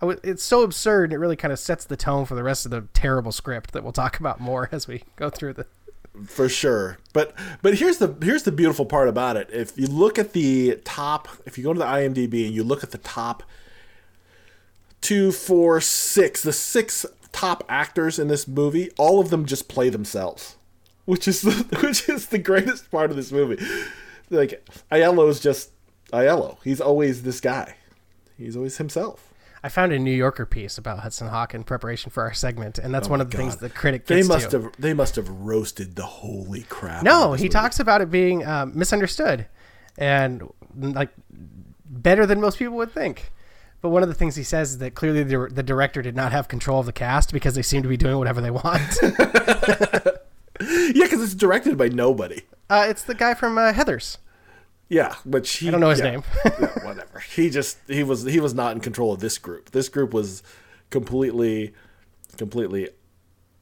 I 0.00 0.06
was, 0.06 0.18
it's 0.22 0.42
so 0.42 0.62
absurd. 0.62 1.12
It 1.12 1.18
really 1.18 1.36
kind 1.36 1.52
of 1.52 1.58
sets 1.58 1.84
the 1.84 1.96
tone 1.96 2.24
for 2.24 2.34
the 2.34 2.42
rest 2.42 2.64
of 2.64 2.70
the 2.70 2.82
terrible 2.94 3.32
script 3.32 3.72
that 3.72 3.82
we'll 3.82 3.92
talk 3.92 4.20
about 4.20 4.40
more 4.40 4.68
as 4.70 4.86
we 4.86 5.02
go 5.16 5.28
through 5.28 5.54
the. 5.54 5.66
for 6.24 6.48
sure. 6.48 6.98
But 7.12 7.34
but 7.62 7.78
here's 7.78 7.98
the 7.98 8.14
here's 8.22 8.44
the 8.44 8.52
beautiful 8.52 8.86
part 8.86 9.08
about 9.08 9.36
it. 9.36 9.48
If 9.52 9.76
you 9.76 9.86
look 9.86 10.18
at 10.18 10.32
the 10.32 10.76
top, 10.84 11.28
if 11.46 11.58
you 11.58 11.64
go 11.64 11.72
to 11.72 11.78
the 11.78 11.84
IMDb 11.84 12.46
and 12.46 12.54
you 12.54 12.62
look 12.62 12.84
at 12.84 12.92
the 12.92 12.98
top 12.98 13.42
two, 15.00 15.32
four, 15.32 15.80
six, 15.80 16.42
the 16.42 16.52
six 16.52 17.06
top 17.32 17.64
actors 17.68 18.18
in 18.18 18.28
this 18.28 18.48
movie, 18.48 18.90
all 18.98 19.20
of 19.20 19.30
them 19.30 19.46
just 19.46 19.68
play 19.68 19.88
themselves, 19.88 20.56
which 21.04 21.28
is 21.28 21.42
the, 21.42 21.52
which 21.82 22.08
is 22.08 22.26
the 22.26 22.38
greatest 22.38 22.90
part 22.90 23.10
of 23.10 23.16
this 23.16 23.32
movie. 23.32 23.62
Like 24.30 24.64
Aiello 24.92 25.28
is 25.28 25.40
just 25.40 25.70
Aiello. 26.12 26.58
He's 26.64 26.80
always 26.80 27.22
this 27.22 27.40
guy. 27.40 27.76
He's 28.36 28.56
always 28.56 28.76
himself. 28.78 29.32
I 29.62 29.68
found 29.68 29.92
a 29.92 29.98
New 29.98 30.12
Yorker 30.12 30.46
piece 30.46 30.78
about 30.78 31.00
Hudson 31.00 31.28
Hawk 31.28 31.52
in 31.52 31.64
preparation 31.64 32.10
for 32.12 32.22
our 32.22 32.32
segment, 32.32 32.78
and 32.78 32.94
that's 32.94 33.08
one 33.08 33.20
of 33.20 33.30
the 33.30 33.36
things 33.36 33.56
the 33.56 33.68
critic 33.68 34.06
They 34.06 34.22
must 34.22 34.50
to. 34.50 34.60
have 34.62 34.72
they 34.78 34.94
must 34.94 35.16
have 35.16 35.28
roasted 35.28 35.96
the 35.96 36.04
holy 36.06 36.62
crap. 36.68 37.02
No, 37.02 37.32
he 37.32 37.42
movie. 37.44 37.48
talks 37.48 37.80
about 37.80 38.00
it 38.00 38.08
being 38.10 38.46
um, 38.46 38.72
misunderstood 38.78 39.46
and 39.96 40.48
like 40.76 41.10
better 41.86 42.24
than 42.24 42.40
most 42.40 42.58
people 42.58 42.76
would 42.76 42.92
think. 42.92 43.32
But 43.80 43.88
one 43.90 44.02
of 44.04 44.08
the 44.08 44.14
things 44.14 44.36
he 44.36 44.42
says 44.44 44.70
is 44.70 44.78
that 44.78 44.94
clearly 44.94 45.22
the, 45.24 45.48
the 45.52 45.62
director 45.64 46.02
did 46.02 46.14
not 46.16 46.30
have 46.32 46.46
control 46.48 46.80
of 46.80 46.86
the 46.86 46.92
cast 46.92 47.32
because 47.32 47.54
they 47.56 47.62
seem 47.62 47.82
to 47.82 47.88
be 47.88 47.96
doing 47.96 48.16
whatever 48.18 48.40
they 48.40 48.50
want. 48.50 48.80
Yeah, 50.60 51.04
because 51.04 51.22
it's 51.22 51.34
directed 51.34 51.78
by 51.78 51.88
nobody. 51.88 52.40
uh, 52.68 52.86
it's 52.88 53.04
the 53.04 53.14
guy 53.14 53.34
from 53.34 53.56
uh, 53.58 53.72
Heathers. 53.72 54.18
Yeah, 54.88 55.14
but 55.26 55.46
he, 55.46 55.68
I 55.68 55.70
don't 55.70 55.80
know 55.80 55.90
his 55.90 55.98
yeah, 56.00 56.10
name. 56.12 56.22
yeah, 56.44 56.50
whatever. 56.84 57.20
He 57.20 57.50
just 57.50 57.78
he 57.86 58.02
was 58.02 58.24
he 58.24 58.40
was 58.40 58.54
not 58.54 58.72
in 58.72 58.80
control 58.80 59.12
of 59.12 59.20
this 59.20 59.36
group. 59.38 59.70
This 59.72 59.88
group 59.88 60.14
was 60.14 60.42
completely 60.90 61.74
completely 62.36 62.88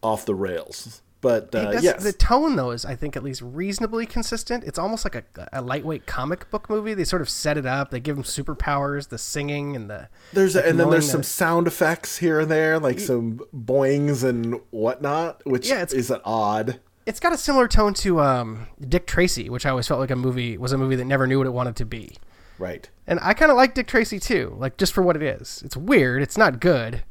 off 0.03 0.25
the 0.25 0.35
rails. 0.35 1.03
But 1.23 1.53
uh, 1.55 1.63
That's- 1.65 1.83
yes, 1.83 2.05
The 2.05 2.13
tone, 2.13 2.55
though, 2.55 2.71
is 2.71 2.85
I 2.85 2.95
think 2.95 3.17
at 3.17 3.25
least 3.25 3.41
reasonably 3.43 4.07
consistent. 4.07 4.63
It's 4.65 4.79
almost 4.79 5.05
like 5.05 5.15
a, 5.17 5.25
a 5.53 5.63
lightweight 5.63 6.07
comic 6.07 6.49
book 6.51 6.69
movie. 6.71 6.95
They 6.95 7.05
sort 7.05 7.23
of 7.23 7.29
set 7.29 7.57
it 7.59 7.67
up. 7.67 7.91
They 7.91 7.99
give 8.01 8.17
him 8.17 8.23
superpowers, 8.23 9.09
the 9.09 9.19
singing 9.19 9.75
and 9.75 9.91
the 9.91 10.09
there's 10.35 10.55
a, 10.55 10.65
and 10.69 10.79
then 10.79 10.91
there's 10.91 11.11
some 11.11 11.23
sound 11.25 11.67
effects 11.67 12.19
here 12.19 12.39
and 12.39 12.51
there, 12.51 12.79
like 12.79 13.01
some 13.01 13.41
boings 13.53 14.23
and 14.23 14.61
whatnot, 14.71 15.45
which 15.47 15.69
Yeah, 15.69 15.83
it's- 15.83 15.95
is 15.95 16.11
an 16.11 16.21
odd. 16.25 16.79
It's 17.07 17.21
got 17.21 17.33
a 17.33 17.39
similar 17.39 17.69
tone 17.69 17.95
to 17.95 18.21
um, 18.21 18.67
Dick 18.87 19.07
Tracy, 19.07 19.49
which 19.49 19.65
I 19.65 19.71
always 19.71 19.87
felt 19.89 20.01
like 20.01 20.11
a 20.11 20.17
movie 20.17 20.59
was 20.59 20.73
a 20.73 20.79
movie 20.79 20.97
that 20.97 21.05
never 21.05 21.27
knew 21.27 21.39
what 21.39 21.47
it 21.47 21.53
wanted 21.53 21.77
to 21.77 21.87
be. 21.87 22.17
Right. 22.59 22.89
And 23.07 23.19
I 23.23 23.33
kind 23.35 23.51
of 23.51 23.57
like 23.57 23.75
Dick 23.75 23.87
Tracy 23.87 24.19
too, 24.19 24.55
like 24.59 24.77
just 24.77 24.93
for 24.93 25.03
what 25.03 25.15
it 25.17 25.23
is. 25.23 25.63
It's 25.65 25.77
weird. 25.77 26.23
It's 26.23 26.37
not 26.37 26.59
good, 26.61 27.03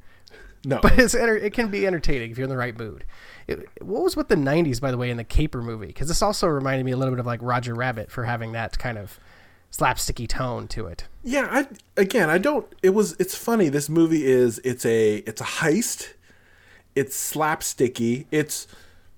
No. 0.65 0.79
but 0.81 0.97
it's 0.99 1.15
enter- 1.15 1.37
it 1.37 1.53
can 1.53 1.69
be 1.69 1.87
entertaining 1.87 2.31
if 2.31 2.37
you're 2.37 2.43
in 2.45 2.49
the 2.49 2.57
right 2.57 2.77
mood. 2.77 3.05
It, 3.47 3.67
what 3.81 4.01
was 4.03 4.15
with 4.17 4.27
the 4.27 4.35
'90s, 4.35 4.81
by 4.81 4.89
the 4.91 4.97
way, 4.97 5.09
in 5.11 5.17
the 5.17 5.23
caper 5.23 5.61
movie? 5.61 5.87
Because 5.87 6.07
this 6.07 6.21
also 6.23 6.47
reminded 6.47 6.83
me 6.85 6.91
a 6.93 6.97
little 6.97 7.13
bit 7.13 7.19
of 7.19 7.27
like 7.27 7.39
Roger 7.43 7.75
Rabbit 7.75 8.09
for 8.11 8.23
having 8.23 8.53
that 8.53 8.79
kind 8.79 8.97
of 8.97 9.19
slapsticky 9.71 10.27
tone 10.27 10.67
to 10.69 10.87
it. 10.87 11.05
Yeah, 11.23 11.47
I 11.51 11.67
again, 11.95 12.29
I 12.29 12.39
don't. 12.39 12.65
It 12.81 12.89
was. 12.89 13.15
It's 13.19 13.35
funny. 13.35 13.69
This 13.69 13.87
movie 13.87 14.25
is. 14.25 14.59
It's 14.63 14.83
a. 14.85 15.17
It's 15.17 15.41
a 15.41 15.45
heist. 15.45 16.13
It's 16.95 17.15
slapsticky. 17.33 18.25
It's. 18.31 18.65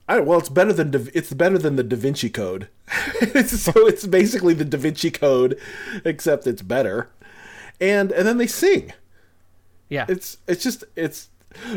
I 0.07 0.19
well, 0.21 0.39
it's 0.39 0.49
better 0.49 0.71
than. 0.73 0.91
Da- 0.91 1.11
It's 1.13 1.33
better 1.33 1.57
than 1.57 1.75
the 1.75 1.83
Da 1.83 1.95
Vinci 1.97 2.29
Code. 2.29 2.69
So 3.47 3.71
it's 3.87 4.05
basically 4.07 4.53
the 4.53 4.63
Da 4.65 4.77
Vinci 4.77 5.11
Code, 5.11 5.59
except 6.05 6.47
it's 6.47 6.61
better. 6.61 7.09
And 7.81 8.11
and 8.11 8.27
then 8.27 8.37
they 8.37 8.47
sing. 8.47 8.93
Yeah, 9.89 10.05
It's 10.07 10.37
it's 10.47 10.63
just 10.63 10.83
it's, 10.95 11.29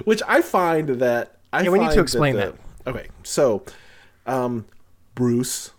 which 0.04 0.22
I 0.28 0.42
find 0.42 0.88
that 1.00 1.38
I. 1.52 1.62
Yeah, 1.62 1.70
we 1.70 1.78
need 1.78 1.90
to 1.92 2.00
explain 2.00 2.36
the- 2.36 2.54
Okay, 2.86 3.08
so, 3.22 3.62
um, 4.26 4.64
Bruce 5.14 5.70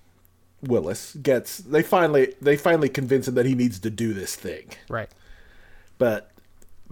Willis 0.61 1.15
gets. 1.21 1.57
They 1.59 1.81
finally 1.83 2.33
they 2.41 2.57
finally 2.57 2.89
convince 2.89 3.27
him 3.27 3.35
that 3.35 3.45
he 3.45 3.55
needs 3.55 3.79
to 3.79 3.89
do 3.89 4.13
this 4.13 4.35
thing. 4.35 4.69
right. 4.89 5.09
But 5.97 6.30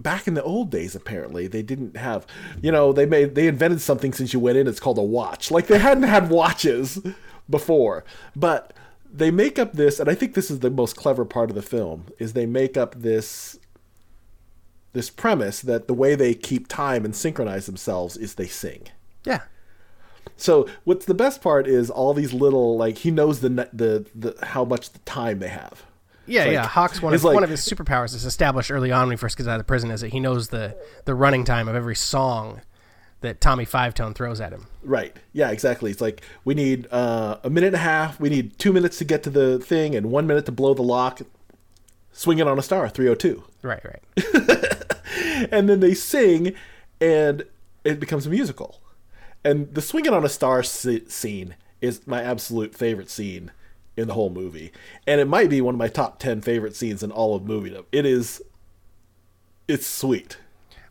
back 0.02 0.26
in 0.26 0.34
the 0.34 0.42
old 0.42 0.70
days, 0.70 0.94
apparently 0.94 1.46
they 1.46 1.62
didn't 1.62 1.96
have. 1.96 2.26
You 2.62 2.72
know, 2.72 2.92
they 2.92 3.06
made 3.06 3.34
they 3.34 3.46
invented 3.46 3.80
something 3.80 4.12
since 4.12 4.32
you 4.32 4.40
went 4.40 4.58
in. 4.58 4.66
It's 4.66 4.80
called 4.80 4.98
a 4.98 5.02
watch. 5.02 5.50
Like 5.50 5.66
they 5.66 5.78
hadn't 5.78 6.04
had 6.04 6.30
watches 6.30 7.00
before, 7.48 8.04
but 8.36 8.72
they 9.12 9.30
make 9.30 9.58
up 9.58 9.72
this, 9.72 9.98
and 10.00 10.08
I 10.08 10.14
think 10.14 10.34
this 10.34 10.50
is 10.50 10.60
the 10.60 10.70
most 10.70 10.96
clever 10.96 11.24
part 11.24 11.50
of 11.50 11.56
the 11.56 11.62
film 11.62 12.06
is 12.18 12.32
they 12.32 12.46
make 12.46 12.76
up 12.76 12.94
this 12.96 13.58
this 14.92 15.10
premise 15.10 15.60
that 15.62 15.86
the 15.86 15.94
way 15.94 16.14
they 16.14 16.34
keep 16.34 16.66
time 16.68 17.04
and 17.04 17.14
synchronize 17.14 17.66
themselves 17.66 18.16
is 18.16 18.34
they 18.34 18.46
sing. 18.48 18.88
Yeah, 19.24 19.42
So 20.36 20.66
what's 20.84 21.04
the 21.06 21.14
best 21.14 21.42
part 21.42 21.66
is 21.68 21.90
all 21.90 22.14
these 22.14 22.32
little 22.32 22.76
like 22.76 22.98
he 22.98 23.10
knows 23.10 23.40
the 23.40 23.48
the 23.72 24.06
the 24.14 24.46
how 24.46 24.64
much 24.64 24.90
the 24.90 24.98
time 25.00 25.38
they 25.40 25.48
have. 25.48 25.84
Yeah, 26.30 26.44
It's 26.44 26.52
yeah. 26.52 26.66
Hawk's 26.66 27.02
one 27.02 27.12
of 27.14 27.22
like- 27.24 27.34
one 27.34 27.44
of 27.44 27.50
his 27.50 27.60
superpowers 27.60 28.14
is 28.14 28.24
established 28.24 28.70
early 28.70 28.92
on 28.92 29.08
when 29.08 29.12
he 29.12 29.16
first 29.16 29.36
gets 29.36 29.48
out 29.48 29.54
of 29.54 29.58
the 29.60 29.64
prison 29.64 29.90
is 29.90 30.00
that 30.02 30.08
he 30.08 30.20
knows 30.20 30.48
the 30.48 30.76
the 31.04 31.14
running 31.14 31.44
time 31.44 31.68
of 31.68 31.74
every 31.74 31.96
song 31.96 32.60
that 33.20 33.40
Tommy 33.40 33.64
Five 33.66 33.92
Tone 33.94 34.14
throws 34.14 34.40
at 34.40 34.52
him. 34.52 34.66
Right. 34.82 35.14
Yeah, 35.34 35.50
exactly. 35.50 35.90
It's 35.90 36.00
like 36.00 36.22
we 36.44 36.54
need 36.54 36.86
uh, 36.90 37.36
a 37.44 37.50
minute 37.50 37.68
and 37.68 37.76
a 37.76 37.80
half. 37.80 38.18
We 38.18 38.30
need 38.30 38.58
two 38.58 38.72
minutes 38.72 38.96
to 38.98 39.04
get 39.04 39.22
to 39.24 39.30
the 39.30 39.58
thing 39.58 39.94
and 39.94 40.10
one 40.10 40.26
minute 40.26 40.46
to 40.46 40.52
blow 40.52 40.72
the 40.74 40.82
lock. 40.82 41.20
Swinging 42.12 42.48
on 42.48 42.58
a 42.58 42.62
Star, 42.62 42.88
302. 42.88 43.44
Right, 43.62 43.82
right. 43.84 44.02
And 45.50 45.68
then 45.68 45.80
they 45.80 45.94
sing 45.94 46.54
and 47.00 47.44
it 47.84 47.98
becomes 47.98 48.26
a 48.26 48.30
musical. 48.30 48.80
And 49.44 49.72
the 49.74 49.80
swinging 49.82 50.12
on 50.12 50.24
a 50.24 50.28
star 50.28 50.62
scene 50.62 51.54
is 51.80 52.06
my 52.06 52.22
absolute 52.22 52.74
favorite 52.74 53.08
scene 53.10 53.50
in 53.96 54.08
the 54.08 54.14
whole 54.14 54.30
movie. 54.30 54.72
And 55.06 55.20
it 55.20 55.26
might 55.26 55.50
be 55.50 55.60
one 55.60 55.74
of 55.74 55.78
my 55.78 55.88
top 55.88 56.18
10 56.18 56.40
favorite 56.40 56.76
scenes 56.76 57.02
in 57.02 57.10
all 57.10 57.34
of 57.34 57.44
movie. 57.44 57.76
It 57.92 58.06
is, 58.06 58.42
it's 59.68 59.86
sweet. 59.86 60.38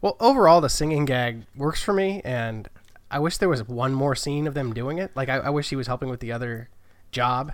Well, 0.02 0.16
overall, 0.20 0.62
the 0.62 0.70
singing 0.70 1.06
gag 1.06 1.44
works 1.56 1.84
for 1.84 1.94
me, 1.94 2.22
and 2.24 2.70
I 3.12 3.20
wish 3.20 3.38
there 3.38 3.50
was 3.50 3.68
one 3.68 3.94
more 3.94 4.16
scene 4.16 4.48
of 4.48 4.54
them 4.54 4.74
doing 4.74 4.98
it. 4.98 5.12
Like, 5.16 5.28
I, 5.28 5.38
I 5.38 5.50
wish 5.50 5.70
he 5.70 5.76
was 5.76 5.88
helping 5.88 6.10
with 6.10 6.22
the 6.22 6.32
other 6.32 6.70
job, 7.12 7.54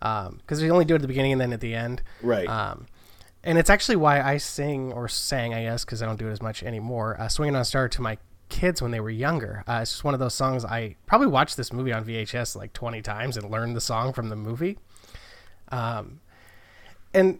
because 0.00 0.60
they 0.60 0.70
only 0.70 0.84
do 0.84 0.94
it 0.94 0.96
at 0.96 1.02
the 1.02 1.08
beginning 1.08 1.32
and 1.32 1.40
then 1.40 1.52
at 1.52 1.60
the 1.60 1.74
end. 1.74 2.02
Right. 2.22 2.48
Um, 2.48 2.86
and 3.44 3.58
it's 3.58 3.70
actually 3.70 3.96
why 3.96 4.20
I 4.20 4.38
sing 4.38 4.92
or 4.92 5.08
sang, 5.08 5.54
I 5.54 5.62
guess, 5.62 5.84
because 5.84 6.02
I 6.02 6.06
don't 6.06 6.18
do 6.18 6.28
it 6.28 6.32
as 6.32 6.42
much 6.42 6.62
anymore. 6.64 7.16
Uh, 7.18 7.28
"Swinging 7.28 7.54
on 7.54 7.62
a 7.62 7.64
Star" 7.64 7.88
to 7.88 8.02
my 8.02 8.18
kids 8.48 8.82
when 8.82 8.90
they 8.90 9.00
were 9.00 9.10
younger. 9.10 9.62
Uh, 9.68 9.78
it's 9.82 9.92
just 9.92 10.04
one 10.04 10.14
of 10.14 10.20
those 10.20 10.34
songs 10.34 10.64
I 10.64 10.96
probably 11.06 11.28
watched 11.28 11.56
this 11.56 11.72
movie 11.72 11.92
on 11.92 12.04
VHS 12.04 12.56
like 12.56 12.72
20 12.72 13.02
times 13.02 13.36
and 13.36 13.50
learned 13.50 13.76
the 13.76 13.80
song 13.80 14.12
from 14.12 14.28
the 14.28 14.36
movie. 14.36 14.78
Um, 15.72 16.20
and 17.14 17.38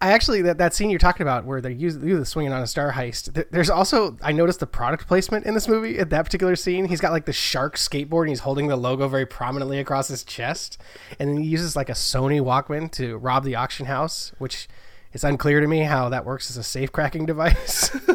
I 0.00 0.12
actually 0.12 0.42
that, 0.42 0.58
that 0.58 0.74
scene 0.74 0.90
you're 0.90 0.98
talking 0.98 1.22
about 1.22 1.44
where 1.46 1.60
they 1.60 1.72
use, 1.72 1.96
use 1.96 2.18
the 2.18 2.26
swinging 2.26 2.52
on 2.52 2.62
a 2.62 2.66
star 2.66 2.92
heist. 2.92 3.32
th- 3.34 3.46
There's 3.50 3.70
also 3.70 4.16
I 4.22 4.32
noticed 4.32 4.60
the 4.60 4.66
product 4.66 5.06
placement 5.06 5.46
in 5.46 5.54
this 5.54 5.66
movie 5.68 5.98
at 5.98 6.10
that 6.10 6.24
particular 6.24 6.56
scene. 6.56 6.86
He's 6.86 7.00
got 7.00 7.12
like 7.12 7.24
the 7.24 7.32
shark 7.32 7.76
skateboard 7.76 8.22
and 8.22 8.28
he's 8.30 8.40
holding 8.40 8.66
the 8.68 8.76
logo 8.76 9.08
very 9.08 9.24
prominently 9.26 9.78
across 9.78 10.08
his 10.08 10.22
chest, 10.24 10.78
and 11.18 11.30
then 11.30 11.36
he 11.38 11.48
uses 11.48 11.74
like 11.76 11.88
a 11.88 11.92
Sony 11.92 12.40
Walkman 12.40 12.90
to 12.92 13.16
rob 13.16 13.44
the 13.44 13.54
auction 13.54 13.86
house, 13.86 14.32
which 14.38 14.68
It's 15.14 15.24
unclear 15.24 15.60
to 15.60 15.66
me 15.68 15.80
how 15.84 16.08
that 16.10 16.24
works 16.26 16.50
as 16.50 16.56
a 16.56 16.62
safe 16.64 16.90
cracking 16.92 17.24
device. 17.24 17.94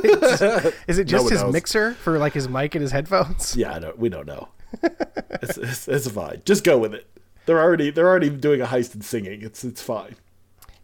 Is 0.88 1.00
it 1.00 1.06
just 1.06 1.24
one 1.24 1.32
his 1.32 1.42
knows. 1.42 1.54
mixer 1.54 1.94
for 1.94 2.20
like 2.20 2.34
his 2.34 2.48
mic 2.50 2.76
and 2.76 2.82
his 2.82 2.92
headphones? 2.92 3.56
Yeah, 3.56 3.74
I 3.74 3.80
don't, 3.80 3.98
we 3.98 4.10
don't 4.10 4.28
know. 4.28 4.50
it's, 5.42 5.58
it's, 5.58 5.88
it's 5.88 6.08
fine. 6.12 6.42
Just 6.46 6.63
go 6.65 6.78
with 6.78 6.94
it. 6.94 7.08
They're 7.49 7.59
already 7.59 7.89
they're 7.89 8.07
already 8.07 8.29
doing 8.29 8.62
a 8.62 8.67
heist 8.67 8.93
and 8.93 9.03
singing. 9.03 9.41
It's 9.41 9.63
it's 9.63 9.81
fine. 9.81 10.15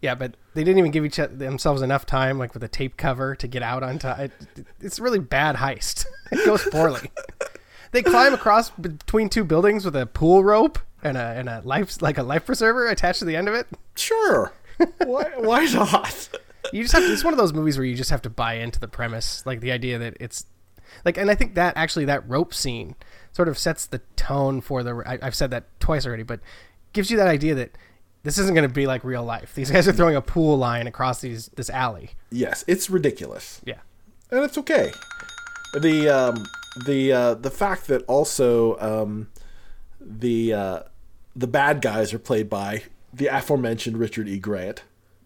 Yeah, 0.02 0.16
but 0.16 0.34
they 0.56 0.64
didn't 0.64 0.80
even 0.80 0.90
give 0.90 1.06
each 1.06 1.20
other, 1.20 1.36
themselves 1.36 1.84
enough 1.84 2.08
time, 2.08 2.40
like 2.40 2.56
with 2.56 2.64
a 2.64 2.68
tape 2.68 2.98
cover, 2.98 3.36
to 3.36 3.48
get 3.48 3.62
out 3.62 3.84
on 3.84 4.00
time. 4.00 4.32
It's 4.82 4.98
a 4.98 5.04
really 5.04 5.20
bad 5.20 5.58
heist. 5.58 6.08
It 6.32 6.44
goes 6.44 6.64
poorly. 6.64 7.12
they 7.92 8.02
climb 8.02 8.34
across 8.34 8.72
between 8.72 9.30
two 9.30 9.44
buildings 9.44 9.86
with 9.86 9.96
a 9.96 10.08
pool 10.08 10.44
rope 10.44 10.80
and 11.04 11.18
a 11.18 11.22
and 11.38 11.48
a 11.48 11.62
life 11.64 12.02
like 12.02 12.18
a 12.18 12.24
life 12.24 12.48
preserver 12.48 12.88
attached 12.88 13.20
to 13.20 13.26
the 13.26 13.36
end 13.36 13.48
of 13.48 13.54
it. 13.54 13.68
Sure. 13.96 14.52
why 15.06 15.26
why 15.38 15.66
not? 15.66 16.30
You 16.74 16.82
just 16.82 16.96
have 16.96 17.04
to, 17.04 17.14
it's 17.14 17.24
one 17.24 17.32
of 17.32 17.38
those 17.38 17.54
movies 17.54 17.78
where 17.78 17.86
you 17.86 17.94
just 17.94 18.10
have 18.10 18.24
to 18.24 18.30
buy 18.32 18.56
into 18.56 18.80
the 18.80 18.88
premise, 18.88 19.46
like 19.46 19.60
the 19.60 19.72
idea 19.72 20.00
that 20.00 20.18
it's 20.20 20.48
like, 21.06 21.16
and 21.16 21.30
I 21.30 21.36
think 21.36 21.54
that 21.54 21.78
actually 21.78 22.06
that 22.06 22.28
rope 22.28 22.56
scene 22.56 22.96
sort 23.36 23.50
of 23.50 23.58
sets 23.58 23.86
the 23.86 24.00
tone 24.16 24.62
for 24.62 24.82
the. 24.82 25.04
I, 25.06 25.20
I've 25.22 25.36
said 25.36 25.52
that 25.52 25.66
twice 25.82 26.06
already, 26.06 26.24
but 26.24 26.40
gives 26.94 27.12
you 27.12 27.18
that 27.18 27.28
idea 27.28 27.54
that 27.56 27.78
this 28.24 28.38
isn't 28.38 28.56
going 28.56 28.68
to 28.68 28.74
be 28.74 28.88
like 28.88 29.04
real 29.04 29.24
life. 29.24 29.54
These 29.54 29.70
guys 29.72 29.88
are 29.88 29.92
throwing 29.94 30.16
a 30.16 30.22
pool 30.22 30.58
line 30.58 30.88
across 30.88 31.20
these 31.22 31.50
this 31.56 31.70
alley. 31.70 32.12
Yes, 32.32 32.64
it's 32.68 32.90
ridiculous. 32.90 33.62
Yeah. 33.66 33.80
and 34.32 34.44
it's 34.44 34.58
okay. 34.58 34.92
The 35.74 36.10
um, 36.10 36.46
the 36.86 37.12
uh, 37.12 37.34
the 37.34 37.52
fact 37.52 37.88
that 37.88 38.04
also 38.08 38.78
um, 38.80 39.30
the 40.00 40.54
uh, 40.54 40.80
the 41.36 41.48
bad 41.48 41.82
guys 41.82 42.14
are 42.14 42.20
played 42.20 42.50
by 42.50 42.84
the 43.14 43.28
aforementioned 43.28 43.98
Richard 43.98 44.28
E. 44.28 44.40
Grant, 44.40 44.84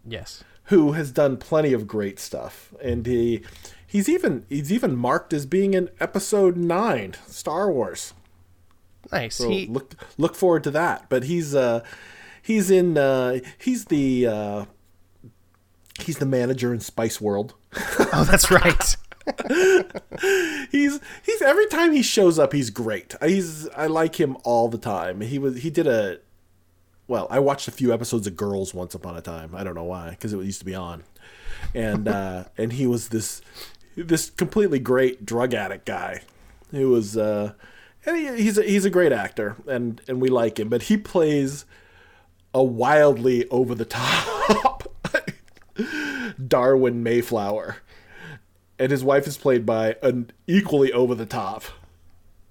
Yes. 0.07 0.43
who 0.65 0.93
has 0.93 1.11
done 1.11 1.37
plenty 1.37 1.73
of 1.73 1.87
great 1.87 2.19
stuff, 2.19 2.73
and 2.83 3.05
he 3.05 3.43
he's 3.89 4.07
even 4.07 4.45
he's 4.47 4.71
even 4.71 4.95
marked 4.95 5.33
as 5.33 5.45
being 5.45 5.73
in 5.73 5.89
Episode 5.99 6.55
Nine, 6.55 7.15
Star 7.27 7.69
Wars. 7.69 8.13
Nice. 9.11 9.35
So 9.35 9.49
he 9.49 9.65
look 9.67 9.95
look 10.17 10.35
forward 10.35 10.63
to 10.65 10.71
that. 10.71 11.09
But 11.09 11.23
he's 11.23 11.53
uh 11.53 11.83
he's 12.41 12.71
in 12.71 12.97
uh 12.97 13.39
he's 13.57 13.85
the 13.85 14.27
uh 14.27 14.65
he's 15.99 16.19
the 16.19 16.25
manager 16.25 16.73
in 16.73 16.79
Spice 16.79 17.19
World. 17.19 17.55
Oh, 18.11 18.23
that's 18.23 18.49
right. 18.49 18.95
he's 20.71 20.99
he's 21.23 21.41
every 21.43 21.67
time 21.67 21.91
he 21.93 22.01
shows 22.01 22.39
up 22.39 22.51
he's 22.51 22.71
great 22.71 23.13
he's 23.21 23.69
i 23.69 23.85
like 23.85 24.19
him 24.19 24.35
all 24.43 24.67
the 24.67 24.77
time 24.79 25.21
he 25.21 25.37
was 25.37 25.61
he 25.61 25.69
did 25.69 25.85
a 25.85 26.17
well 27.07 27.27
i 27.29 27.37
watched 27.37 27.67
a 27.67 27.71
few 27.71 27.93
episodes 27.93 28.25
of 28.25 28.35
girls 28.35 28.73
once 28.73 28.95
upon 28.95 29.15
a 29.15 29.21
time 29.21 29.53
i 29.53 29.63
don't 29.63 29.75
know 29.75 29.83
why 29.83 30.09
because 30.09 30.33
it 30.33 30.37
used 30.37 30.57
to 30.57 30.65
be 30.65 30.73
on 30.73 31.03
and 31.75 32.07
uh 32.07 32.45
and 32.57 32.73
he 32.73 32.87
was 32.87 33.09
this 33.09 33.41
this 34.07 34.29
completely 34.29 34.79
great 34.79 35.25
drug 35.25 35.53
addict 35.53 35.85
guy 35.85 36.21
who 36.71 36.89
was 36.89 37.17
uh 37.17 37.53
and 38.05 38.17
he, 38.17 38.43
he's 38.43 38.57
a, 38.57 38.63
he's 38.63 38.85
a 38.85 38.89
great 38.89 39.11
actor 39.11 39.55
and 39.67 40.01
and 40.07 40.21
we 40.21 40.29
like 40.29 40.59
him 40.59 40.69
but 40.69 40.83
he 40.83 40.97
plays 40.97 41.65
a 42.53 42.63
wildly 42.63 43.47
over 43.49 43.75
the 43.75 43.85
top 43.85 44.91
darwin 46.47 47.03
mayflower 47.03 47.77
and 48.77 48.91
his 48.91 49.03
wife 49.03 49.27
is 49.27 49.37
played 49.37 49.65
by 49.65 49.95
an 50.01 50.31
equally 50.47 50.91
over 50.93 51.13
the 51.13 51.25
top 51.25 51.63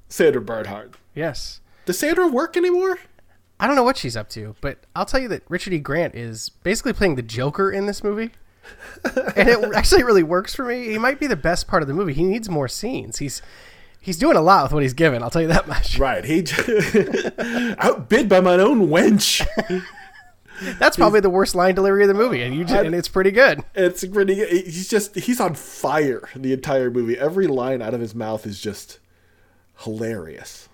Sandra 0.08 0.40
Bernhard. 0.40 0.96
yes. 1.14 1.60
Does 1.84 1.98
Sandra 1.98 2.28
work 2.28 2.56
anymore? 2.56 2.98
I 3.60 3.66
don't 3.66 3.76
know 3.76 3.82
what 3.82 3.96
she's 3.96 4.16
up 4.16 4.28
to, 4.30 4.54
but 4.60 4.84
I'll 4.94 5.06
tell 5.06 5.20
you 5.20 5.28
that 5.28 5.42
Richard 5.48 5.72
E. 5.72 5.78
Grant 5.78 6.14
is 6.14 6.50
basically 6.50 6.92
playing 6.92 7.16
the 7.16 7.22
Joker 7.22 7.70
in 7.70 7.86
this 7.86 8.04
movie. 8.04 8.30
and 9.36 9.48
it 9.48 9.74
actually 9.74 10.02
really 10.02 10.22
works 10.22 10.54
for 10.54 10.64
me. 10.64 10.88
He 10.88 10.98
might 10.98 11.20
be 11.20 11.26
the 11.26 11.36
best 11.36 11.68
part 11.68 11.82
of 11.82 11.88
the 11.88 11.94
movie. 11.94 12.12
He 12.12 12.24
needs 12.24 12.48
more 12.48 12.68
scenes. 12.68 13.18
He's 13.18 13.42
he's 14.00 14.18
doing 14.18 14.36
a 14.36 14.40
lot 14.40 14.64
with 14.64 14.72
what 14.72 14.82
he's 14.82 14.94
given. 14.94 15.22
I'll 15.22 15.30
tell 15.30 15.42
you 15.42 15.48
that 15.48 15.68
much. 15.68 15.98
Right, 15.98 16.24
he 16.24 16.38
outbid 17.78 18.28
by 18.28 18.40
my 18.40 18.54
own 18.54 18.88
wench. 18.88 19.46
That's 20.78 20.96
probably 20.96 21.20
the 21.20 21.30
worst 21.30 21.54
line 21.54 21.76
delivery 21.76 22.02
of 22.02 22.08
the 22.08 22.14
movie, 22.14 22.42
and 22.42 22.52
you 22.52 22.64
just, 22.64 22.84
and 22.84 22.94
it's 22.94 23.06
pretty 23.06 23.30
good. 23.30 23.62
It's 23.76 24.04
pretty. 24.04 24.34
good. 24.34 24.48
He's 24.48 24.88
just 24.88 25.14
he's 25.14 25.40
on 25.40 25.54
fire 25.54 26.28
the 26.34 26.52
entire 26.52 26.90
movie. 26.90 27.16
Every 27.16 27.46
line 27.46 27.80
out 27.80 27.94
of 27.94 28.00
his 28.00 28.14
mouth 28.14 28.44
is 28.44 28.60
just 28.60 28.98
hilarious. 29.84 30.68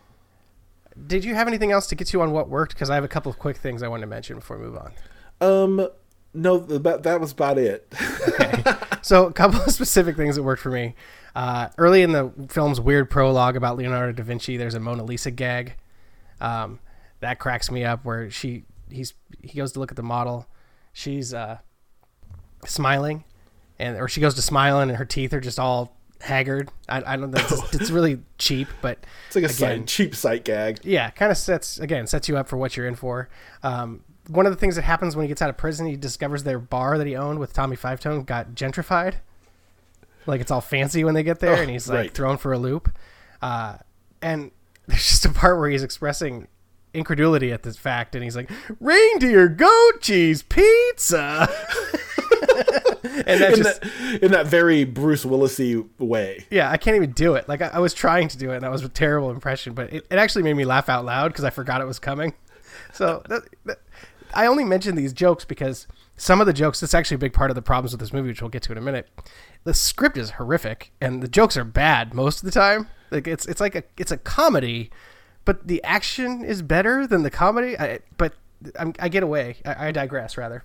Did 1.07 1.25
you 1.25 1.35
have 1.35 1.49
anything 1.49 1.73
else 1.73 1.87
to 1.89 1.95
get 1.95 2.13
you 2.13 2.23
on 2.23 2.31
what 2.31 2.49
worked? 2.49 2.75
Because 2.75 2.89
I 2.89 2.95
have 2.95 3.05
a 3.05 3.09
couple 3.09 3.31
of 3.31 3.39
quick 3.39 3.57
things 3.57 3.83
I 3.83 3.89
wanted 3.89 4.03
to 4.03 4.07
mention 4.07 4.37
before 4.37 4.57
we 4.59 4.65
move 4.65 4.79
on. 4.79 4.93
Um, 5.41 5.89
no, 6.35 6.59
that 6.59 7.03
that 7.05 7.21
was 7.21 7.33
about 7.33 7.59
it. 7.59 7.93
So, 9.03 9.27
a 9.27 9.33
couple 9.35 9.61
of 9.61 9.71
specific 9.71 10.17
things 10.17 10.37
that 10.37 10.43
worked 10.43 10.63
for 10.63 10.71
me. 10.71 10.95
Uh, 11.37 11.69
early 11.77 12.01
in 12.01 12.13
the 12.13 12.33
film's 12.49 12.81
weird 12.81 13.11
prologue 13.11 13.55
about 13.55 13.77
Leonardo 13.77 14.13
da 14.13 14.23
Vinci, 14.23 14.57
there's 14.57 14.73
a 14.73 14.81
Mona 14.81 15.05
Lisa 15.05 15.31
gag. 15.31 15.75
Um, 16.41 16.79
that 17.21 17.39
cracks 17.39 17.71
me 17.71 17.85
up. 17.85 18.03
Where 18.07 18.31
she 18.31 18.65
he's 18.91 19.13
he 19.43 19.59
goes 19.59 19.73
to 19.73 19.79
look 19.79 19.91
at 19.93 19.97
the 19.99 20.03
model, 20.03 20.47
she's 20.95 21.35
uh, 21.35 21.59
smiling, 22.65 23.25
and 23.79 23.99
or 23.99 24.09
she 24.09 24.21
goes 24.23 24.35
to 24.37 24.43
smiling, 24.43 24.89
and 24.89 24.97
her 24.99 25.05
teeth 25.05 25.33
are 25.35 25.41
just 25.41 25.59
all 25.59 25.97
haggard. 26.21 26.71
I, 26.89 27.03
I 27.15 27.17
don't 27.17 27.31
know. 27.31 27.41
It's, 27.43 27.75
it's 27.81 27.91
really 27.91 28.21
cheap, 28.39 28.69
but 28.81 28.99
It's 29.27 29.37
like 29.37 29.43
a 29.45 29.49
Again. 29.49 29.81
sight, 29.81 29.87
cheap 29.87 30.15
sight 30.15 30.45
gag. 30.45 30.81
yeah, 30.83 31.11
kind 31.11 31.31
of 31.31 31.37
sets 31.37 31.79
again 31.79 32.07
sets 32.07 32.29
you 32.29 32.37
up 32.39 32.49
for 32.49 32.57
what 32.57 32.77
you're 32.77 32.87
in 32.87 32.95
for. 32.95 33.29
Um, 33.63 34.04
one 34.29 34.47
of 34.47 34.53
the 34.53 34.59
things 34.59 34.77
that 34.77 34.83
happens 34.83 35.15
when 35.17 35.25
he 35.25 35.29
gets 35.29 35.43
out 35.43 35.51
of 35.51 35.57
prison, 35.57 35.87
he 35.87 35.97
discovers 35.97 36.43
their 36.45 36.59
bar 36.59 36.97
that 36.99 37.07
he 37.07 37.15
owned 37.17 37.39
with 37.39 37.53
Tommy 37.53 37.77
Five 37.77 38.01
Tone 38.01 38.25
got 38.25 38.55
gentrified. 38.55 39.15
Like 40.27 40.41
it's 40.41 40.51
all 40.51 40.61
fancy 40.63 41.05
when 41.05 41.15
they 41.15 41.23
get 41.23 41.41
there, 41.41 41.57
Oh, 41.57 41.61
and 41.61 41.71
he's 41.71 41.89
like 41.89 41.97
right. 41.97 42.15
thrown 42.15 42.37
for 42.39 42.53
a 42.53 42.59
loop. 42.59 42.91
Uh, 43.43 43.77
and 44.23 44.51
there's 44.87 45.07
just 45.09 45.25
a 45.27 45.31
part 45.31 45.59
where 45.59 45.69
he's 45.69 45.83
expressing 45.83 46.49
incredulity 46.95 47.53
at 47.53 47.63
this 47.63 47.77
fact, 47.77 48.15
and 48.15 48.25
he's 48.25 48.37
like, 48.37 48.51
"Reindeer 48.81 49.49
goat 49.49 50.01
cheese 50.01 50.43
pizza," 50.43 51.49
and 53.27 53.41
that 53.41 53.53
In 53.53 53.57
just 53.63 53.81
that, 53.83 54.19
in 54.23 54.31
that 54.33 54.47
very 54.47 54.85
Bruce 54.85 55.25
Willisy 55.25 55.87
way. 55.99 56.47
yeah, 56.51 56.71
I 56.71 56.77
can't 56.77 56.97
even 56.97 57.13
do 57.13 57.35
it. 57.35 57.49
Like 57.49 57.61
I, 57.63 57.71
I 57.75 57.79
was 57.81 57.93
trying 57.95 58.29
to 58.29 58.39
do 58.39 58.51
it, 58.51 58.57
and 58.57 58.63
that 58.65 58.71
was 58.71 58.83
a 58.83 58.89
terrible 58.89 59.31
impression. 59.31 59.75
But 59.75 59.93
it, 59.93 60.07
it 60.11 60.17
actually 60.19 60.45
made 60.45 60.55
me 60.55 60.65
laugh 60.65 60.89
out 60.89 61.05
loud 61.05 61.29
because 61.33 61.45
I 61.45 61.51
forgot 61.51 61.81
it 61.81 61.87
was 61.87 61.99
coming. 61.99 62.33
So 62.93 63.23
that, 63.29 63.43
that, 63.67 63.79
I 64.35 64.47
only 64.47 64.65
mention 64.65 64.95
these 64.95 65.13
jokes 65.13 65.45
because 65.45 65.87
some 66.17 66.41
of 66.41 66.47
the 66.47 66.53
jokes. 66.53 66.81
That's 66.81 66.95
actually 66.95 67.17
a 67.17 67.19
big 67.19 67.33
part 67.33 67.51
of 67.51 67.55
the 67.55 67.63
problems 67.63 67.93
with 67.93 68.01
this 68.01 68.13
movie, 68.13 68.29
which 68.29 68.43
we'll 68.43 68.51
get 68.51 68.63
to 68.65 68.73
in 68.73 68.79
a 68.79 68.83
minute. 68.83 69.09
The 69.65 69.75
script 69.75 70.17
is 70.17 70.31
horrific, 70.31 70.93
and 71.01 71.23
the 71.23 71.29
jokes 71.29 71.57
are 71.57 71.65
bad 71.65 72.15
most 72.15 72.41
of 72.41 72.45
the 72.45 72.51
time. 72.51 72.89
Like 73.11 73.27
it's 73.27 73.47
it's 73.47 73.61
like 73.61 73.75
a 73.75 73.85
it's 73.97 74.11
a 74.11 74.17
comedy, 74.17 74.91
but 75.45 75.67
the 75.67 75.83
action 75.85 76.45
is 76.45 76.63
better 76.63 77.07
than 77.07 77.23
the 77.23 77.31
comedy. 77.31 77.79
I, 77.79 78.01
but 78.17 78.35
I'm, 78.79 78.95
I 78.99 79.09
get 79.09 79.23
away. 79.23 79.57
I, 79.65 79.89
I 79.89 79.93
digress 79.93 80.37
rather. 80.37 80.65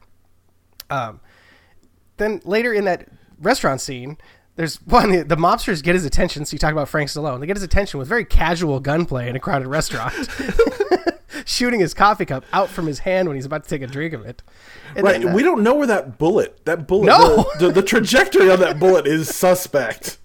Um, 0.90 1.20
then 2.18 2.42
later 2.44 2.74
in 2.74 2.86
that 2.86 3.08
restaurant 3.40 3.82
scene, 3.82 4.18
there's 4.56 4.76
one 4.86 5.12
the, 5.12 5.24
the 5.24 5.38
mobsters 5.38 5.84
get 5.84 5.96
his 5.96 6.06
attention. 6.06 6.46
So 6.46 6.54
you 6.54 6.60
talk 6.60 6.72
about 6.72 6.90
Frank 6.90 7.10
Stallone. 7.10 7.40
They 7.40 7.48
get 7.48 7.56
his 7.56 7.64
attention 7.64 8.00
with 8.00 8.08
very 8.08 8.26
casual 8.26 8.80
gunplay 8.80 9.30
in 9.30 9.36
a 9.36 9.40
crowded 9.40 9.68
restaurant, 9.68 10.14
shooting 11.46 11.80
his 11.80 11.94
coffee 11.94 12.26
cup 12.26 12.44
out 12.54 12.70
from 12.70 12.88
his 12.88 13.00
hand 13.00 13.28
when 13.28 13.36
he's 13.36 13.46
about 13.46 13.64
to 13.64 13.70
take 13.70 13.82
a 13.82 13.88
drink 13.88 14.14
of 14.14 14.26
it. 14.26 14.42
And 14.96 15.04
Right, 15.04 15.22
then, 15.22 15.30
uh, 15.30 15.34
we 15.36 15.44
don't 15.44 15.64
know 15.64 15.76
where 15.76 15.88
that 15.88 16.18
bullet, 16.18 16.66
that 16.66 16.88
bullet, 16.88 17.08
No! 17.08 17.46
the, 17.60 17.72
the, 17.72 17.84
trajectory 17.84 18.50
on 18.50 18.60
that 18.62 18.80
bullet 18.80 19.06
is 19.08 19.30
suspect. 19.36 20.18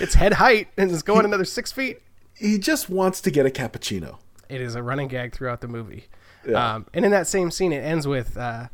it's 0.00 0.14
head 0.14 0.34
height 0.34 0.68
and 0.76 0.90
it's 0.90 1.02
going 1.02 1.24
another 1.24 1.44
six 1.44 1.70
feet. 1.72 2.00
He 2.34 2.58
just 2.58 2.88
wants 2.90 3.20
to 3.20 3.30
get 3.30 3.46
a 3.46 3.50
cappuccino. 3.50 4.18
It 4.48 4.60
is 4.60 4.74
a 4.74 4.82
running 4.82 5.08
gag 5.08 5.32
throughout 5.34 5.60
the 5.60 5.68
movie. 5.68 6.06
Yeah. 6.46 6.74
Um, 6.74 6.86
and 6.92 7.04
in 7.04 7.10
that 7.12 7.26
same 7.28 7.50
scene, 7.50 7.72
it 7.72 7.84
ends 7.84 8.06
with 8.06 8.36
uh, 8.36 8.66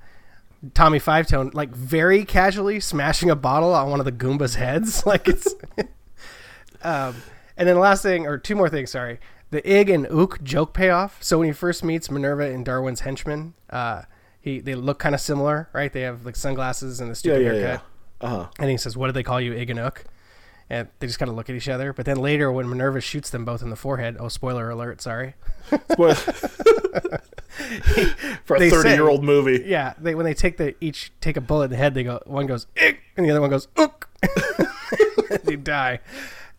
Tommy 0.75 0.99
Five 0.99 1.27
Tone 1.27 1.51
like 1.53 1.69
very 1.71 2.25
casually 2.25 2.81
smashing 2.81 3.31
a 3.31 3.37
bottle 3.37 3.75
on 3.75 3.91
one 3.91 4.01
of 4.01 4.07
the 4.07 4.13
Goomba's 4.13 4.55
heads. 4.55 5.03
Like 5.07 5.29
it's. 5.29 5.55
um, 6.83 7.15
and 7.57 7.69
then 7.69 7.75
the 7.75 7.81
last 7.81 8.03
thing, 8.03 8.27
or 8.27 8.39
two 8.39 8.55
more 8.55 8.69
things, 8.69 8.91
sorry. 8.91 9.19
The 9.51 9.67
Ig 9.71 9.89
and 9.91 10.07
Ook 10.09 10.43
joke 10.43 10.75
payoff. 10.75 11.23
So 11.23 11.39
when 11.39 11.49
he 11.49 11.53
first 11.53 11.83
meets 11.83 12.11
Minerva 12.11 12.45
and 12.45 12.65
Darwin's 12.65 13.01
henchmen, 13.01 13.55
uh, 13.71 14.03
he 14.41 14.61
they 14.61 14.75
look 14.75 14.99
kind 14.99 15.15
of 15.15 15.21
similar, 15.21 15.69
right? 15.73 15.93
They 15.93 16.03
have 16.03 16.25
like 16.25 16.37
sunglasses 16.37 17.01
and 17.01 17.11
the 17.11 17.15
stupid 17.15 17.43
yeah, 17.43 17.53
haircut. 17.53 17.83
yeah. 18.21 18.27
Uh 18.27 18.29
huh. 18.29 18.49
And 18.59 18.71
he 18.71 18.77
says, 18.77 18.97
"What 18.97 19.07
do 19.07 19.13
they 19.13 19.23
call 19.23 19.41
you, 19.41 19.53
Ig 19.55 19.71
and 19.71 19.79
Ook?" 19.79 20.05
And 20.71 20.89
they 20.99 21.07
just 21.07 21.19
kind 21.19 21.31
of 21.31 21.37
look 21.37 21.49
at 21.49 21.57
each 21.57 21.69
other. 21.69 21.95
But 21.95 22.05
then 22.05 22.19
later, 22.19 22.53
when 22.53 22.69
Minerva 22.69 23.01
shoots 23.01 23.31
them 23.31 23.47
both 23.47 23.63
in 23.63 23.71
the 23.71 23.77
forehead, 23.77 24.19
oh, 24.21 24.29
spoiler 24.29 24.69
alert, 24.69 25.01
sorry. 25.01 25.35
For 28.45 28.57
a 28.57 28.71
thirty-year-old 28.71 29.25
movie. 29.25 29.65
Yeah, 29.67 29.95
they 29.99 30.15
when 30.15 30.25
they 30.25 30.35
take 30.35 30.59
the 30.59 30.75
each 30.81 31.11
take 31.21 31.37
a 31.37 31.41
bullet 31.41 31.65
in 31.65 31.71
the 31.71 31.77
head, 31.77 31.95
they 31.95 32.05
go 32.05 32.21
one 32.27 32.47
goes 32.47 32.67
Ig 32.77 32.99
and 33.17 33.25
the 33.27 33.31
other 33.31 33.41
one 33.41 33.51
goes 33.51 33.69
ook. 33.77 34.09
they 35.45 35.57
die. 35.57 36.01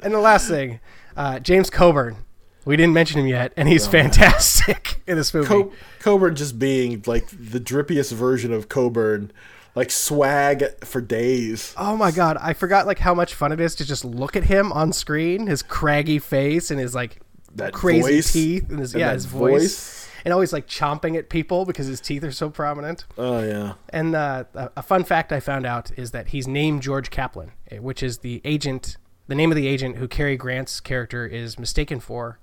And 0.01 0.13
the 0.13 0.19
last 0.19 0.47
thing, 0.47 0.79
uh, 1.15 1.39
James 1.39 1.69
Coburn. 1.69 2.17
We 2.65 2.75
didn't 2.77 2.93
mention 2.93 3.19
him 3.21 3.27
yet, 3.27 3.53
and 3.57 3.67
he's 3.67 3.87
fantastic 3.87 5.01
in 5.07 5.17
this 5.17 5.33
movie. 5.33 5.47
Co- 5.47 5.71
Coburn 5.99 6.35
just 6.35 6.59
being 6.59 7.01
like 7.05 7.27
the 7.29 7.59
drippiest 7.59 8.13
version 8.13 8.51
of 8.53 8.69
Coburn 8.69 9.31
like 9.75 9.91
swag 9.91 10.63
for 10.83 10.99
days. 11.01 11.73
Oh 11.77 11.95
my 11.95 12.11
god, 12.11 12.37
I 12.41 12.53
forgot 12.53 12.85
like 12.85 12.99
how 12.99 13.13
much 13.13 13.33
fun 13.33 13.51
it 13.51 13.59
is 13.59 13.75
to 13.75 13.85
just 13.85 14.03
look 14.03 14.35
at 14.35 14.43
him 14.45 14.71
on 14.73 14.91
screen, 14.93 15.47
his 15.47 15.61
craggy 15.63 16.19
face 16.19 16.69
and 16.71 16.79
his 16.79 16.93
like 16.93 17.19
That 17.55 17.73
crazy 17.73 18.01
voice, 18.15 18.33
teeth 18.33 18.69
and 18.69 18.79
his 18.79 18.93
and 18.93 18.99
yeah 19.01 19.13
his 19.13 19.25
voice. 19.25 19.61
voice. 19.61 20.09
and 20.25 20.33
always 20.33 20.51
like 20.51 20.67
chomping 20.67 21.17
at 21.17 21.29
people 21.29 21.65
because 21.65 21.87
his 21.87 22.01
teeth 22.01 22.23
are 22.23 22.31
so 22.31 22.49
prominent. 22.49 23.05
Oh 23.17 23.41
yeah. 23.43 23.73
And 23.89 24.15
uh, 24.15 24.43
a 24.53 24.69
a 24.77 24.81
fun 24.83 25.03
fact 25.05 25.31
I 25.31 25.39
found 25.39 25.65
out 25.65 25.91
is 25.97 26.11
that 26.11 26.29
he's 26.29 26.47
named 26.47 26.81
George 26.81 27.09
Kaplan, 27.09 27.51
eh, 27.71 27.77
which 27.77 28.03
is 28.03 28.17
the 28.19 28.41
agent, 28.43 28.97
the 29.27 29.35
name 29.35 29.51
of 29.51 29.55
the 29.55 29.67
agent 29.67 29.95
who 29.97 30.07
Cary 30.07 30.35
Grant's 30.35 30.79
character 30.81 31.25
is 31.25 31.57
mistaken 31.57 31.99
for, 31.99 32.37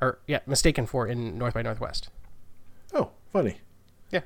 or 0.00 0.18
yeah, 0.26 0.40
mistaken 0.46 0.86
for 0.86 1.06
in 1.06 1.38
North 1.38 1.54
by 1.54 1.62
Northwest. 1.62 2.08
Oh, 2.94 3.10
funny. 3.32 3.56
Yeah. 4.10 4.20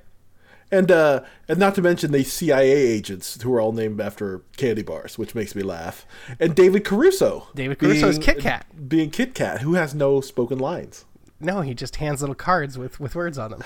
And 0.70 0.90
uh, 0.90 1.22
and 1.48 1.59
not 1.59 1.74
to 1.76 1.83
mention 1.83 2.12
the 2.12 2.22
CIA 2.24 2.70
agents 2.72 3.40
who 3.42 3.52
are 3.54 3.61
all 3.61 3.72
named 3.72 4.00
after 4.00 4.42
candy 4.56 4.83
bars, 4.83 5.18
which 5.18 5.35
makes 5.35 5.54
me 5.54 5.62
laugh. 5.62 6.06
And 6.38 6.54
David 6.54 6.85
Caruso. 6.85 7.48
David 7.54 7.78
Caruso 7.78 8.09
is 8.09 8.18
being- 8.18 8.26
Kit 8.35 8.38
Kat. 8.42 8.66
Being 8.88 9.11
Kit 9.11 9.35
Kat, 9.35 9.61
who 9.62 9.74
has 9.74 9.94
no 9.94 10.20
spoken 10.20 10.59
lines. 10.59 11.04
No, 11.40 11.62
he 11.62 11.72
just 11.74 11.96
hands 11.96 12.20
little 12.20 12.35
cards 12.35 12.76
with 12.78 13.00
with 13.00 13.14
words 13.14 13.38
on 13.38 13.50
them. 13.50 13.62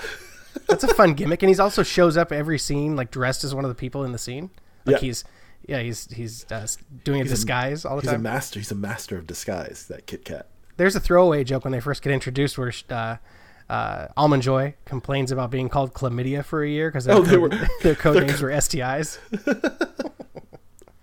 That's 0.69 0.85
a 0.85 0.93
fun 0.93 1.13
gimmick, 1.15 1.43
and 1.43 1.49
he's 1.49 1.59
also 1.59 1.83
shows 1.83 2.15
up 2.15 2.31
every 2.31 2.57
scene 2.57 2.95
like 2.95 3.11
dressed 3.11 3.43
as 3.43 3.53
one 3.53 3.65
of 3.65 3.69
the 3.69 3.75
people 3.75 4.05
in 4.05 4.13
the 4.13 4.17
scene. 4.17 4.49
Like 4.85 4.95
Yeah. 4.95 4.99
he's 5.01 5.23
yeah 5.67 5.79
he's 5.81 6.07
he's 6.11 6.45
uh, 6.51 6.65
doing 7.03 7.19
a 7.21 7.25
disguise 7.25 7.83
all 7.83 7.97
the 7.97 8.03
time. 8.03 8.13
He's 8.13 8.19
a 8.19 8.23
master. 8.23 8.59
He's 8.59 8.71
a 8.71 8.75
master 8.75 9.17
of 9.17 9.27
disguise. 9.27 9.87
That 9.89 10.07
Kit 10.07 10.23
Kat. 10.23 10.47
There's 10.77 10.95
a 10.95 10.99
throwaway 10.99 11.43
joke 11.43 11.63
when 11.63 11.71
they 11.71 11.79
first 11.79 12.01
get 12.01 12.11
introduced 12.11 12.57
where 12.57 12.73
uh, 12.89 13.17
uh, 13.69 14.07
Almond 14.17 14.43
Joy 14.43 14.75
complains 14.85 15.31
about 15.31 15.49
being 15.51 15.69
called 15.69 15.93
chlamydia 15.93 16.43
for 16.43 16.63
a 16.63 16.69
year 16.69 16.89
because 16.89 17.05
their, 17.05 17.15
Oh, 17.15 17.23
code, 17.23 17.39
were- 17.41 17.67
their 17.83 17.95
code 17.95 18.23
names 18.27 18.41
were 18.41 18.49
STIs. 18.49 19.17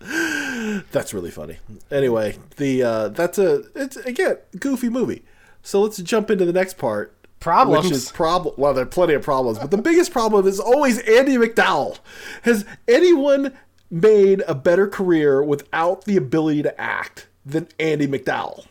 That's 0.91 1.15
really 1.15 1.31
funny. 1.31 1.59
Anyway, 1.91 2.37
the 2.57 2.83
uh, 2.83 3.09
that's 3.09 3.39
a 3.39 3.63
it's 3.75 3.97
again 3.99 4.37
goofy 4.59 4.89
movie. 4.89 5.23
So 5.63 5.81
let's 5.81 5.99
jump 5.99 6.31
into 6.31 6.45
the 6.45 6.53
next 6.53 6.77
part. 6.77 7.15
Problems. 7.41 7.85
Which 7.85 7.93
is 7.93 8.11
problem. 8.13 8.55
Well, 8.59 8.75
there 8.75 8.83
are 8.85 8.87
plenty 8.87 9.15
of 9.15 9.23
problems, 9.23 9.59
but 9.59 9.71
the 9.71 9.79
biggest 9.79 10.13
problem 10.13 10.47
is 10.47 10.59
always 10.61 10.99
Andie 11.09 11.37
MacDowell. 11.39 11.99
Has 12.43 12.65
anyone 12.89 13.53
made 13.91 14.43
a 14.49 14.55
better 14.55 14.87
career 14.89 15.43
without 15.43 16.05
the 16.05 16.17
ability 16.17 16.63
to 16.65 16.81
act 16.81 17.29
than 17.47 17.69
Andie 17.79 18.07
MacDowell? 18.09 18.67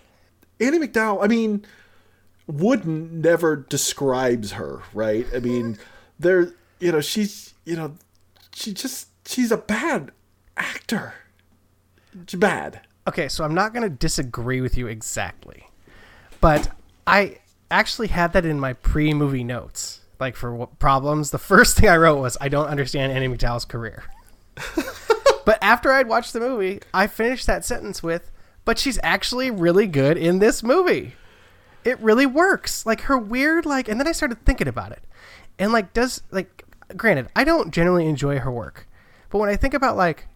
Andie 0.61 0.79
MacDowell. 0.79 1.23
I 1.23 1.27
mean, 1.27 1.65
Wood 2.47 2.85
never 2.85 3.55
describes 3.55 4.53
her, 4.53 4.81
right? 4.93 5.25
I 5.33 5.39
mean, 5.39 5.77
there. 6.19 6.53
You 6.79 6.91
know, 6.91 7.01
she's. 7.01 7.53
You 7.65 7.75
know, 7.75 7.95
she 8.53 8.73
just. 8.73 9.07
She's 9.25 9.51
a 9.51 9.57
bad 9.57 10.11
actor. 10.57 11.13
She's 12.27 12.39
bad. 12.39 12.81
Okay, 13.07 13.27
so 13.27 13.43
I'm 13.43 13.53
not 13.53 13.73
going 13.73 13.83
to 13.83 13.89
disagree 13.89 14.61
with 14.61 14.77
you 14.77 14.87
exactly, 14.87 15.67
but 16.39 16.69
I 17.07 17.39
actually 17.71 18.09
had 18.09 18.33
that 18.33 18.45
in 18.45 18.59
my 18.59 18.73
pre-movie 18.73 19.43
notes. 19.43 20.01
Like 20.19 20.35
for 20.35 20.67
problems, 20.77 21.31
the 21.31 21.39
first 21.39 21.77
thing 21.79 21.89
I 21.89 21.97
wrote 21.97 22.19
was 22.19 22.37
I 22.39 22.49
don't 22.49 22.67
understand 22.67 23.11
Andie 23.11 23.27
MacDowell's 23.27 23.65
career. 23.65 24.03
but 25.45 25.57
after 25.61 25.91
I'd 25.91 26.07
watched 26.07 26.33
the 26.33 26.39
movie, 26.39 26.81
I 26.93 27.07
finished 27.07 27.47
that 27.47 27.65
sentence 27.65 28.03
with, 28.03 28.29
"But 28.65 28.77
she's 28.79 28.99
actually 29.03 29.51
really 29.51 29.87
good 29.87 30.17
in 30.17 30.39
this 30.39 30.63
movie. 30.63 31.15
It 31.83 31.99
really 31.99 32.25
works. 32.25 32.85
Like 32.85 33.01
her 33.01 33.17
weird 33.17 33.65
like." 33.65 33.87
And 33.87 33.99
then 33.99 34.07
I 34.07 34.11
started 34.11 34.43
thinking 34.45 34.67
about 34.67 34.91
it, 34.91 35.03
and 35.57 35.71
like, 35.71 35.93
does 35.93 36.21
like, 36.31 36.63
granted, 36.95 37.29
I 37.35 37.43
don't 37.43 37.71
generally 37.71 38.07
enjoy 38.07 38.39
her 38.39 38.51
work, 38.51 38.87
but 39.29 39.39
when 39.39 39.49
I 39.49 39.55
think 39.55 39.73
about 39.73 39.97
like 39.97 40.27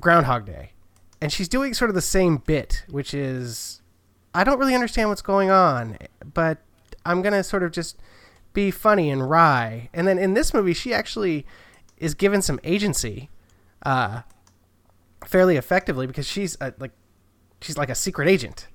Groundhog 0.00 0.46
Day, 0.46 0.72
and 1.20 1.32
she's 1.32 1.48
doing 1.48 1.74
sort 1.74 1.90
of 1.90 1.94
the 1.94 2.02
same 2.02 2.38
bit, 2.38 2.84
which 2.88 3.14
is 3.14 3.80
I 4.34 4.44
don't 4.44 4.58
really 4.58 4.74
understand 4.74 5.08
what's 5.08 5.22
going 5.22 5.50
on, 5.50 5.96
but 6.32 6.58
I'm 7.06 7.22
gonna 7.22 7.44
sort 7.44 7.62
of 7.62 7.70
just 7.72 7.98
be 8.52 8.70
funny 8.70 9.10
and 9.10 9.28
wry. 9.28 9.90
And 9.92 10.06
then 10.08 10.18
in 10.18 10.34
this 10.34 10.52
movie, 10.54 10.74
she 10.74 10.92
actually 10.94 11.46
is 11.98 12.14
given 12.14 12.42
some 12.42 12.58
agency, 12.64 13.30
uh, 13.84 14.22
fairly 15.24 15.56
effectively 15.56 16.06
because 16.06 16.26
she's 16.26 16.56
a, 16.60 16.72
like 16.78 16.92
she's 17.64 17.78
like 17.78 17.90
a 17.90 17.94
secret 17.94 18.28
agent. 18.28 18.68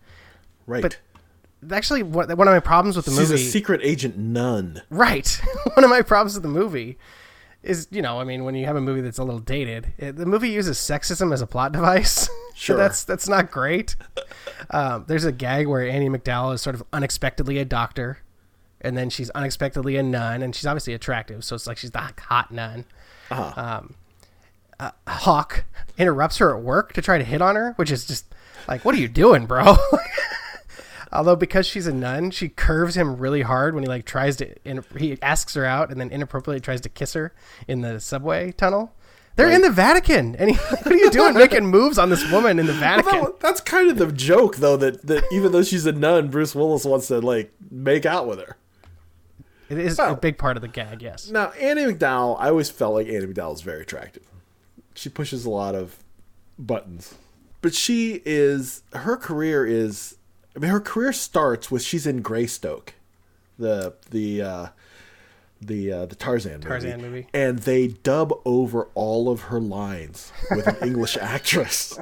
Right. 0.66 0.82
But 0.82 1.00
Actually, 1.72 2.04
one 2.04 2.30
of 2.32 2.38
my 2.38 2.60
problems 2.60 2.96
with 2.96 3.06
the 3.06 3.12
She's 3.12 3.20
movie, 3.20 3.38
She's 3.38 3.48
a 3.48 3.52
secret 3.52 3.82
agent 3.84 4.18
nun. 4.18 4.82
Right. 4.90 5.42
One 5.74 5.84
of 5.84 5.90
my 5.90 6.02
problems 6.02 6.34
with 6.36 6.44
the 6.44 6.50
movie 6.50 6.98
is, 7.64 7.86
you 7.92 8.02
know, 8.02 8.22
I 8.22 8.24
mean, 8.24 8.46
when 8.46 8.56
you 8.56 8.66
have 8.66 8.78
a 8.78 8.82
movie 8.82 9.02
that's 9.02 9.18
a 9.18 9.26
little 9.26 9.42
dated, 9.42 9.94
it, 9.98 10.16
the 10.16 10.26
movie 10.26 10.50
uses 10.50 10.78
sexism 10.78 11.34
as 11.34 11.42
a 11.42 11.48
plot 11.48 11.72
device. 11.74 12.30
Sure. 12.60 12.76
that's 12.76 13.06
that's 13.06 13.30
not 13.30 13.52
great. 13.52 13.96
Um, 14.70 15.06
there's 15.08 15.24
a 15.24 15.32
gag 15.32 15.66
where 15.68 15.88
Annie 15.88 16.10
MacDowell 16.10 16.56
is 16.56 16.62
sort 16.62 16.76
of 16.76 16.84
unexpectedly 16.92 17.58
a 17.58 17.64
doctor, 17.64 18.20
and 18.82 18.98
then 18.98 19.10
she's 19.10 19.30
unexpectedly 19.30 19.96
a 19.96 20.04
nun, 20.04 20.42
and 20.44 20.54
she's 20.54 20.66
obviously 20.66 20.94
attractive, 20.94 21.46
so 21.46 21.56
it's 21.56 21.66
like 21.68 21.78
she's 21.78 21.92
the 21.92 22.12
hot 22.20 22.52
nun. 22.52 22.84
Uh-huh. 23.32 23.54
Um, 23.56 23.96
uh, 24.78 24.92
Hawk 25.08 25.64
interrupts 25.98 26.40
her 26.40 26.54
at 26.54 26.62
work 26.62 26.92
to 26.94 27.02
try 27.02 27.18
to 27.18 27.24
hit 27.24 27.42
on 27.42 27.56
her, 27.56 27.72
which 27.78 27.92
is 27.92 28.06
just 28.06 28.26
like, 28.68 28.84
what 28.86 28.96
are 28.96 29.00
you 29.00 29.08
doing, 29.08 29.46
bro? 29.46 29.76
Although 31.12 31.36
because 31.36 31.66
she's 31.66 31.88
a 31.88 31.94
nun, 31.94 32.30
she 32.30 32.50
curves 32.50 32.96
him 32.96 33.18
really 33.18 33.42
hard 33.42 33.74
when 33.74 33.84
he 33.84 33.90
like 33.90 34.06
tries 34.06 34.36
to. 34.38 34.56
In, 34.64 34.84
he 34.98 35.18
asks 35.22 35.56
her 35.56 35.66
out 35.66 35.90
and 35.92 36.00
then 36.00 36.12
inappropriately 36.12 36.60
tries 36.62 36.82
to 36.82 36.90
kiss 36.90 37.14
her 37.14 37.34
in 37.68 37.82
the 37.82 38.00
subway 38.00 38.52
tunnel. 38.52 38.94
They're 39.36 39.50
in 39.50 39.62
the 39.62 39.72
Vatican, 39.72 40.36
and 40.36 40.50
he, 40.52 40.56
what 40.58 40.88
are 40.88 40.98
you 40.98 41.10
doing, 41.10 41.34
making 41.34 41.66
moves 41.66 41.98
on 41.98 42.10
this 42.10 42.30
woman 42.30 42.60
in 42.60 42.66
the 42.66 42.74
Vatican? 42.74 43.22
Well, 43.22 43.36
that's 43.40 43.62
kind 43.62 43.90
of 43.90 43.98
the 43.98 44.12
joke, 44.12 44.58
though. 44.58 44.76
That 44.78 45.08
that 45.08 45.24
even 45.32 45.52
though 45.54 45.64
she's 45.64 45.86
a 45.86 45.94
nun, 45.94 46.28
Bruce 46.28 46.54
Willis 46.54 46.84
wants 46.86 47.08
to 47.08 47.20
like 47.22 47.52
make 47.72 48.06
out 48.06 48.28
with 48.28 48.40
her. 48.40 48.58
It 49.70 49.78
is 49.78 49.98
Well- 49.98 50.14
a 50.14 50.18
big 50.18 50.38
part 50.38 50.58
of 50.58 50.62
the 50.62 50.68
gag, 50.68 51.02
yes. 51.02 51.30
Now, 51.30 51.52
Annie 51.52 51.84
MacDowell, 51.86 52.38
I 52.40 52.50
always 52.50 52.70
felt 52.70 52.96
like 52.96 53.08
Annie 53.08 53.28
MacDowell 53.28 53.54
is 53.54 53.62
very 53.62 53.82
attractive. 53.82 54.24
She 54.96 55.10
pushes 55.10 55.46
a 55.46 55.50
lot 55.50 55.74
of 55.76 55.98
buttons, 56.58 57.14
but 57.62 57.74
she 57.74 58.22
is 58.26 58.84
her 58.94 59.18
career 59.18 59.66
is. 59.66 60.16
I 60.56 60.60
mean, 60.60 60.72
her 60.72 60.80
career 60.80 61.14
starts 61.14 61.70
with 61.70 61.84
she's 61.84 62.08
in 62.08 62.22
Greystoke, 62.22 62.94
the 63.58 63.94
the 64.10 64.42
uh, 64.42 64.68
the 65.62 65.92
uh, 65.92 66.06
the 66.06 66.16
Tarzan 66.16 66.54
movie. 66.54 66.66
Tarzan 66.66 67.02
movie. 67.02 67.28
and 67.34 67.60
they 67.60 67.88
dub 67.88 68.34
over 68.46 68.88
all 68.96 69.30
of 69.30 69.42
her 69.44 69.60
lines 69.60 70.32
with 70.52 70.68
an 70.68 70.78
English 70.88 71.18
actress. 71.22 72.00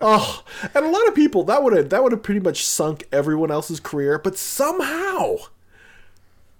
Oh, 0.00 0.42
and 0.74 0.84
a 0.84 0.88
lot 0.90 1.06
of 1.06 1.14
people 1.14 1.44
that 1.44 1.62
would 1.62 1.76
have 1.76 1.90
that 1.90 2.02
would 2.02 2.12
have 2.12 2.22
pretty 2.22 2.40
much 2.40 2.64
sunk 2.66 3.06
everyone 3.12 3.50
else's 3.50 3.80
career, 3.80 4.18
but 4.18 4.36
somehow 4.36 5.36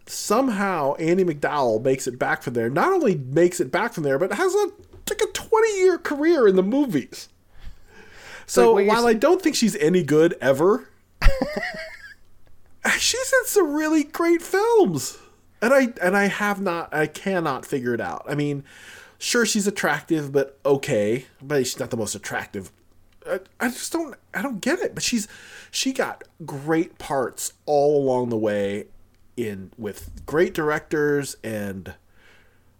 somehow 0.07 0.95
Andie 0.95 1.25
MacDowell 1.25 1.83
makes 1.83 2.07
it 2.07 2.19
back 2.19 2.43
from 2.43 2.55
there. 2.55 2.71
Not 2.71 2.93
only 2.93 3.17
makes 3.17 3.61
it 3.61 3.71
back 3.71 3.93
from 3.93 4.05
there, 4.05 4.19
but 4.19 4.33
has 4.33 4.55
a 4.55 4.71
like 5.11 5.21
a 5.23 5.33
20 5.33 5.79
year 5.79 5.99
career 5.99 6.47
in 6.47 6.57
the 6.57 6.63
movies. 6.63 7.29
So 8.49 8.79
you're 8.79 8.89
while 8.89 9.07
I 9.07 9.13
don't 9.13 9.41
think 9.43 9.55
she's 9.55 9.77
any 9.77 10.03
good 10.03 10.35
ever, 10.41 10.89
she's 12.99 13.33
in 13.33 13.47
some 13.47 13.73
really 13.75 14.05
great 14.05 14.43
films. 14.43 15.19
And 15.61 15.75
I 15.75 15.89
and 16.03 16.17
I 16.17 16.29
have 16.29 16.61
not 16.61 16.93
I 16.93 17.07
cannot 17.07 17.67
figure 17.67 17.93
it 17.93 18.01
out. 18.01 18.25
I 18.27 18.35
mean, 18.35 18.65
sure 19.19 19.45
she's 19.45 19.67
attractive, 19.67 20.33
but 20.33 20.59
okay, 20.65 21.27
but 21.43 21.59
she's 21.67 21.79
not 21.79 21.91
the 21.91 21.97
most 21.97 22.15
attractive. 22.15 22.73
I, 23.29 23.41
I 23.61 23.69
just 23.69 23.93
don't 23.93 24.15
I 24.33 24.41
don't 24.41 24.61
get 24.61 24.79
it. 24.79 24.95
But 24.95 25.03
she's 25.03 25.29
she 25.71 25.93
got 25.93 26.25
great 26.47 26.99
parts 26.99 27.53
all 27.67 28.03
along 28.03 28.31
the 28.31 28.39
way 28.39 28.87
in 29.37 29.73
with 29.77 30.25
great 30.25 30.55
directors 30.55 31.37
and 31.45 31.95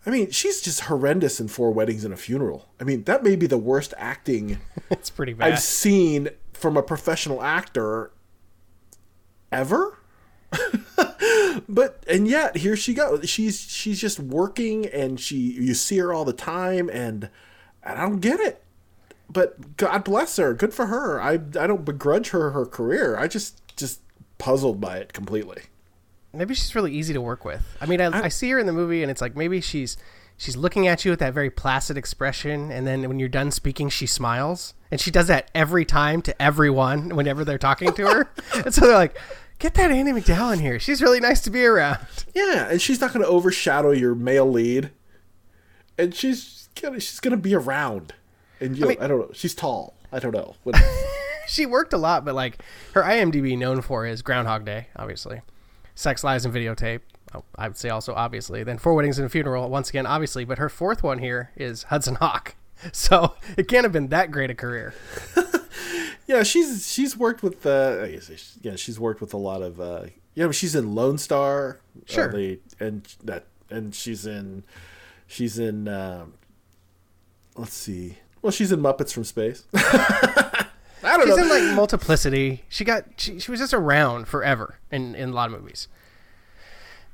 I 0.09 0.11
mean, 0.11 0.31
she's 0.31 0.63
just 0.63 0.81
horrendous 0.81 1.39
in 1.39 1.49
Four 1.49 1.71
Weddings 1.71 2.03
and 2.03 2.15
a 2.15 2.17
Funeral. 2.17 2.71
I 2.81 2.85
mean, 2.85 3.05
that 3.05 3.23
may 3.23 3.37
be 3.37 3.47
the 3.47 3.59
worst 3.59 3.93
acting 3.99 4.59
It's 4.91 5.11
pretty 5.11 5.35
bad. 5.35 5.53
I've 5.53 5.61
seen 5.61 6.31
from 6.55 6.79
a 6.79 6.83
professional 6.83 7.43
actor 7.43 8.11
ever. 9.53 9.99
but 11.69 12.03
and 12.09 12.27
yet 12.27 12.57
here 12.57 12.75
she 12.75 12.95
goes. 12.95 13.29
She's 13.29 13.61
she's 13.61 14.01
just 14.01 14.19
working 14.19 14.87
and 14.87 15.21
she 15.21 15.37
you 15.37 15.75
see 15.75 15.99
her 15.99 16.11
all 16.15 16.25
the 16.25 16.33
time 16.33 16.89
and, 16.89 17.29
and 17.83 17.99
I 17.99 18.01
don't 18.01 18.21
get 18.21 18.41
it. 18.41 18.65
But 19.29 19.77
God 19.77 20.05
bless 20.05 20.39
her. 20.39 20.55
Good 20.55 20.73
for 20.73 20.87
her. 20.87 21.21
I 21.21 21.33
I 21.33 21.67
don't 21.67 21.85
begrudge 21.85 22.31
her 22.31 22.53
her 22.53 22.65
career. 22.65 23.19
I 23.19 23.29
just 23.29 23.61
just 23.77 24.01
puzzled 24.39 24.81
by 24.81 24.97
it 24.97 25.13
completely. 25.13 25.65
Maybe 26.33 26.55
she's 26.55 26.75
really 26.75 26.93
easy 26.93 27.13
to 27.15 27.21
work 27.21 27.45
with. 27.45 27.63
I 27.81 27.87
mean, 27.87 28.01
I, 28.01 28.25
I 28.25 28.29
see 28.29 28.51
her 28.51 28.59
in 28.59 28.67
the 28.67 28.73
movie, 28.73 29.03
and 29.03 29.11
it's 29.11 29.21
like 29.21 29.35
maybe 29.35 29.61
she's 29.61 29.97
she's 30.37 30.57
looking 30.57 30.87
at 30.87 31.05
you 31.05 31.11
with 31.11 31.21
that 31.21 31.33
very 31.35 31.51
placid 31.51 31.97
expression, 31.97 32.71
and 32.71 32.87
then 32.87 33.09
when 33.09 33.19
you're 33.19 33.29
done 33.29 33.51
speaking, 33.51 33.89
she 33.89 34.07
smiles, 34.07 34.75
and 34.91 35.01
she 35.01 35.11
does 35.11 35.27
that 35.29 35.51
every 35.55 35.85
time 35.85 36.21
to 36.23 36.43
everyone 36.43 37.11
whenever 37.17 37.45
they're 37.45 37.59
talking 37.59 37.93
to 37.95 38.07
her. 38.07 38.31
and 38.65 38.75
so 38.75 38.83
they're 38.83 38.95
like, 38.95 39.17
"Get 39.59 39.75
that 39.75 39.91
Andie 39.91 40.13
MacDowell 40.13 40.53
in 40.53 40.59
here. 40.61 40.79
She's 40.79 41.01
really 41.01 41.21
nice 41.21 41.41
to 41.43 41.51
be 41.51 41.65
around." 41.65 41.99
Yeah, 42.35 42.69
and 42.69 42.81
she's 42.81 43.01
not 43.01 43.13
going 43.13 43.25
to 43.25 43.31
overshadow 43.31 43.91
your 43.93 44.15
male 44.15 44.51
lead. 44.51 44.91
And 45.97 46.15
she's 46.15 46.69
gonna, 46.81 47.01
she's 47.01 47.19
gonna 47.21 47.37
be 47.37 47.55
around, 47.55 48.15
and 48.61 48.77
you 48.77 48.83
know, 48.83 48.87
I, 48.87 48.91
mean- 48.91 49.03
I 49.03 49.07
don't 49.09 49.19
know. 49.21 49.31
She's 49.33 49.55
tall. 49.55 49.95
I 50.13 50.19
don't 50.19 50.33
know. 50.33 50.55
She 51.49 51.65
worked 51.65 51.95
a 51.95 51.97
lot, 51.97 52.27
but 52.27 52.35
like 52.35 52.63
her 52.93 53.03
IMDb 53.03 53.57
known 53.57 53.81
for 53.81 54.05
is 54.07 54.21
Groundhog 54.21 54.67
Day, 54.67 54.89
obviously, 54.95 55.41
Sex, 55.99 56.23
Lies, 56.23 56.45
and 56.45 56.55
Videotape. 56.55 57.01
Oh, 57.35 57.43
I 57.57 57.67
would 57.67 57.77
say 57.77 57.89
also 57.89 58.15
obviously. 58.15 58.63
Then 58.63 58.79
Four 58.79 58.95
Weddings 58.95 59.19
and 59.19 59.27
a 59.27 59.29
Funeral, 59.29 59.69
once 59.69 59.91
again, 59.91 60.07
obviously. 60.07 60.45
But 60.45 60.59
her 60.59 60.69
fourth 60.69 61.03
one 61.03 61.19
here 61.19 61.51
is 61.57 61.83
Hudson 61.85 62.15
Hawk. 62.17 62.55
So 62.93 63.35
it 63.57 63.67
can't 63.67 63.83
have 63.83 63.91
been 63.91 64.07
that 64.11 64.31
great 64.31 64.51
a 64.51 64.55
career. 64.55 64.95
yeah, 66.29 66.45
she's 66.45 66.89
she's 66.89 67.17
worked 67.17 67.43
with. 67.43 67.67
Uh, 67.67 68.03
I 68.05 68.13
guess, 68.13 68.57
yeah, 68.63 68.77
she's 68.77 69.01
worked 69.01 69.21
with 69.21 69.35
a 69.35 69.37
lot 69.37 69.63
of. 69.63 69.81
Uh, 69.81 70.05
yeah, 70.37 70.53
she's 70.53 70.77
in 70.77 70.95
Lone 70.95 71.19
Star. 71.19 71.81
uh, 71.97 72.01
Sure. 72.07 72.31
the, 72.31 72.61
and 72.79 73.03
that 73.25 73.47
and 73.69 73.93
she's 73.97 74.27
in, 74.27 74.63
she's 75.27 75.59
in. 75.59 75.89
Um, 75.89 76.35
let's 77.57 77.75
see. 77.75 78.19
Well, 78.43 78.53
she's 78.53 78.71
in 78.71 78.79
Muppets 78.79 79.13
from 79.13 79.25
Space. 79.25 79.65
I 81.09 81.17
don't 81.17 81.27
She's 81.27 81.37
know. 81.37 81.43
in 81.43 81.49
like 81.67 81.75
Multiplicity. 81.77 82.65
She 82.69 82.85
got 82.85 83.05
she, 83.17 83.39
she 83.41 83.51
was 83.51 83.61
just 83.61 83.75
around 83.75 84.29
forever 84.29 84.79
in 84.91 85.15
in 85.15 85.31
a 85.31 85.33
lot 85.33 85.53
of 85.53 85.61
movies. 85.61 85.89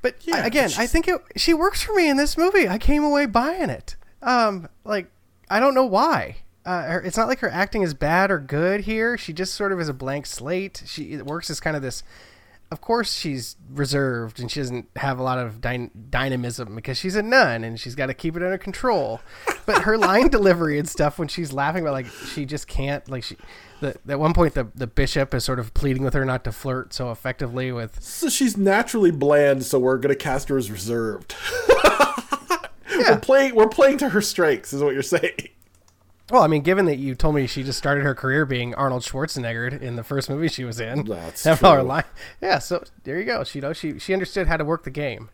But 0.03 0.17
Yeah, 0.27 0.37
I- 0.37 0.47
again, 0.47 0.71
I 0.77 0.87
think 0.87 1.09
it, 1.09 1.21
she 1.37 1.55
works 1.55 1.83
for 1.83 1.95
me 1.95 2.09
in 2.09 2.17
this 2.17 2.37
movie. 2.37 2.69
I 2.69 2.79
came 2.79 3.05
away 3.05 3.27
buying 3.27 3.71
it. 3.71 3.97
Um, 4.23 4.69
like 4.85 5.11
I 5.51 5.61
don't 5.61 5.75
know 5.75 5.87
why. 5.87 6.37
Uh, 6.67 6.83
her, 6.85 7.01
it's 7.03 7.17
not 7.17 7.29
like 7.29 7.41
her 7.41 7.51
acting 7.51 7.83
is 7.83 7.93
bad 7.93 8.31
or 8.31 8.39
good 8.39 8.83
here. 8.83 9.19
She 9.19 9.33
just 9.35 9.55
sort 9.55 9.71
of 9.73 9.79
is 9.81 9.89
a 9.89 9.95
blank 9.95 10.25
slate. 10.27 10.83
She 10.87 11.13
it 11.13 11.27
works 11.27 11.51
as 11.51 11.61
kind 11.61 11.77
of 11.77 11.83
this. 11.83 12.03
Of 12.75 12.81
course, 12.81 13.15
she's 13.15 13.55
reserved 13.73 14.41
and 14.41 14.51
she 14.51 14.59
doesn't 14.59 14.89
have 14.97 15.21
a 15.21 15.23
lot 15.23 15.39
of 15.39 15.61
dy- 15.61 15.93
dynamism 16.11 16.75
because 16.75 16.99
she's 16.99 17.15
a 17.15 17.23
nun 17.23 17.63
and 17.63 17.79
she's 17.79 17.95
got 17.95 18.07
to 18.07 18.15
keep 18.15 18.37
it 18.37 18.43
under 18.43 18.59
control. 18.59 19.21
But 19.65 19.83
her 19.83 19.97
line 19.97 20.27
delivery 20.39 20.77
and 20.77 20.89
stuff 20.89 21.17
when 21.17 21.29
she's 21.29 21.53
laughing 21.53 21.83
about 21.83 21.93
like 21.93 22.07
she 22.07 22.45
just 22.45 22.67
can't 22.67 23.09
like 23.09 23.23
she. 23.23 23.37
The, 23.81 23.97
at 24.09 24.19
one 24.19 24.35
point, 24.35 24.55
the 24.55 24.67
the 24.75 24.89
bishop 24.89 25.33
is 25.35 25.45
sort 25.45 25.61
of 25.61 25.73
pleading 25.73 26.03
with 26.03 26.15
her 26.15 26.25
not 26.25 26.43
to 26.45 26.51
flirt 26.53 26.93
so 26.93 27.13
effectively 27.13 27.71
with 27.71 28.03
So 28.03 28.29
she's 28.29 28.57
naturally 28.57 29.13
bland, 29.13 29.65
so 29.65 29.79
we're 29.79 29.99
gonna 29.99 30.17
cast 30.17 30.49
her 30.49 30.59
as 30.59 30.69
reserved. 30.69 31.37
Yeah. 32.97 33.11
We're 33.15 33.19
playing. 33.21 33.55
We're 33.57 33.69
playing 33.69 33.99
to 33.99 34.09
her 34.11 34.21
strengths, 34.21 34.73
is 34.73 34.81
what 34.83 34.95
you're 34.95 35.03
saying. 35.03 35.49
Well, 36.31 36.43
I 36.43 36.47
mean, 36.47 36.63
given 36.63 36.87
that 36.87 36.97
you 36.97 37.15
told 37.15 37.35
me 37.35 37.47
she 37.47 37.63
just 37.63 37.79
started 37.79 38.03
her 38.03 38.15
career 38.15 38.47
being 38.47 38.75
Arnold 38.75 39.03
Schwarzenegger 39.03 39.79
in 39.81 39.97
the 39.97 40.03
first 40.03 40.31
movie 40.31 40.49
she 40.49 40.65
was 40.65 40.81
in, 40.81 41.05
That's 41.05 41.45
Have 41.45 41.63
all 41.63 41.73
her 41.75 41.81
true. 41.81 42.11
yeah. 42.41 42.59
So 42.59 42.83
there 43.05 43.19
you 43.19 43.25
go. 43.27 43.45
She 43.45 43.59
you 43.59 43.63
know 43.63 43.73
she 43.75 43.99
she 43.99 44.13
understood 44.15 44.47
how 44.47 44.57
to 44.57 44.65
work 44.65 44.85
the 44.85 44.91
game. 44.91 45.29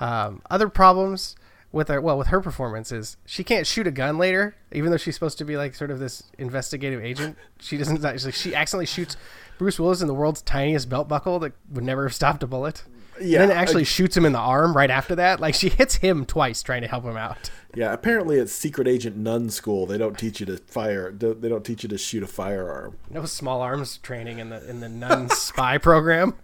Um, 0.00 0.42
other 0.50 0.68
problems 0.68 1.34
with 1.72 1.88
her 1.88 2.00
well 2.00 2.16
with 2.16 2.28
her 2.28 2.40
performance 2.40 2.92
is 2.92 3.16
she 3.26 3.42
can't 3.42 3.66
shoot 3.66 3.86
a 3.88 3.90
gun 3.90 4.16
later, 4.16 4.54
even 4.70 4.92
though 4.92 4.96
she's 4.96 5.14
supposed 5.14 5.38
to 5.38 5.44
be 5.44 5.56
like 5.56 5.74
sort 5.74 5.90
of 5.90 5.98
this 5.98 6.22
investigative 6.38 7.02
agent. 7.04 7.36
She 7.60 7.76
doesn't. 7.76 8.00
She 8.34 8.54
accidentally 8.54 8.86
shoots 8.86 9.16
Bruce 9.58 9.80
Willis 9.80 10.00
in 10.00 10.06
the 10.06 10.14
world's 10.14 10.42
tiniest 10.42 10.88
belt 10.88 11.08
buckle 11.08 11.40
that 11.40 11.52
would 11.72 11.82
never 11.84 12.04
have 12.04 12.14
stopped 12.14 12.42
a 12.44 12.46
bullet. 12.46 12.84
Yeah, 13.20 13.42
and 13.42 13.50
then 13.50 13.56
actually 13.56 13.82
I- 13.82 13.84
shoots 13.84 14.16
him 14.16 14.24
in 14.24 14.32
the 14.32 14.38
arm 14.38 14.76
right 14.76 14.90
after 14.90 15.14
that. 15.16 15.40
Like 15.40 15.54
she 15.54 15.68
hits 15.68 15.96
him 15.96 16.24
twice 16.26 16.62
trying 16.62 16.82
to 16.82 16.88
help 16.88 17.04
him 17.04 17.16
out. 17.16 17.50
Yeah, 17.74 17.92
apparently 17.92 18.38
at 18.38 18.48
secret 18.48 18.86
agent 18.86 19.16
nun 19.16 19.50
school, 19.50 19.84
they 19.86 19.98
don't 19.98 20.16
teach 20.16 20.38
you 20.40 20.46
to 20.46 20.56
fire. 20.58 21.10
They 21.12 21.48
don't 21.48 21.64
teach 21.64 21.82
you 21.82 21.88
to 21.88 21.98
shoot 21.98 22.22
a 22.22 22.26
firearm. 22.28 22.96
No 23.10 23.24
small 23.24 23.60
arms 23.62 23.98
training 23.98 24.38
in 24.38 24.50
the 24.50 24.68
in 24.68 24.80
the 24.80 24.88
nun 24.88 25.28
spy 25.30 25.78
program. 25.78 26.34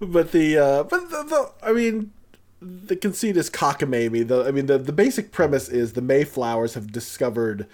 But 0.00 0.32
the, 0.32 0.58
uh, 0.58 0.82
but 0.84 1.08
the, 1.10 1.22
the, 1.22 1.52
I 1.62 1.72
mean, 1.72 2.12
the 2.60 2.96
conceit 2.96 3.36
is 3.36 3.48
cockamamie. 3.48 4.26
The, 4.26 4.44
I 4.44 4.50
mean, 4.50 4.66
the 4.66 4.76
the 4.78 4.92
basic 4.92 5.32
premise 5.32 5.68
is 5.68 5.92
the 5.92 6.02
Mayflowers 6.02 6.74
have 6.74 6.92
discovered, 6.92 7.66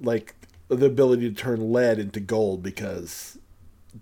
like, 0.00 0.34
the 0.68 0.86
ability 0.86 1.28
to 1.28 1.34
turn 1.34 1.72
lead 1.72 1.98
into 1.98 2.20
gold 2.20 2.62
because 2.62 3.38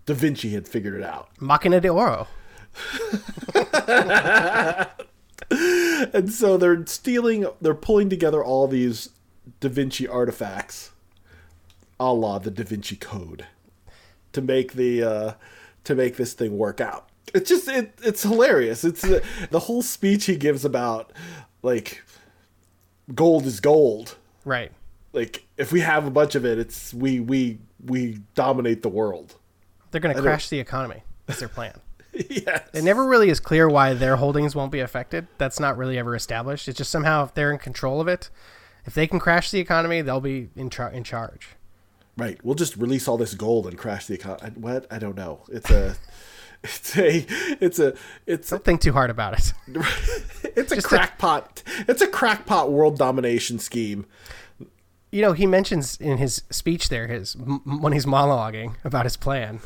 Da 0.06 0.14
Vinci 0.14 0.50
had 0.50 0.66
figured 0.68 0.94
it 0.94 1.02
out. 1.04 1.28
Machina 1.40 1.80
de 1.80 1.88
Oro. 1.88 2.28
And 6.12 6.32
so 6.32 6.56
they're 6.56 6.84
stealing, 6.86 7.46
they're 7.60 7.74
pulling 7.74 8.08
together 8.08 8.42
all 8.42 8.66
these 8.66 9.10
Da 9.60 9.68
Vinci 9.68 10.08
artifacts, 10.08 10.90
a 12.00 12.12
la 12.12 12.38
the 12.38 12.50
Da 12.50 12.64
Vinci 12.64 12.96
Code, 12.96 13.46
to 14.32 14.40
make 14.40 14.72
the 14.72 15.02
uh, 15.02 15.32
to 15.84 15.94
make 15.94 16.16
this 16.16 16.34
thing 16.34 16.56
work 16.56 16.80
out. 16.80 17.08
It's 17.34 17.48
just 17.48 17.68
it, 17.68 17.98
it's 18.02 18.22
hilarious. 18.22 18.84
It's 18.84 19.02
the, 19.02 19.22
the 19.50 19.60
whole 19.60 19.82
speech 19.82 20.24
he 20.24 20.36
gives 20.36 20.64
about 20.64 21.12
like 21.62 22.02
gold 23.14 23.46
is 23.46 23.60
gold. 23.60 24.16
Right. 24.44 24.72
Like 25.12 25.44
if 25.56 25.72
we 25.72 25.80
have 25.80 26.06
a 26.06 26.10
bunch 26.10 26.34
of 26.34 26.44
it, 26.44 26.58
it's 26.58 26.94
we 26.94 27.20
we 27.20 27.58
we 27.84 28.20
dominate 28.34 28.82
the 28.82 28.88
world. 28.88 29.34
They're 29.90 30.00
going 30.00 30.14
to 30.14 30.22
crash 30.22 30.48
the 30.48 30.60
economy. 30.60 31.02
That's 31.26 31.40
their 31.40 31.48
plan. 31.48 31.80
yes. 32.30 32.68
It 32.72 32.84
never 32.84 33.06
really 33.06 33.28
is 33.30 33.40
clear 33.40 33.68
why 33.68 33.94
their 33.94 34.16
holdings 34.16 34.54
won't 34.54 34.72
be 34.72 34.80
affected. 34.80 35.26
That's 35.38 35.60
not 35.60 35.76
really 35.76 35.98
ever 35.98 36.14
established. 36.14 36.68
It's 36.68 36.78
just 36.78 36.90
somehow 36.90 37.24
if 37.24 37.34
they're 37.34 37.52
in 37.52 37.58
control 37.58 38.00
of 38.00 38.08
it, 38.08 38.30
if 38.84 38.94
they 38.94 39.06
can 39.06 39.18
crash 39.18 39.50
the 39.50 39.58
economy, 39.60 40.00
they'll 40.02 40.20
be 40.20 40.48
in, 40.56 40.70
char- 40.70 40.90
in 40.92 41.04
charge. 41.04 41.50
Right. 42.16 42.42
We'll 42.44 42.54
just 42.54 42.76
release 42.76 43.08
all 43.08 43.18
this 43.18 43.34
gold 43.34 43.66
and 43.66 43.76
crash 43.76 44.06
the 44.06 44.14
economy. 44.14 44.52
What? 44.56 44.86
I 44.90 44.98
don't 44.98 45.16
know. 45.16 45.42
It's 45.50 45.70
a, 45.70 45.96
it's 46.64 46.96
a, 46.96 47.26
it's 47.60 47.78
a, 47.78 47.94
it's 48.26 48.48
Don't 48.50 48.64
think 48.64 48.80
too 48.80 48.92
hard 48.92 49.10
about 49.10 49.34
it. 49.38 49.52
it's 50.56 50.72
a 50.72 50.76
Just 50.76 50.86
a- 50.86 50.88
crackpot. 50.88 51.62
It's 51.88 52.00
a 52.00 52.06
crackpot 52.08 52.72
world 52.72 52.96
domination 52.98 53.58
scheme. 53.58 54.06
you 55.12 55.20
know, 55.20 55.32
he 55.34 55.46
mentions 55.46 55.96
in 56.00 56.16
his 56.18 56.42
speech 56.50 56.88
there, 56.88 57.06
his 57.08 57.36
when 57.36 57.92
he's 57.92 58.06
monologuing 58.06 58.76
about 58.84 59.04
his 59.04 59.16
plan, 59.18 59.60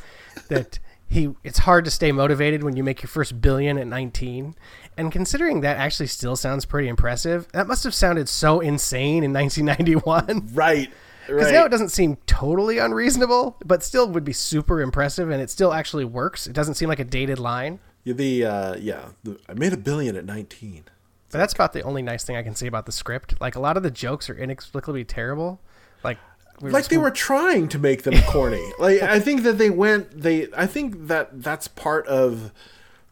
that 0.49 0.79
he 1.11 1.29
it's 1.45 1.59
hard 1.59 1.85
to 1.85 1.91
stay 1.91 2.13
motivated 2.13 2.63
when 2.63 2.77
you 2.77 2.85
make 2.85 3.03
your 3.03 3.09
first 3.09 3.41
billion 3.43 3.77
at 3.77 3.87
19. 3.87 4.55
And 4.97 5.11
considering 5.13 5.61
that 5.63 5.77
actually 5.77 6.07
still 6.07 6.37
sounds 6.37 6.65
pretty 6.65 6.89
impressive, 6.89 7.49
that 7.53 7.67
must 7.67 7.85
have 7.85 7.95
sounded 7.95 8.29
so 8.29 8.61
insane 8.61 9.23
in 9.25 9.33
1991. 9.35 10.51
Right. 10.55 10.91
Because 11.27 11.45
Right. 11.47 11.53
now 11.53 11.65
it 11.65 11.69
doesn't 11.69 11.91
seem 11.91 12.17
totally 12.27 12.79
unreasonable, 12.79 13.57
but 13.65 13.83
still 13.83 14.09
would 14.09 14.25
be 14.25 14.33
super 14.33 14.81
impressive, 14.81 15.31
and 15.31 15.41
it 15.43 15.51
still 15.51 15.73
actually 15.73 16.05
works. 16.05 16.47
It 16.47 16.53
doesn't 16.55 16.75
seem 16.75 16.89
like 16.89 16.99
a 16.99 17.05
dated 17.05 17.39
line. 17.39 17.79
Yeah, 18.05 18.15
the 18.15 18.45
uh, 18.45 18.75
yeah, 18.77 19.11
the, 19.23 19.39
I 19.49 19.55
made 19.55 19.73
a 19.73 19.77
billion 19.77 20.17
at 20.17 20.25
nineteen. 20.25 20.85
But 21.31 21.39
that's 21.39 21.53
about 21.53 21.73
the 21.73 21.83
only 21.83 22.03
nice 22.03 22.25
thing 22.25 22.37
I 22.37 22.43
can 22.43 22.55
say 22.57 22.67
about 22.67 22.87
the 22.87 22.93
script. 22.93 23.41
Like 23.41 23.55
a 23.55 23.61
lot 23.61 23.77
of 23.77 23.83
the 23.85 23.91
jokes 23.91 24.29
are 24.31 24.35
inexplicably 24.37 25.05
terrible. 25.05 25.61
Like 26.03 26.19
we 26.61 26.71
Like 26.71 26.89
they 26.89 26.99
were 26.99 27.11
trying 27.11 27.69
to 27.69 27.79
make 27.79 28.03
them 28.03 28.21
corny. 28.23 28.73
like 28.79 29.03
I 29.03 29.21
think 29.21 29.43
that 29.43 29.59
they 29.59 29.71
went. 29.71 30.23
They 30.23 30.49
I 30.57 30.67
think 30.67 31.07
that 31.09 31.43
that's 31.43 31.69
part 31.69 32.07
of. 32.07 32.53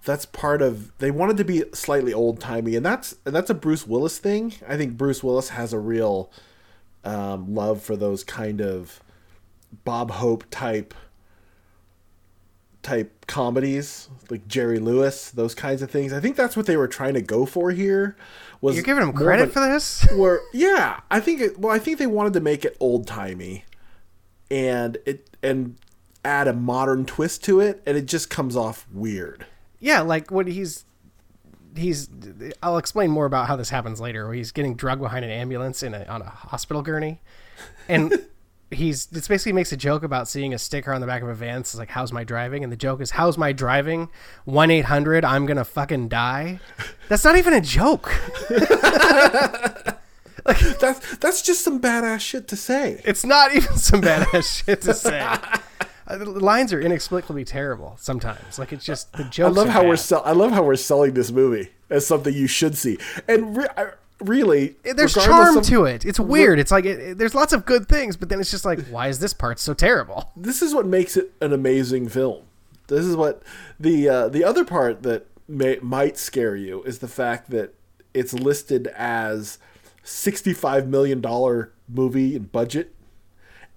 That's 0.04 0.26
part 0.26 0.62
of. 0.62 0.96
They 0.98 1.10
wanted 1.10 1.36
to 1.38 1.44
be 1.44 1.64
slightly 1.72 2.12
old 2.12 2.40
timey, 2.40 2.76
and 2.76 2.84
that's 2.84 3.16
and 3.24 3.34
that's 3.34 3.50
a 3.50 3.54
Bruce 3.54 3.86
Willis 3.86 4.18
thing. 4.18 4.54
I 4.66 4.76
think 4.76 4.96
Bruce 4.96 5.22
Willis 5.22 5.50
has 5.50 5.72
a 5.72 5.78
real 5.78 6.30
um, 7.04 7.54
love 7.54 7.82
for 7.82 7.96
those 7.96 8.24
kind 8.24 8.60
of 8.60 9.02
Bob 9.84 10.10
Hope 10.12 10.44
type 10.50 10.94
type 12.82 13.26
comedies, 13.26 14.08
like 14.30 14.46
Jerry 14.48 14.78
Lewis, 14.78 15.30
those 15.30 15.54
kinds 15.54 15.82
of 15.82 15.90
things. 15.90 16.12
I 16.12 16.20
think 16.20 16.36
that's 16.36 16.56
what 16.56 16.66
they 16.66 16.76
were 16.76 16.88
trying 16.88 17.14
to 17.14 17.22
go 17.22 17.44
for 17.44 17.70
here. 17.70 18.16
Was 18.60 18.74
You're 18.74 18.84
giving 18.84 19.08
of 19.08 19.14
credit 19.14 19.52
for 19.52 19.60
this? 19.60 20.06
were 20.16 20.42
yeah 20.52 21.00
i 21.10 21.20
think 21.20 21.40
it 21.40 21.58
well 21.58 21.74
i 21.74 21.78
think 21.78 21.98
they 21.98 22.06
wanted 22.06 22.32
to 22.32 22.40
make 22.40 22.64
it 22.64 22.76
old 22.80 23.06
timey 23.06 23.64
and 24.50 24.98
it 25.06 25.28
and 25.42 25.76
add 26.24 26.48
a 26.48 26.52
modern 26.52 27.04
twist 27.06 27.44
to 27.44 27.60
it 27.60 27.82
and 27.86 27.96
it 27.96 28.06
just 28.06 28.28
comes 28.30 28.56
off 28.56 28.86
weird 28.92 29.46
Yeah, 29.80 30.00
like 30.00 30.30
what 30.32 30.48
he's 30.48 30.84
he's 31.76 32.08
I'll 32.62 32.78
explain 32.78 33.10
more 33.10 33.26
about 33.26 33.46
how 33.46 33.54
this 33.54 33.70
happens 33.70 34.00
later. 34.00 34.26
Where 34.26 34.34
he's 34.34 34.50
getting 34.50 34.74
drugged 34.74 35.00
behind 35.00 35.24
an 35.24 35.30
ambulance 35.30 35.82
in 35.84 35.94
a 35.94 36.04
on 36.06 36.22
a 36.22 36.28
hospital 36.28 36.82
gurney, 36.82 37.20
and 37.88 38.26
he's 38.70 39.08
it's 39.12 39.28
basically 39.28 39.52
makes 39.52 39.72
a 39.72 39.76
joke 39.76 40.02
about 40.02 40.28
seeing 40.28 40.52
a 40.54 40.58
sticker 40.58 40.92
on 40.92 41.00
the 41.00 41.06
back 41.06 41.22
of 41.22 41.28
a 41.28 41.34
van. 41.34 41.60
It's 41.60 41.74
like 41.76 41.88
"How's 41.90 42.12
my 42.12 42.24
driving?" 42.24 42.62
and 42.64 42.72
the 42.72 42.76
joke 42.76 43.00
is 43.00 43.12
"How's 43.12 43.38
my 43.38 43.52
driving?" 43.52 44.08
One 44.44 44.70
eight 44.70 44.84
hundred 44.86 45.24
I'm 45.24 45.46
gonna 45.46 45.64
fucking 45.64 46.08
die. 46.08 46.60
That's 47.08 47.24
not 47.24 47.36
even 47.36 47.54
a 47.54 47.60
joke. 47.60 48.12
like, 50.44 50.58
that's 50.78 51.16
that's 51.18 51.42
just 51.42 51.62
some 51.64 51.80
badass 51.80 52.20
shit 52.20 52.48
to 52.48 52.56
say 52.56 53.00
It's 53.04 53.24
not 53.24 53.54
even 53.54 53.76
some 53.76 54.00
badass 54.00 54.64
shit 54.64 54.82
to 54.82 54.94
say. 54.94 55.20
Uh, 55.20 56.16
The 56.16 56.24
lines 56.24 56.72
are 56.72 56.80
inexplicably 56.80 57.44
terrible 57.44 57.96
sometimes. 58.00 58.58
Like 58.58 58.72
it's 58.72 58.84
just 58.84 59.12
the 59.12 59.24
joke 59.24 59.48
i 59.48 59.50
love 59.50 59.68
how 59.68 59.82
we're 59.84 59.90
bad. 59.96 59.98
sell- 60.00 60.22
i 60.24 60.32
love 60.32 60.52
how 60.52 60.62
we're 60.62 60.76
selling 60.76 61.12
this 61.14 61.30
movie 61.30 61.70
as 61.90 62.06
something 62.06 62.32
you 62.32 62.46
should 62.46 62.76
see 62.76 62.98
and 63.26 63.56
re- 63.58 63.66
I, 63.76 63.88
really 64.20 64.76
eh, 64.84 64.92
there's 64.94 65.14
charm 65.14 65.56
of- 65.58 65.64
to 65.66 65.84
it. 65.84 66.04
It's 66.04 66.18
weird. 66.20 66.58
It's 66.58 66.70
like 66.70 66.84
it, 66.84 66.98
it- 66.98 67.18
there's 67.18 67.34
lots 67.34 67.52
of 67.52 67.64
good 67.64 67.88
things, 67.88 68.16
but 68.16 68.28
then 68.28 68.40
it's 68.40 68.50
just 68.50 68.64
like, 68.64 68.80
why 68.88 69.08
is 69.08 69.18
this 69.18 69.32
part 69.32 69.58
so 69.58 69.74
terrible? 69.74 70.30
this 70.36 70.62
is 70.62 70.74
what 70.74 70.86
makes 70.86 71.16
it 71.16 71.32
an 71.40 71.52
amazing 71.52 72.08
film. 72.08 72.44
This 72.88 73.04
is 73.04 73.16
what 73.16 73.42
the 73.78 74.08
uh, 74.08 74.28
the 74.28 74.44
other 74.44 74.64
part 74.64 75.02
that 75.02 75.26
may, 75.46 75.78
might 75.82 76.16
scare 76.16 76.56
you 76.56 76.82
is 76.84 76.98
the 77.00 77.08
fact 77.08 77.50
that 77.50 77.74
it's 78.14 78.32
listed 78.32 78.86
as 78.96 79.58
sixty-five 80.02 80.88
million 80.88 81.20
dollar 81.20 81.72
movie 81.88 82.34
in 82.34 82.44
budget, 82.44 82.94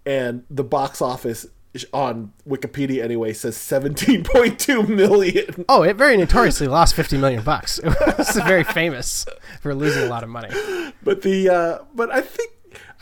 and 0.05 0.43
the 0.49 0.63
box 0.63 1.01
office 1.01 1.45
on 1.93 2.33
Wikipedia 2.47 3.03
anyway 3.03 3.33
says 3.33 3.55
seventeen 3.57 4.23
point 4.23 4.59
two 4.59 4.83
million. 4.83 5.65
Oh, 5.69 5.83
it 5.83 5.95
very 5.95 6.17
notoriously 6.17 6.67
lost 6.67 6.95
fifty 6.95 7.17
million 7.17 7.43
bucks. 7.43 7.79
It 8.11 8.17
was 8.17 8.35
very 8.45 8.63
famous 8.63 9.25
for 9.61 9.73
losing 9.73 10.03
a 10.03 10.07
lot 10.07 10.23
of 10.23 10.29
money. 10.29 10.49
But 11.03 11.21
the 11.21 11.49
uh, 11.49 11.85
but 11.93 12.11
I 12.11 12.21
think 12.21 12.51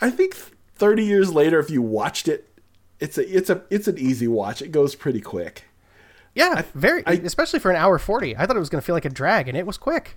I 0.00 0.10
think 0.10 0.34
thirty 0.34 1.04
years 1.04 1.32
later, 1.32 1.58
if 1.58 1.70
you 1.70 1.82
watched 1.82 2.28
it, 2.28 2.48
it's 3.00 3.18
a 3.18 3.36
it's 3.36 3.50
a 3.50 3.62
it's 3.70 3.88
an 3.88 3.98
easy 3.98 4.28
watch. 4.28 4.62
It 4.62 4.72
goes 4.72 4.94
pretty 4.94 5.20
quick. 5.20 5.64
Yeah, 6.34 6.62
very 6.74 7.04
I, 7.06 7.12
especially 7.12 7.58
for 7.58 7.70
an 7.70 7.76
hour 7.76 7.98
forty. 7.98 8.36
I 8.36 8.46
thought 8.46 8.56
it 8.56 8.60
was 8.60 8.70
going 8.70 8.80
to 8.80 8.86
feel 8.86 8.94
like 8.94 9.04
a 9.04 9.10
drag, 9.10 9.48
and 9.48 9.56
it 9.56 9.66
was 9.66 9.76
quick. 9.76 10.16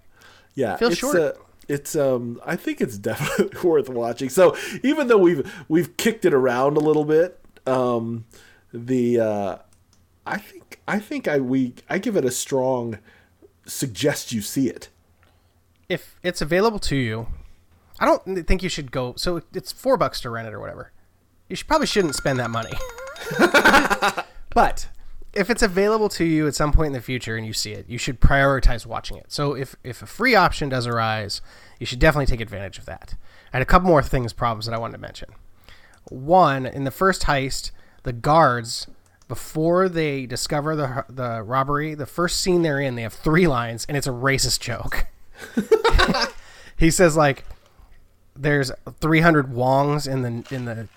Yeah, 0.54 0.76
it 0.76 0.80
feels 0.80 0.97
short. 0.97 1.16
Uh, 1.16 1.34
it's 1.68 1.95
um 1.95 2.39
I 2.45 2.56
think 2.56 2.82
it's 2.82 2.97
definitely 3.10 3.60
worth 3.68 3.89
watching. 3.89 4.30
So 4.30 4.56
even 4.84 5.08
though 5.08 5.18
we've 5.18 5.66
we've 5.68 5.97
kicked 5.97 6.26
it 6.26 6.34
around 6.34 6.78
a 6.78 6.82
little 6.82 7.06
bit, 7.06 7.43
um 7.66 8.26
the 8.74 9.20
uh 9.20 9.57
I 10.26 10.38
think 10.38 10.80
I 10.88 10.99
think 10.99 11.28
I 11.28 11.39
we 11.39 11.76
I 11.89 11.97
give 11.97 12.16
it 12.16 12.26
a 12.26 12.32
strong 12.32 12.99
suggest 13.66 14.32
you 14.32 14.41
see 14.41 14.70
it. 14.70 14.89
If 15.89 16.16
it's 16.24 16.41
available 16.41 16.80
to 16.80 16.95
you, 16.95 17.28
I 17.99 18.05
don't 18.05 18.47
think 18.47 18.64
you 18.64 18.70
should 18.70 18.91
go 18.91 19.14
so 19.18 19.41
it's 19.53 19.72
4 19.72 19.97
bucks 19.97 20.22
to 20.22 20.30
rent 20.30 20.47
it 20.47 20.53
or 20.53 20.59
whatever. 20.59 20.91
You 21.49 21.55
should 21.55 21.68
probably 21.68 21.88
shouldn't 21.88 22.16
spend 22.16 22.39
that 22.39 22.49
money. 22.49 22.72
but 24.53 24.88
if 25.34 25.49
it's 25.49 25.61
available 25.61 26.09
to 26.09 26.24
you 26.24 26.47
at 26.47 26.55
some 26.55 26.72
point 26.72 26.88
in 26.88 26.93
the 26.93 27.01
future 27.01 27.36
and 27.36 27.45
you 27.45 27.53
see 27.53 27.72
it, 27.74 27.89
you 27.89 27.97
should 27.97 28.22
prioritize 28.22 28.86
watching 28.86 29.18
it. 29.18 29.32
So 29.32 29.55
if 29.55 29.76
if 29.84 30.01
a 30.01 30.05
free 30.05 30.36
option 30.36 30.70
does 30.70 30.88
arise, 30.88 31.41
you 31.80 31.86
should 31.86 31.99
definitely 31.99 32.28
take 32.28 32.41
advantage 32.41 32.78
of 32.78 32.86
that. 32.86 33.16
I 33.51 33.57
had 33.57 33.61
a 33.61 33.66
couple 33.66 33.88
more 33.88 34.03
things 34.03 34.32
problems 34.34 34.66
that 34.66 34.74
I 34.74 34.78
wanted 34.78 34.93
to 34.93 34.99
mention. 34.99 35.30
One, 36.10 36.66
in 36.66 36.84
the 36.84 36.91
first 36.91 37.24
heist, 37.24 37.72
the 38.04 38.14
guards 38.14 38.88
before 39.28 39.89
they 39.89 40.26
discover 40.26 40.76
the 40.76 41.06
the 41.10 41.41
robbery, 41.41 41.95
the 41.95 42.06
first 42.06 42.41
scene 42.41 42.62
they're 42.62 42.80
in, 42.80 42.95
they 42.95 43.01
have 43.01 43.14
three 43.14 43.47
lines 43.47 43.86
and 43.88 43.97
it's 43.97 44.08
a 44.08 44.12
racist 44.12 44.60
joke. 44.60 45.08
he 46.78 46.91
says 46.91 47.18
like 47.18 47.45
there's 48.36 48.72
300 48.99 49.54
wongs 49.54 50.08
in 50.08 50.22
the 50.22 50.56
in 50.56 50.66
the 50.66 50.88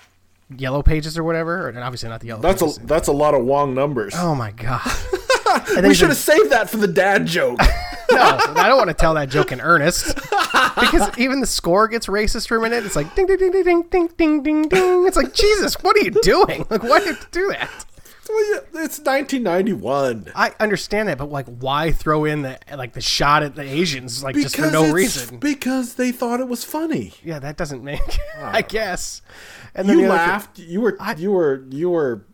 yellow 0.55 0.83
pages 0.83 1.17
or 1.19 1.25
whatever, 1.25 1.69
and 1.69 1.79
obviously 1.79 2.09
not 2.09 2.21
the 2.21 2.29
yellow. 2.29 2.43
That's 2.43 2.63
pages. 2.63 2.79
a 2.79 2.87
that's 2.87 3.09
a 3.09 3.13
lot 3.13 3.35
of 3.35 3.45
Wong 3.45 3.75
numbers. 3.75 4.15
Oh 4.17 4.35
my 4.35 4.51
god! 4.51 4.83
we 5.83 5.95
should 5.95 6.09
have 6.09 6.17
saved 6.17 6.51
that 6.51 6.69
for 6.71 6.77
the 6.79 6.89
dad 6.89 7.27
joke. 7.27 7.59
no, 8.11 8.23
I 8.23 8.69
don't 8.69 8.79
want 8.79 8.89
to 8.89 8.95
tell 8.95 9.15
that 9.15 9.29
joke 9.29 9.53
in 9.53 9.61
earnest 9.61 10.15
because 10.15 11.17
even 11.19 11.41
the 11.41 11.47
score 11.47 11.89
gets 11.89 12.07
racist 12.07 12.49
for 12.49 12.57
a 12.57 12.61
minute. 12.61 12.85
It's 12.85 12.97
like 12.97 13.15
ding 13.15 13.27
ding 13.27 13.39
ding 13.39 13.53
ding 13.53 13.63
ding 13.63 13.83
ding 13.83 14.09
ding 14.17 14.43
ding 14.43 14.69
ding. 14.69 15.07
It's 15.07 15.17
like 15.17 15.35
Jesus, 15.35 15.75
what 15.83 15.97
are 15.97 16.01
you 16.01 16.11
doing? 16.23 16.67
Like 16.71 16.83
why 16.83 17.01
did 17.01 17.17
you 17.17 17.27
do 17.31 17.49
that? 17.49 17.87
It's 18.29 18.99
1991. 18.99 20.33
I 20.35 20.53
understand 20.59 21.09
that, 21.09 21.19
but 21.19 21.31
like, 21.31 21.47
why 21.47 21.93
throw 21.93 22.25
in 22.25 22.43
the 22.43 22.59
like 22.77 22.93
the 22.93 23.01
shot 23.01 23.43
at 23.43 23.55
the 23.55 23.63
Asians 23.63 24.23
like 24.23 24.35
because 24.35 24.53
just 24.53 24.65
for 24.65 24.71
no 24.71 24.93
reason? 24.93 25.39
Because 25.39 25.95
they 25.95 26.13
thought 26.13 26.41
it 26.41 26.49
was 26.49 26.65
funny. 26.65 27.15
Yeah, 27.23 27.39
that 27.39 27.57
doesn't 27.57 27.85
make. 27.85 28.01
I 28.39 28.59
ah. 28.59 28.67
guess. 28.67 29.23
And 29.75 29.89
you 29.89 30.09
laughed. 30.09 30.59
You 30.59 30.81
were 30.81 30.97
I, 30.99 31.15
you 31.15 31.33
were 31.33 31.65
you 31.71 31.91
were 31.91 32.27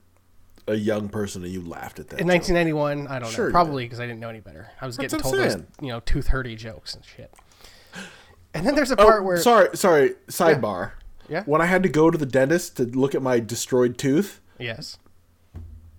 a 0.66 0.74
young 0.74 1.08
person 1.08 1.42
and 1.42 1.52
you 1.52 1.60
laughed 1.60 1.98
at 1.98 2.08
that. 2.10 2.20
In 2.20 2.28
1991, 2.28 3.08
I 3.08 3.18
don't 3.18 3.30
sure 3.30 3.46
know. 3.46 3.52
Probably 3.52 3.84
because 3.84 4.00
I 4.00 4.06
didn't 4.06 4.20
know 4.20 4.28
any 4.28 4.40
better. 4.40 4.70
I 4.80 4.86
was 4.86 4.96
That's 4.96 5.14
getting 5.14 5.22
told 5.22 5.42
those 5.42 5.56
you 5.80 5.88
know 5.88 6.00
tooth 6.00 6.28
hurty 6.28 6.56
jokes 6.56 6.94
and 6.94 7.04
shit. 7.04 7.32
And 8.54 8.66
then 8.66 8.74
there's 8.74 8.90
a 8.90 9.00
oh, 9.00 9.04
part 9.04 9.22
oh, 9.22 9.24
where 9.24 9.36
sorry 9.38 9.76
sorry 9.76 10.14
sidebar. 10.28 10.92
Yeah. 11.28 11.38
yeah. 11.38 11.42
When 11.44 11.60
I 11.60 11.66
had 11.66 11.82
to 11.82 11.88
go 11.88 12.10
to 12.10 12.18
the 12.18 12.26
dentist 12.26 12.76
to 12.76 12.84
look 12.84 13.14
at 13.14 13.22
my 13.22 13.40
destroyed 13.40 13.98
tooth. 13.98 14.40
Yes. 14.58 14.98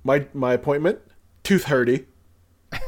My 0.03 0.27
my 0.33 0.53
appointment 0.53 0.99
tooth 1.43 1.65
hurty. 1.65 2.05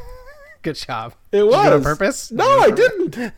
Good 0.61 0.76
job. 0.76 1.13
It 1.32 1.43
was 1.43 1.55
on 1.55 1.84
purpose. 1.84 2.32
No, 2.32 2.59
I 2.59 2.71
didn't. 2.71 3.34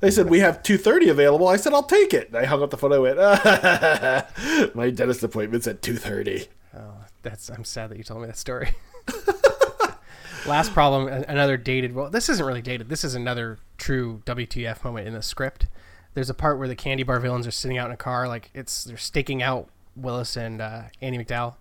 They 0.00 0.10
said 0.10 0.28
we 0.28 0.40
have 0.40 0.62
two 0.62 0.78
thirty 0.78 1.08
available. 1.08 1.48
I 1.48 1.56
said 1.56 1.72
I'll 1.72 1.82
take 1.82 2.12
it. 2.14 2.34
I 2.34 2.44
hung 2.44 2.62
up 2.62 2.70
the 2.70 2.76
phone. 2.76 2.92
I 2.92 2.98
went, 2.98 3.18
my 4.74 4.90
dentist 4.90 5.22
appointment's 5.22 5.66
at 5.66 5.82
two 5.82 5.96
thirty. 5.96 6.48
Oh, 6.76 7.04
that's. 7.22 7.48
I'm 7.48 7.64
sad 7.64 7.90
that 7.90 7.98
you 7.98 8.04
told 8.04 8.20
me 8.20 8.26
that 8.26 8.38
story. 8.38 8.74
Last 10.46 10.72
problem, 10.72 11.08
another 11.08 11.56
dated. 11.56 11.94
Well, 11.94 12.08
this 12.08 12.28
isn't 12.28 12.44
really 12.44 12.62
dated. 12.62 12.88
This 12.88 13.04
is 13.04 13.14
another 13.14 13.58
true 13.76 14.22
WTF 14.24 14.84
moment 14.84 15.06
in 15.06 15.12
the 15.14 15.22
script. 15.22 15.66
There's 16.14 16.30
a 16.30 16.34
part 16.34 16.58
where 16.58 16.68
the 16.68 16.76
candy 16.76 17.02
bar 17.02 17.20
villains 17.20 17.46
are 17.46 17.50
sitting 17.50 17.76
out 17.76 17.86
in 17.86 17.92
a 17.92 17.96
car, 17.96 18.26
like 18.26 18.50
it's 18.54 18.84
they're 18.84 18.96
staking 18.96 19.42
out 19.42 19.68
Willis 19.96 20.36
and 20.36 20.60
uh, 20.60 20.82
Andie 21.02 21.18
MacDowell, 21.18 21.56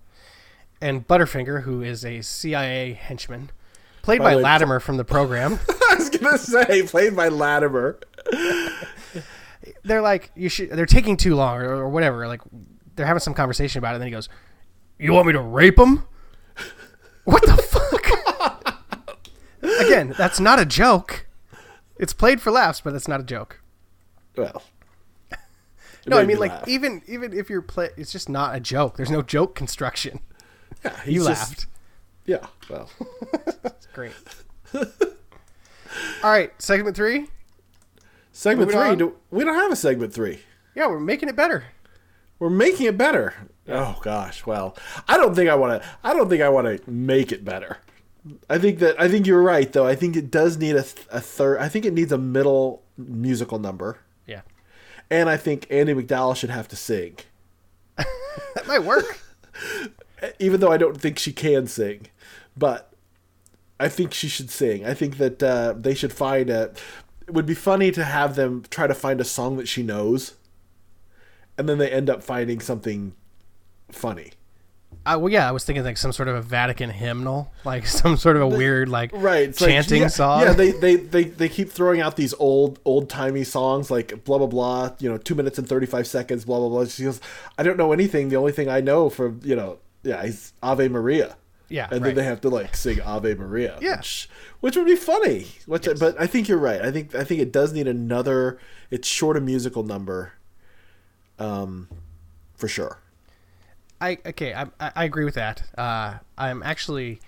and 0.81 1.07
Butterfinger, 1.07 1.63
who 1.63 1.81
is 1.81 2.05
a 2.05 2.21
CIA 2.21 2.93
henchman, 2.93 3.51
played 4.01 4.19
by, 4.19 4.35
by 4.35 4.41
Lattimer 4.41 4.79
from 4.79 4.97
the 4.97 5.05
program. 5.05 5.59
I 5.89 5.95
was 5.95 6.09
gonna 6.09 6.37
say, 6.37 6.83
played 6.83 7.15
by 7.15 7.27
Lattimer. 7.27 7.99
they're 9.83 10.01
like, 10.01 10.31
you 10.35 10.49
should. 10.49 10.69
They're 10.71 10.85
taking 10.85 11.17
too 11.17 11.35
long, 11.35 11.57
or, 11.57 11.73
or 11.73 11.89
whatever. 11.89 12.27
Like, 12.27 12.41
they're 12.95 13.05
having 13.05 13.19
some 13.19 13.33
conversation 13.33 13.79
about 13.79 13.91
it. 13.91 13.95
And 13.95 14.01
then 14.01 14.07
he 14.07 14.13
goes, 14.13 14.29
"You 14.99 15.13
want 15.13 15.27
me 15.27 15.33
to 15.33 15.41
rape 15.41 15.79
him?" 15.79 16.03
what 17.23 17.43
the 17.45 17.57
fuck? 17.57 17.89
Again, 19.79 20.13
that's 20.17 20.39
not 20.39 20.59
a 20.59 20.65
joke. 20.65 21.27
It's 21.97 22.13
played 22.13 22.41
for 22.41 22.51
laughs, 22.51 22.81
but 22.81 22.93
it's 22.93 23.07
not 23.07 23.19
a 23.19 23.23
joke. 23.23 23.61
Well, 24.35 24.63
no, 26.07 26.17
I 26.17 26.25
mean 26.25 26.39
like 26.39 26.51
laugh. 26.51 26.67
even 26.67 27.01
even 27.07 27.33
if 27.33 27.49
you're 27.49 27.61
play, 27.61 27.89
it's 27.97 28.11
just 28.11 28.29
not 28.29 28.55
a 28.55 28.59
joke. 28.59 28.97
There's 28.97 29.11
no 29.11 29.21
joke 29.21 29.55
construction. 29.55 30.21
Yeah, 30.83 30.95
you 31.05 31.23
just, 31.23 31.27
laughed. 31.27 31.67
Yeah, 32.25 32.45
well, 32.69 32.89
that's 33.63 33.85
great. 33.93 34.13
All 34.73 36.31
right, 36.31 36.51
segment 36.61 36.95
three. 36.95 37.27
Segment 38.31 38.71
Moving 38.71 38.87
three. 38.87 38.95
Do, 38.95 39.15
we 39.31 39.43
don't 39.43 39.55
have 39.55 39.71
a 39.71 39.75
segment 39.75 40.13
three. 40.13 40.39
Yeah, 40.75 40.87
we're 40.87 40.99
making 40.99 41.27
it 41.27 41.35
better. 41.35 41.65
We're 42.37 42.49
making 42.49 42.85
it 42.85 42.97
better. 42.97 43.33
Oh 43.69 43.99
gosh. 44.01 44.45
Well, 44.45 44.77
I 45.07 45.17
don't 45.17 45.35
think 45.35 45.49
I 45.49 45.55
want 45.55 45.81
to. 45.81 45.89
I 46.03 46.13
don't 46.13 46.29
think 46.29 46.41
I 46.41 46.49
want 46.49 46.67
to 46.67 46.89
make 46.89 47.31
it 47.31 47.45
better. 47.45 47.77
I 48.49 48.57
think 48.57 48.79
that 48.79 48.99
I 48.99 49.07
think 49.07 49.25
you're 49.27 49.41
right 49.41 49.71
though. 49.71 49.87
I 49.87 49.95
think 49.95 50.15
it 50.15 50.29
does 50.29 50.57
need 50.57 50.75
a, 50.75 50.85
a 51.11 51.21
third. 51.21 51.59
I 51.59 51.69
think 51.69 51.85
it 51.85 51.93
needs 51.93 52.11
a 52.11 52.17
middle 52.17 52.83
musical 52.97 53.59
number. 53.59 53.99
Yeah. 54.25 54.41
And 55.09 55.29
I 55.29 55.37
think 55.37 55.67
Andie 55.71 55.93
MacDowell 55.93 56.35
should 56.35 56.49
have 56.49 56.67
to 56.69 56.75
sing. 56.75 57.17
that 57.97 58.67
might 58.67 58.83
work. 58.83 59.19
Even 60.39 60.59
though 60.59 60.71
I 60.71 60.77
don't 60.77 60.99
think 60.99 61.17
she 61.17 61.31
can 61.31 61.67
sing, 61.67 62.07
but 62.57 62.93
I 63.79 63.87
think 63.87 64.13
she 64.13 64.27
should 64.27 64.49
sing. 64.49 64.85
I 64.85 64.93
think 64.93 65.17
that 65.17 65.41
uh, 65.41 65.73
they 65.77 65.93
should 65.93 66.11
find 66.11 66.49
a 66.49 66.73
it 67.25 67.33
would 67.33 67.45
be 67.45 67.53
funny 67.53 67.91
to 67.91 68.03
have 68.03 68.35
them 68.35 68.63
try 68.69 68.87
to 68.87 68.95
find 68.95 69.21
a 69.21 69.25
song 69.25 69.57
that 69.57 69.67
she 69.67 69.83
knows, 69.83 70.33
and 71.57 71.69
then 71.69 71.77
they 71.77 71.89
end 71.89 72.09
up 72.09 72.23
finding 72.23 72.59
something 72.59 73.13
funny. 73.91 74.31
Uh, 75.05 75.17
well, 75.17 75.31
yeah, 75.31 75.47
I 75.47 75.51
was 75.51 75.63
thinking 75.63 75.83
like 75.83 75.97
some 75.97 76.11
sort 76.11 76.27
of 76.27 76.35
a 76.35 76.41
Vatican 76.41 76.89
hymnal, 76.89 77.51
like 77.65 77.87
some 77.87 78.17
sort 78.17 78.35
of 78.35 78.41
a 78.41 78.47
weird 78.47 78.89
like 78.89 79.11
right 79.13 79.55
chanting 79.55 80.01
like, 80.01 80.05
yeah, 80.05 80.07
song. 80.07 80.41
Yeah, 80.41 80.53
they, 80.53 80.71
they 80.71 80.95
they 80.97 81.23
they 81.23 81.49
keep 81.49 81.71
throwing 81.71 82.01
out 82.01 82.15
these 82.15 82.33
old 82.35 82.79
old 82.85 83.09
timey 83.09 83.43
songs 83.43 83.89
like 83.89 84.23
blah 84.23 84.37
blah 84.37 84.47
blah. 84.47 84.91
You 84.99 85.09
know, 85.09 85.17
two 85.17 85.35
minutes 85.35 85.57
and 85.57 85.67
thirty 85.67 85.85
five 85.85 86.05
seconds. 86.05 86.45
Blah 86.45 86.59
blah 86.59 86.69
blah. 86.69 86.85
She 86.85 87.03
goes, 87.03 87.21
I 87.57 87.63
don't 87.63 87.77
know 87.77 87.93
anything. 87.93 88.29
The 88.29 88.35
only 88.35 88.51
thing 88.51 88.69
I 88.69 88.81
know 88.81 89.09
from 89.09 89.39
you 89.43 89.55
know, 89.55 89.79
yeah, 90.03 90.21
is 90.23 90.53
Ave 90.61 90.87
Maria. 90.89 91.37
Yeah, 91.69 91.87
and 91.91 92.01
right. 92.01 92.07
then 92.07 92.15
they 92.15 92.23
have 92.23 92.41
to 92.41 92.49
like 92.49 92.75
sing 92.75 92.99
Ave 93.01 93.35
Maria. 93.35 93.77
Yeah, 93.81 93.97
which, 93.97 94.29
which 94.59 94.75
would 94.75 94.87
be 94.87 94.95
funny. 94.95 95.47
Which, 95.65 95.87
yes. 95.87 95.99
but 95.99 96.19
I 96.19 96.27
think 96.27 96.49
you're 96.49 96.57
right. 96.57 96.81
I 96.81 96.91
think 96.91 97.15
I 97.15 97.23
think 97.23 97.41
it 97.41 97.51
does 97.51 97.73
need 97.73 97.87
another. 97.87 98.59
It's 98.91 99.07
short 99.07 99.37
a 99.37 99.41
musical 99.41 99.83
number. 99.83 100.33
Um, 101.37 101.87
for 102.55 102.67
sure. 102.67 102.99
I 104.01 104.17
okay. 104.25 104.53
I 104.53 104.67
I 104.79 105.03
agree 105.03 105.25
with 105.25 105.35
that. 105.35 105.63
Uh, 105.77 106.19
I'm 106.37 106.63
actually 106.63 107.19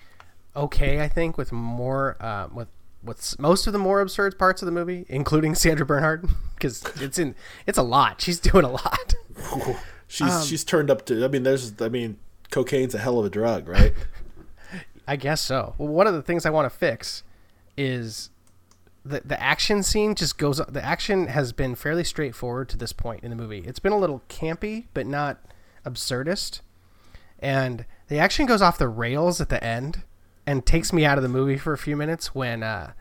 okay. 0.56 1.00
I 1.00 1.08
think 1.08 1.36
with 1.36 1.52
more 1.52 2.16
uh, 2.20 2.48
with 2.52 2.68
with 3.02 3.38
most 3.38 3.66
of 3.66 3.72
the 3.72 3.78
more 3.78 4.00
absurd 4.00 4.38
parts 4.38 4.62
of 4.62 4.66
the 4.66 4.72
movie, 4.72 5.04
including 5.08 5.54
Sandra 5.56 5.84
Bernhard, 5.84 6.28
because 6.54 6.82
it's 7.00 7.18
in 7.18 7.34
it's 7.66 7.78
a 7.78 7.82
lot. 7.82 8.20
She's 8.20 8.40
doing 8.40 8.64
a 8.64 8.70
lot. 8.70 9.14
she's 10.08 10.32
um, 10.32 10.44
she's 10.44 10.64
turned 10.64 10.90
up 10.90 11.04
to. 11.06 11.24
I 11.24 11.28
mean, 11.28 11.42
there's. 11.42 11.80
I 11.80 11.88
mean, 11.88 12.18
cocaine's 12.50 12.94
a 12.94 12.98
hell 12.98 13.18
of 13.18 13.26
a 13.26 13.30
drug, 13.30 13.68
right? 13.68 13.92
I 15.08 15.16
guess 15.16 15.40
so. 15.40 15.74
Well, 15.78 15.88
one 15.88 16.06
of 16.06 16.14
the 16.14 16.22
things 16.22 16.46
I 16.46 16.50
want 16.50 16.70
to 16.70 16.78
fix 16.78 17.22
is 17.76 18.30
the 19.04 19.20
the 19.24 19.40
action 19.40 19.82
scene 19.82 20.14
just 20.14 20.38
goes. 20.38 20.58
The 20.68 20.84
action 20.84 21.26
has 21.26 21.52
been 21.52 21.74
fairly 21.74 22.04
straightforward 22.04 22.68
to 22.70 22.76
this 22.78 22.92
point 22.92 23.24
in 23.24 23.30
the 23.30 23.36
movie. 23.36 23.64
It's 23.66 23.80
been 23.80 23.92
a 23.92 23.98
little 23.98 24.22
campy, 24.28 24.86
but 24.94 25.06
not 25.06 25.38
absurdist. 25.84 26.60
And 27.38 27.84
the 28.08 28.18
action 28.18 28.46
goes 28.46 28.62
off 28.62 28.78
the 28.78 28.88
rails 28.88 29.40
at 29.40 29.48
the 29.48 29.62
end 29.62 30.02
and 30.46 30.64
takes 30.64 30.92
me 30.92 31.04
out 31.04 31.18
of 31.18 31.22
the 31.22 31.28
movie 31.28 31.58
for 31.58 31.72
a 31.72 31.78
few 31.78 31.96
minutes 31.96 32.34
when 32.34 32.62
uh, 32.62 32.92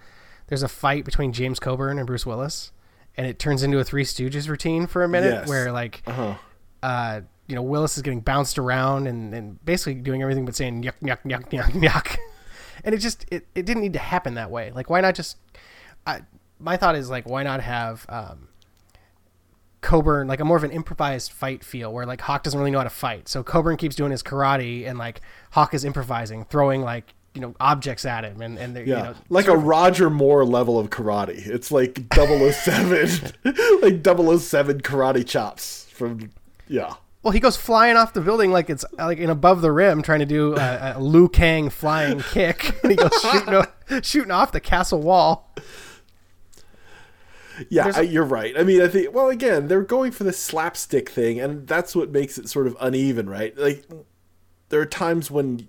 there's 0.48 0.64
a 0.64 0.68
fight 0.68 1.06
between 1.06 1.32
James 1.34 1.60
Coburn 1.60 1.98
and 1.98 2.08
Bruce 2.08 2.26
Willis. 2.26 2.72
and 3.18 3.28
it 3.28 3.38
turns 3.40 3.62
into 3.62 3.78
a 3.80 3.84
Three 3.84 4.04
Stooges 4.04 4.48
routine 4.48 4.88
for 4.88 5.04
a 5.04 5.08
minute, 5.10 5.34
Yes. 5.34 5.48
where 5.50 5.72
like, 5.72 6.02
Uh-huh. 6.08 6.36
uh, 6.82 7.22
you 7.48 7.56
know, 7.56 7.62
Willis 7.62 7.98
is 7.98 8.04
getting 8.04 8.22
bounced 8.22 8.58
around 8.58 9.08
and, 9.08 9.34
and 9.34 9.64
basically 9.66 9.96
doing 9.96 10.22
everything 10.22 10.46
but 10.46 10.56
saying 10.56 10.82
yuck 10.84 10.94
yuck 11.02 11.20
yuck 11.26 11.50
yuck 11.52 11.72
yuck, 11.74 12.18
and 12.86 12.96
it 12.96 13.00
just 13.00 13.26
it, 13.30 13.46
it 13.54 13.66
didn't 13.66 13.82
need 13.82 13.94
to 13.94 14.00
happen 14.00 14.36
that 14.36 14.50
way. 14.50 14.72
Like, 14.72 14.90
why 14.90 15.02
not 15.02 15.14
just? 15.16 15.38
I, 16.08 16.22
my 16.60 16.78
thought 16.78 16.96
is 16.96 17.10
like, 17.10 17.28
why 17.30 17.44
not 17.44 17.60
have 17.62 18.06
um, 18.08 18.48
Coburn 19.82 20.28
like 20.28 20.40
a 20.40 20.46
more 20.46 20.58
of 20.58 20.64
an 20.64 20.72
improvised 20.72 21.32
fight 21.32 21.64
feel 21.64 21.92
where 21.92 22.06
like 22.06 22.22
Hawk 22.22 22.44
doesn't 22.44 22.60
really 22.60 22.72
know 22.72 22.78
how 22.78 22.84
to 22.84 22.90
fight, 22.90 23.28
so 23.28 23.44
Coburn 23.44 23.78
keeps 23.78 23.96
doing 23.96 24.12
his 24.12 24.24
karate 24.24 24.88
and 24.88 24.98
like 24.98 25.22
Hawk 25.52 25.74
is 25.74 25.84
improvising, 25.84 26.46
throwing 26.46 26.82
like 26.82 27.14
you 27.34 27.42
know 27.42 27.56
objects 27.60 28.06
at 28.06 28.24
him 28.24 28.42
and 28.42 28.58
and 28.60 28.76
they're, 28.76 28.86
Yeah, 28.86 28.98
you 28.98 29.04
know 29.04 29.16
like 29.30 29.48
a 29.48 29.58
Roger 29.58 30.10
Moore 30.10 30.46
level 30.46 30.78
of 30.78 30.90
karate. 30.90 31.48
It's 31.48 31.72
like 31.72 32.04
007, 32.14 33.32
like 33.82 34.06
007 34.06 34.82
karate 34.82 35.26
chops 35.28 35.88
from 35.92 36.32
yeah. 36.68 36.94
Well, 37.24 37.32
he 37.32 37.40
goes 37.40 37.56
flying 37.56 37.98
off 37.98 38.14
the 38.14 38.22
building 38.22 38.52
like 38.52 38.70
it's 38.70 38.84
like 38.98 39.20
in 39.20 39.30
above 39.30 39.62
the 39.62 39.72
rim, 39.72 40.02
trying 40.02 40.20
to 40.22 40.26
do 40.26 40.56
a, 40.56 40.94
a 40.96 41.00
Liu 41.00 41.30
Kang 41.30 41.70
flying 41.70 42.20
kick, 42.20 42.76
and 42.84 42.92
he 42.92 42.98
goes 42.98 43.12
shooting, 43.22 44.02
shooting 44.02 44.32
off 44.32 44.52
the 44.52 44.60
castle 44.60 45.02
wall. 45.02 45.54
Yeah, 47.70 48.02
you're 48.02 48.24
right. 48.24 48.58
I 48.58 48.64
mean, 48.64 48.82
I 48.82 48.88
think 48.88 49.14
well, 49.14 49.30
again, 49.30 49.68
they're 49.68 49.84
going 49.84 50.12
for 50.12 50.24
the 50.24 50.34
slapstick 50.34 51.10
thing, 51.10 51.40
and 51.40 51.68
that's 51.68 51.96
what 51.96 52.12
makes 52.12 52.38
it 52.38 52.50
sort 52.50 52.68
of 52.68 52.76
uneven, 52.80 53.30
right? 53.30 53.58
Like 53.58 53.86
there 54.70 54.80
are 54.82 54.86
times 54.86 55.30
when 55.30 55.68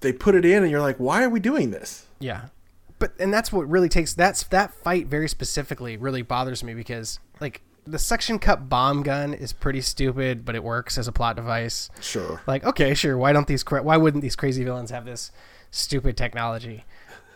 they 0.00 0.12
put 0.12 0.34
it 0.34 0.44
in, 0.44 0.62
and 0.62 0.70
you're 0.70 0.80
like, 0.80 0.98
why 0.98 1.22
are 1.22 1.30
we 1.30 1.40
doing 1.40 1.70
this? 1.70 2.06
Yeah, 2.18 2.46
but 2.98 3.12
and 3.18 3.32
that's 3.32 3.52
what 3.52 3.68
really 3.68 3.88
takes 3.88 4.14
that's 4.14 4.44
that 4.44 4.74
fight 4.74 5.06
very 5.06 5.28
specifically 5.28 5.96
really 5.96 6.22
bothers 6.22 6.62
me 6.64 6.74
because 6.74 7.20
like 7.40 7.62
the 7.86 7.98
suction 7.98 8.38
cup 8.38 8.68
bomb 8.68 9.02
gun 9.02 9.34
is 9.34 9.52
pretty 9.52 9.80
stupid, 9.80 10.44
but 10.44 10.54
it 10.54 10.64
works 10.64 10.96
as 10.98 11.06
a 11.06 11.12
plot 11.12 11.36
device. 11.36 11.90
Sure. 12.00 12.40
Like, 12.46 12.64
okay, 12.64 12.94
sure. 12.94 13.16
Why 13.18 13.32
don't 13.32 13.46
these? 13.46 13.62
cra- 13.62 13.82
Why 13.82 13.96
wouldn't 13.96 14.22
these 14.22 14.36
crazy 14.36 14.64
villains 14.64 14.90
have 14.90 15.04
this 15.04 15.30
stupid 15.70 16.16
technology? 16.16 16.84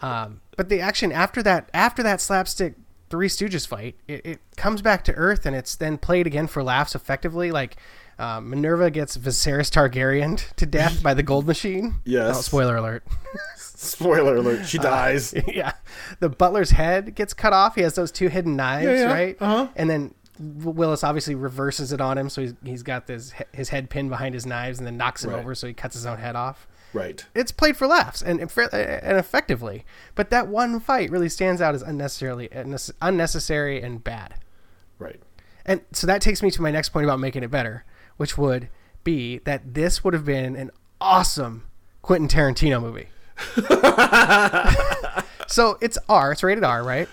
Um, 0.01 0.41
but 0.57 0.69
the 0.69 0.81
action 0.81 1.13
after 1.13 1.43
that, 1.43 1.69
after 1.75 2.03
that 2.03 2.21
slapstick 2.21 2.75
Three 3.11 3.29
Stooges 3.29 3.67
fight, 3.67 3.97
it, 4.07 4.27
it 4.27 4.41
comes 4.57 4.83
back 4.83 5.03
to 5.05 5.15
Earth, 5.15 5.47
and 5.47 5.57
it's 5.57 5.75
then 5.77 5.97
played 5.99 6.27
again 6.27 6.47
for 6.47 6.63
laughs 6.63 6.95
effectively. 6.95 7.51
Like 7.51 7.77
um, 8.19 8.51
Minerva 8.51 8.91
gets 8.91 9.17
Viserys 9.17 9.71
Targaryen 9.71 10.43
to 10.57 10.67
death 10.67 11.03
by 11.03 11.15
the 11.15 11.23
Gold 11.23 11.47
Machine. 11.47 11.95
Yes. 12.05 12.37
Oh, 12.37 12.41
spoiler 12.43 12.77
alert. 12.77 13.05
Spoiler 13.57 14.37
alert: 14.37 14.67
she 14.67 14.79
dies. 14.79 15.33
yeah. 15.47 15.73
The 16.21 16.29
butler's 16.29 16.73
head 16.73 17.15
gets 17.15 17.33
cut 17.33 17.53
off. 17.53 17.77
He 17.77 17.83
has 17.83 17.95
those 17.95 18.11
two 18.11 18.29
hidden 18.29 18.57
knives, 18.57 18.87
Yeah, 18.87 18.95
yeah. 19.07 19.13
right? 19.13 19.37
Uh-huh. 19.41 19.69
And 19.77 19.89
then 19.89 20.15
Willis 20.41 21.05
obviously 21.05 21.35
reverses 21.37 21.93
it 21.93 22.01
on 22.01 22.19
him, 22.19 22.29
so 22.29 22.41
he's 22.43 22.55
he's 22.65 22.83
got 22.83 23.07
this 23.07 23.33
his 23.53 23.69
head 23.69 23.89
pinned 23.89 24.11
behind 24.11 24.35
his 24.35 24.47
knives, 24.47 24.79
and 24.79 24.87
then 24.87 24.97
knocks 24.97 25.25
him 25.25 25.31
Right. 25.31 25.39
over, 25.41 25.55
so 25.55 25.67
he 25.69 25.75
cuts 25.75 25.95
his 25.95 26.07
own 26.07 26.19
head 26.19 26.35
off. 26.37 26.67
Right. 26.93 27.25
It's 27.35 27.53
played 27.53 27.77
for 27.77 27.87
laughs 27.87 28.23
and 28.23 28.41
and, 28.41 29.19
effectively, 29.19 29.85
but 30.15 30.31
that 30.31 30.49
one 30.49 30.81
fight 30.81 31.11
really 31.11 31.29
stands 31.29 31.61
out 31.61 31.75
as 31.75 31.83
unnecessarily 31.83 32.49
unnecessary 33.01 33.83
and 33.83 34.03
bad. 34.03 34.35
Right. 34.99 35.21
And 35.65 35.83
so 35.93 36.07
that 36.07 36.23
takes 36.23 36.43
me 36.43 36.51
to 36.53 36.63
my 36.63 36.71
next 36.71 36.89
point 36.91 37.05
about 37.05 37.21
making 37.21 37.43
it 37.43 37.51
better, 37.51 37.85
which 38.17 38.39
would 38.39 38.69
be 39.05 39.39
that 39.39 39.75
this 39.75 40.03
would 40.03 40.15
have 40.15 40.25
been 40.25 40.57
an 40.57 40.71
awesome 41.01 41.67
Quentin 42.03 42.29
Tarantino 42.29 42.81
movie. 42.81 43.09
so 45.47 45.79
it's 45.81 45.99
R, 46.09 46.33
it's 46.33 46.43
rated 46.43 46.65
R, 46.65 46.83
right? 46.83 47.09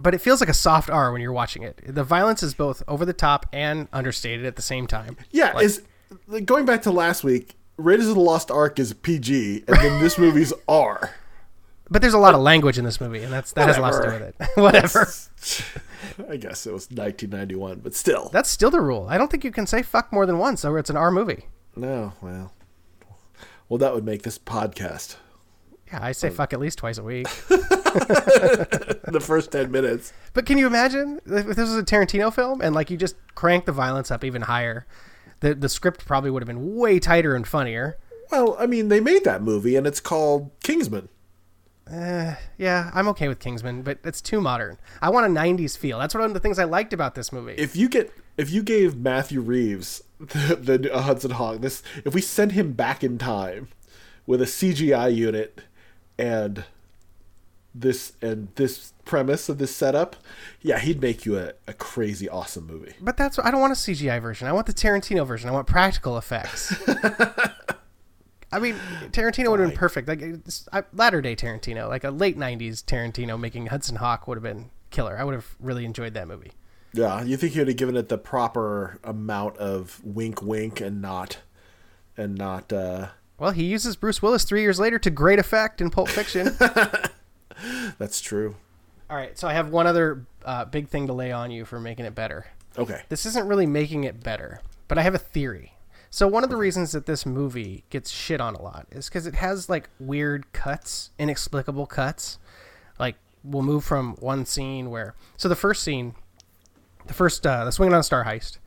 But 0.00 0.14
it 0.14 0.18
feels 0.18 0.40
like 0.40 0.48
a 0.48 0.54
soft 0.54 0.90
R 0.90 1.12
when 1.12 1.20
you're 1.20 1.32
watching 1.32 1.62
it. 1.62 1.80
The 1.86 2.04
violence 2.04 2.42
is 2.42 2.54
both 2.54 2.82
over 2.88 3.04
the 3.04 3.12
top 3.12 3.46
and 3.52 3.88
understated 3.92 4.46
at 4.46 4.56
the 4.56 4.62
same 4.62 4.86
time. 4.86 5.16
Yeah. 5.30 5.58
is 5.58 5.82
like, 6.26 6.46
going 6.46 6.64
back 6.64 6.82
to 6.82 6.90
last 6.90 7.24
week. 7.24 7.56
Raiders 7.76 8.08
of 8.08 8.14
the 8.14 8.20
Lost 8.20 8.50
Ark 8.50 8.78
is 8.78 8.92
PG, 8.92 9.64
and 9.66 9.76
then 9.76 10.00
this 10.00 10.18
movie's 10.18 10.52
R. 10.68 11.14
But 11.90 12.00
there's 12.02 12.14
a 12.14 12.18
lot 12.18 12.34
of 12.34 12.40
language 12.40 12.78
in 12.78 12.84
this 12.84 13.00
movie, 13.00 13.22
and 13.22 13.32
that's 13.32 13.52
that 13.52 13.66
has 13.66 13.76
a 13.76 13.80
lot 13.80 13.92
to 13.92 14.02
do 14.02 14.12
with 14.12 14.22
it. 14.22 14.34
Whatever. 14.60 15.08
I 16.30 16.36
guess 16.36 16.66
it 16.66 16.72
was 16.72 16.88
1991, 16.90 17.80
but 17.80 17.94
still. 17.94 18.30
That's 18.32 18.48
still 18.48 18.70
the 18.70 18.80
rule. 18.80 19.06
I 19.08 19.18
don't 19.18 19.30
think 19.30 19.44
you 19.44 19.50
can 19.50 19.66
say 19.66 19.82
fuck 19.82 20.12
more 20.12 20.24
than 20.24 20.38
once, 20.38 20.64
or 20.64 20.78
it's 20.78 20.88
an 20.88 20.96
R 20.96 21.10
movie. 21.10 21.46
No, 21.76 22.12
well, 22.22 22.52
well, 23.68 23.78
that 23.78 23.94
would 23.94 24.04
make 24.04 24.22
this 24.22 24.38
podcast 24.38 25.16
Yeah, 25.88 25.98
I 26.00 26.12
say 26.12 26.30
fuck 26.30 26.52
at 26.52 26.60
least 26.60 26.78
twice 26.78 26.98
a 26.98 27.02
week. 27.02 27.26
the 27.48 29.20
first 29.20 29.50
10 29.52 29.70
minutes. 29.70 30.12
But 30.32 30.46
can 30.46 30.56
you 30.56 30.66
imagine 30.66 31.20
if 31.26 31.46
this 31.46 31.56
was 31.56 31.76
a 31.76 31.82
Tarantino 31.82 32.32
film 32.32 32.60
and 32.60 32.74
like 32.74 32.90
you 32.90 32.96
just 32.96 33.16
crank 33.34 33.66
the 33.66 33.72
violence 33.72 34.10
up 34.10 34.22
even 34.24 34.42
higher? 34.42 34.86
The 35.40 35.54
the 35.54 35.68
script 35.68 36.06
probably 36.06 36.30
would 36.30 36.42
have 36.42 36.48
been 36.48 36.76
way 36.76 36.98
tighter 36.98 37.34
and 37.34 37.46
funnier. 37.46 37.98
Well, 38.30 38.56
I 38.58 38.66
mean, 38.66 38.88
they 38.88 39.00
made 39.00 39.24
that 39.24 39.42
movie, 39.42 39.76
and 39.76 39.86
it's 39.86 40.00
called 40.00 40.50
Kingsman. 40.62 41.08
Yeah, 41.90 42.90
I'm 42.94 43.08
okay 43.08 43.28
with 43.28 43.40
Kingsman, 43.40 43.82
but 43.82 43.98
it's 44.04 44.20
too 44.20 44.40
modern. 44.40 44.78
I 45.02 45.10
want 45.10 45.26
a 45.26 45.28
'90s 45.28 45.76
feel. 45.76 45.98
That's 45.98 46.14
one 46.14 46.24
of 46.24 46.34
the 46.34 46.40
things 46.40 46.58
I 46.58 46.64
liked 46.64 46.92
about 46.92 47.14
this 47.14 47.32
movie. 47.32 47.54
If 47.58 47.76
you 47.76 47.88
get, 47.88 48.12
if 48.36 48.50
you 48.50 48.62
gave 48.62 48.96
Matthew 48.96 49.40
Reeves 49.40 50.02
the, 50.18 50.56
the 50.56 50.94
uh, 50.94 51.02
Hudson 51.02 51.32
Hawk 51.32 51.60
this, 51.60 51.82
if 52.04 52.14
we 52.14 52.20
sent 52.20 52.52
him 52.52 52.72
back 52.72 53.04
in 53.04 53.18
time 53.18 53.68
with 54.26 54.40
a 54.40 54.46
CGI 54.46 55.14
unit 55.14 55.60
and 56.18 56.64
this 57.74 58.12
and 58.22 58.48
this 58.54 58.93
premise 59.04 59.48
of 59.48 59.58
this 59.58 59.74
setup, 59.74 60.16
yeah, 60.62 60.78
he'd 60.78 61.00
make 61.00 61.24
you 61.26 61.38
a, 61.38 61.52
a 61.66 61.72
crazy 61.72 62.28
awesome 62.28 62.66
movie. 62.66 62.94
but 63.00 63.16
that's 63.16 63.38
I 63.38 63.50
don't 63.50 63.60
want 63.60 63.72
a 63.72 63.76
CGI 63.76 64.20
version. 64.20 64.46
I 64.48 64.52
want 64.52 64.66
the 64.66 64.72
Tarantino 64.72 65.26
version. 65.26 65.48
I 65.48 65.52
want 65.52 65.66
practical 65.66 66.16
effects. 66.18 66.74
I 68.52 68.60
mean, 68.60 68.76
Tarantino 69.10 69.50
would 69.50 69.58
have 69.60 69.70
been 69.70 69.76
perfect. 69.78 70.06
Like 70.06 70.22
I- 70.72 70.84
latter 70.92 71.20
day 71.20 71.34
Tarantino, 71.34 71.88
like 71.88 72.04
a 72.04 72.10
late 72.10 72.38
'90s 72.38 72.84
Tarantino 72.84 73.38
making 73.38 73.66
Hudson 73.66 73.96
Hawk 73.96 74.28
would 74.28 74.36
have 74.36 74.42
been 74.44 74.70
killer. 74.90 75.18
I 75.18 75.24
would 75.24 75.34
have 75.34 75.56
really 75.58 75.84
enjoyed 75.84 76.14
that 76.14 76.28
movie. 76.28 76.52
Yeah, 76.92 77.24
you 77.24 77.36
think 77.36 77.54
he 77.54 77.58
would 77.58 77.66
have 77.66 77.76
given 77.76 77.96
it 77.96 78.08
the 78.08 78.18
proper 78.18 79.00
amount 79.02 79.56
of 79.56 80.00
wink, 80.04 80.40
wink, 80.40 80.80
and 80.80 81.02
not, 81.02 81.38
and 82.16 82.36
not. 82.36 82.72
uh 82.72 83.08
Well, 83.38 83.50
he 83.50 83.64
uses 83.64 83.96
Bruce 83.96 84.22
Willis 84.22 84.44
three 84.44 84.60
years 84.62 84.78
later 84.78 85.00
to 85.00 85.10
great 85.10 85.40
effect 85.40 85.80
in 85.80 85.90
Pulp 85.90 86.08
Fiction. 86.08 86.56
That's 87.98 88.20
true. 88.20 88.54
All 89.10 89.16
right, 89.16 89.38
so 89.38 89.46
I 89.46 89.52
have 89.52 89.68
one 89.68 89.86
other 89.86 90.26
uh, 90.44 90.64
big 90.64 90.88
thing 90.88 91.06
to 91.08 91.12
lay 91.12 91.30
on 91.30 91.50
you 91.50 91.64
for 91.64 91.78
making 91.78 92.06
it 92.06 92.14
better. 92.14 92.46
Okay. 92.78 93.02
This 93.08 93.26
isn't 93.26 93.46
really 93.46 93.66
making 93.66 94.04
it 94.04 94.22
better, 94.22 94.60
but 94.88 94.98
I 94.98 95.02
have 95.02 95.14
a 95.14 95.18
theory. 95.18 95.74
So 96.10 96.28
one 96.28 96.44
of 96.44 96.50
the 96.50 96.56
reasons 96.56 96.92
that 96.92 97.06
this 97.06 97.26
movie 97.26 97.84
gets 97.90 98.10
shit 98.10 98.40
on 98.40 98.54
a 98.54 98.62
lot 98.62 98.86
is 98.90 99.08
because 99.08 99.26
it 99.26 99.34
has 99.34 99.68
like 99.68 99.88
weird 99.98 100.52
cuts, 100.52 101.10
inexplicable 101.18 101.86
cuts. 101.86 102.38
Like 102.98 103.16
we'll 103.42 103.62
move 103.62 103.84
from 103.84 104.14
one 104.20 104.46
scene 104.46 104.90
where 104.90 105.14
so 105.36 105.48
the 105.48 105.56
first 105.56 105.82
scene, 105.82 106.14
the 107.06 107.14
first 107.14 107.46
uh, 107.46 107.64
the 107.64 107.72
swinging 107.72 107.94
on 107.94 108.02
star 108.02 108.24
heist. 108.24 108.58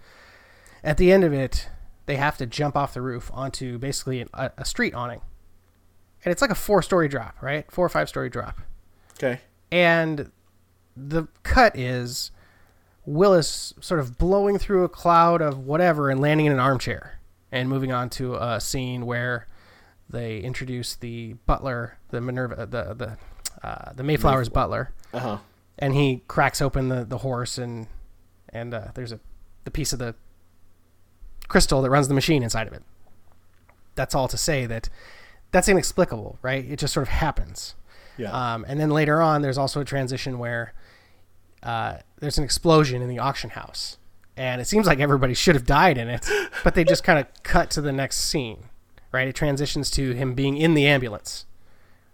At 0.84 0.98
the 0.98 1.12
end 1.12 1.24
of 1.24 1.34
it, 1.34 1.70
they 2.06 2.18
have 2.18 2.38
to 2.38 2.46
jump 2.46 2.76
off 2.76 2.94
the 2.94 3.02
roof 3.02 3.32
onto 3.34 3.78
basically 3.78 4.26
a, 4.34 4.52
a 4.58 4.66
street 4.66 4.94
awning, 4.94 5.22
and 6.24 6.32
it's 6.32 6.42
like 6.42 6.52
a 6.52 6.56
four 6.56 6.82
story 6.82 7.08
drop, 7.08 7.42
right? 7.42 7.70
Four 7.72 7.86
or 7.86 7.90
five 7.90 8.10
story 8.10 8.30
drop 8.30 8.60
Okay. 9.18 9.40
And 9.72 10.32
the 10.96 11.28
cut 11.44 11.78
is 11.78 12.32
Willis 13.06 13.74
sort 13.80 14.00
of 14.00 14.18
blowing 14.18 14.58
through 14.58 14.84
a 14.84 14.90
cloud 14.90 15.42
of 15.42 15.60
whatever 15.66 16.10
and 16.10 16.20
landing 16.20 16.46
in 16.46 16.52
an 16.52 16.60
armchair 16.60 17.20
and 17.52 17.70
moving 17.70 17.92
on 17.92 18.10
to 18.12 18.36
a 18.36 18.60
scene 18.60 19.06
where 19.06 19.48
they 20.10 20.40
introduce 20.40 20.96
the 20.96 21.34
butler, 21.46 21.98
the 22.10 22.20
Minerva, 22.22 22.66
the 22.66 22.94
the 22.94 23.18
uh, 23.68 23.92
the 23.94 24.04
Mayflower's 24.04 24.50
butler, 24.50 24.92
Uh 25.14 25.20
huh. 25.20 25.38
and 25.80 25.94
he 25.96 26.22
cracks 26.28 26.62
open 26.62 26.90
the, 26.90 27.04
the 27.06 27.20
horse 27.20 27.58
and 27.58 27.88
and 28.50 28.74
uh, 28.74 28.88
there's 28.94 29.12
a 29.12 29.20
the 29.64 29.72
piece 29.72 29.92
of 29.94 30.00
the 30.00 30.16
crystal 31.48 31.82
that 31.82 31.90
runs 31.90 32.08
the 32.08 32.14
machine 32.14 32.44
inside 32.44 32.68
of 32.68 32.74
it. 32.74 32.84
That's 33.96 34.14
all 34.16 34.28
to 34.28 34.38
say 34.38 34.66
that 34.66 34.90
that's 35.52 35.68
inexplicable, 35.70 36.40
right? 36.42 36.64
It 36.70 36.78
just 36.80 36.94
sort 36.94 37.04
of 37.04 37.10
happens. 37.10 37.76
Yeah. 38.18 38.32
Um, 38.32 38.66
and 38.68 38.80
then 38.80 38.90
later 38.90 39.22
on, 39.22 39.42
there's 39.42 39.58
also 39.58 39.82
a 39.82 39.86
transition 39.86 40.40
where 40.40 40.74
uh, 41.64 41.98
there's 42.20 42.38
an 42.38 42.44
explosion 42.44 43.02
in 43.02 43.10
the 43.10 43.20
auction 43.20 43.52
house, 43.52 43.98
and 44.36 44.62
it 44.62 44.66
seems 44.66 44.88
like 44.88 45.00
everybody 45.00 45.34
should 45.34 45.56
have 45.56 45.66
died 45.66 45.98
in 45.98 46.08
it, 46.10 46.28
but 46.64 46.76
they 46.76 46.84
just 46.84 47.04
kind 47.04 47.20
of 47.20 47.28
cut 47.44 47.70
to 47.72 47.82
the 47.82 47.92
next 47.92 48.18
scene, 48.18 48.66
right? 49.12 49.28
It 49.28 49.36
transitions 49.36 49.90
to 49.92 50.12
him 50.12 50.34
being 50.34 50.58
in 50.58 50.74
the 50.74 50.88
ambulance, 50.88 51.46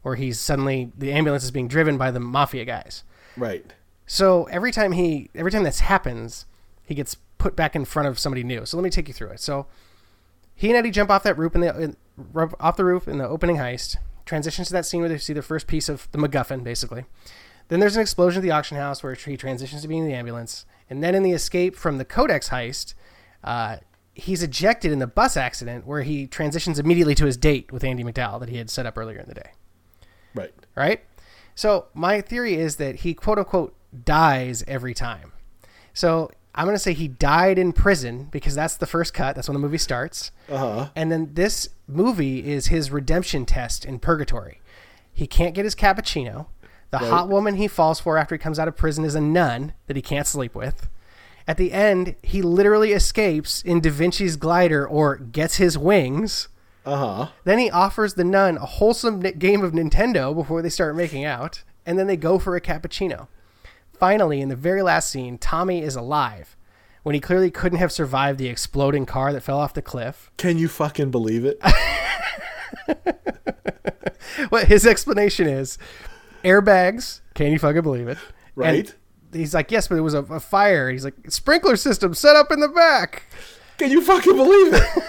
where 0.02 0.16
he's 0.16 0.40
suddenly 0.40 0.92
the 0.98 1.12
ambulance 1.12 1.44
is 1.44 1.52
being 1.52 1.68
driven 1.68 1.98
by 1.98 2.12
the 2.12 2.20
mafia 2.20 2.66
guys. 2.66 3.04
right. 3.38 3.66
So 4.06 4.44
every 4.46 4.72
time 4.72 4.92
he, 4.92 5.30
every 5.34 5.50
time 5.50 5.64
this 5.64 5.80
happens, 5.80 6.46
he 6.86 6.94
gets 6.94 7.16
put 7.38 7.56
back 7.56 7.76
in 7.76 7.86
front 7.86 8.08
of 8.08 8.20
somebody 8.20 8.44
new. 8.44 8.66
So 8.66 8.76
let 8.78 8.84
me 8.84 8.90
take 8.90 9.08
you 9.08 9.14
through 9.14 9.30
it. 9.30 9.40
So 9.40 9.66
he 10.56 10.70
and 10.70 10.78
Eddie 10.78 10.92
jump 10.92 11.10
off 11.10 11.24
that 11.24 11.38
roof 11.38 11.56
in 11.56 11.62
the 11.62 11.80
in, 11.80 11.96
off 12.60 12.78
the 12.78 12.86
roof 12.86 13.08
in 13.08 13.18
the 13.18 13.28
opening 13.28 13.58
heist. 13.58 13.98
Transitions 14.26 14.68
to 14.68 14.74
that 14.74 14.86
scene 14.86 15.02
where 15.02 15.10
they 15.10 15.18
see 15.18 15.34
the 15.34 15.42
first 15.42 15.68
piece 15.68 15.90
of 15.90 16.08
the 16.12 16.18
MacGuffin, 16.18 16.64
basically. 16.64 17.06
Then 17.68 17.80
there's 17.80 17.96
an 17.96 18.02
explosion 18.02 18.42
at 18.42 18.44
the 18.44 18.52
auction 18.52 18.78
house 18.78 19.04
where 19.04 19.14
he 19.14 19.38
transitions 19.38 19.82
to 19.82 19.88
being 19.88 20.04
in 20.04 20.08
the 20.08 20.14
ambulance. 20.14 20.66
And 20.90 21.04
then 21.04 21.16
in 21.16 21.24
the 21.24 21.32
escape 21.32 21.76
from 21.76 21.98
the 21.98 22.06
Codex 22.06 22.50
heist, 22.50 22.94
uh, 23.44 23.78
he's 24.14 24.44
ejected 24.44 24.92
in 24.92 25.00
the 25.00 25.08
bus 25.08 25.36
accident 25.36 25.88
where 25.88 26.04
he 26.04 26.28
transitions 26.28 26.80
immediately 26.80 27.16
to 27.16 27.26
his 27.26 27.38
date 27.38 27.72
with 27.72 27.84
Andie 27.84 28.04
MacDowell 28.04 28.40
that 28.40 28.50
he 28.50 28.58
had 28.58 28.70
set 28.70 28.86
up 28.86 28.98
earlier 28.98 29.20
in 29.20 29.28
the 29.28 29.34
day. 29.34 29.52
Right. 30.36 30.54
Right? 30.76 31.02
So 31.56 31.88
my 31.94 32.22
theory 32.22 32.56
is 32.56 32.78
that 32.78 32.98
he 32.98 33.14
quote 33.14 33.40
unquote 33.40 33.76
dies 34.06 34.64
every 34.68 34.94
time. 34.94 35.32
So 35.94 36.32
I'm 36.56 36.66
going 36.66 36.76
to 36.76 36.80
say 36.80 36.94
he 36.94 37.08
died 37.08 37.58
in 37.58 37.74
prison 37.74 38.28
because 38.32 38.54
that's 38.56 38.76
the 38.78 38.86
first 38.86 39.14
cut. 39.14 39.36
That's 39.36 39.48
when 39.48 39.54
the 39.54 39.60
movie 39.60 39.78
starts. 39.80 40.32
Uh-huh. 40.50 40.90
And 40.96 41.12
then 41.12 41.32
this 41.34 41.70
movie 41.88 42.48
is 42.52 42.68
his 42.68 42.92
redemption 42.92 43.46
test 43.46 43.86
in 43.86 43.98
purgatory. 44.00 44.62
He 45.12 45.26
can't 45.28 45.56
get 45.56 45.66
his 45.66 45.76
cappuccino. 45.76 46.48
The 46.92 47.00
Right. 47.00 47.10
hot 47.10 47.28
woman 47.30 47.56
he 47.56 47.68
falls 47.68 48.00
for 48.00 48.18
after 48.20 48.36
he 48.36 48.40
comes 48.40 48.60
out 48.60 48.68
of 48.68 48.78
prison 48.78 49.04
is 49.04 49.16
a 49.16 49.22
nun 49.22 49.74
that 49.88 49.96
he 49.96 50.02
can't 50.02 50.28
sleep 50.28 50.54
with. 50.54 50.90
At 51.48 51.58
the 51.58 51.74
end, 51.74 52.16
he 52.22 52.42
literally 52.44 52.94
escapes 52.94 53.62
in 53.64 53.82
Da 53.82 53.90
Vinci's 53.90 54.36
glider 54.36 54.88
or 54.88 55.18
gets 55.18 55.56
his 55.58 55.76
wings. 55.78 56.50
Uh-huh. 56.86 57.30
Then 57.46 57.58
he 57.60 57.72
offers 57.72 58.14
the 58.14 58.24
nun 58.24 58.58
a 58.58 58.66
wholesome 58.66 59.22
game 59.22 59.64
of 59.64 59.72
Nintendo 59.72 60.36
before 60.36 60.62
they 60.62 60.70
start 60.70 60.96
making 60.96 61.26
out, 61.26 61.64
and 61.86 61.98
then 61.98 62.08
they 62.08 62.16
go 62.18 62.38
for 62.38 62.56
a 62.56 62.62
cappuccino. 62.62 63.28
Finally, 64.04 64.42
in 64.42 64.50
the 64.50 64.56
very 64.58 64.82
last 64.82 65.10
scene, 65.10 65.38
Tommy 65.38 65.82
is 65.82 65.96
alive 65.96 66.58
when 67.04 67.16
he 67.16 67.22
clearly 67.22 67.50
couldn't 67.50 67.80
have 67.80 67.90
survived 67.90 68.38
the 68.38 68.50
exploding 68.50 69.06
car 69.06 69.32
that 69.32 69.40
fell 69.40 69.58
off 69.58 69.74
the 69.74 69.82
cliff. 69.82 70.30
Can 70.36 70.58
you 70.58 70.68
fucking 70.68 71.10
believe 71.10 71.46
it? 71.46 71.58
What 74.50 74.68
his 74.68 74.86
explanation 74.86 75.48
is 75.48 75.78
airbags. 76.44 77.22
Can 77.34 77.54
you 77.54 77.60
fucking 77.60 77.84
believe 77.84 78.10
it? 78.10 78.18
Right. 78.56 78.94
And 79.32 79.40
he's 79.40 79.54
like, 79.54 79.72
yes, 79.72 79.88
but 79.88 79.98
it 79.98 80.02
was 80.02 80.16
a, 80.16 80.24
a 80.24 80.42
fire. 80.42 80.92
He's 80.92 81.06
like, 81.06 81.32
sprinkler 81.32 81.78
system 81.78 82.14
set 82.14 82.36
up 82.36 82.52
in 82.52 82.60
the 82.60 82.68
back. 82.68 83.24
Can 83.78 83.90
you 83.90 84.02
fucking 84.02 84.36
believe 84.36 84.74
it? 84.74 84.84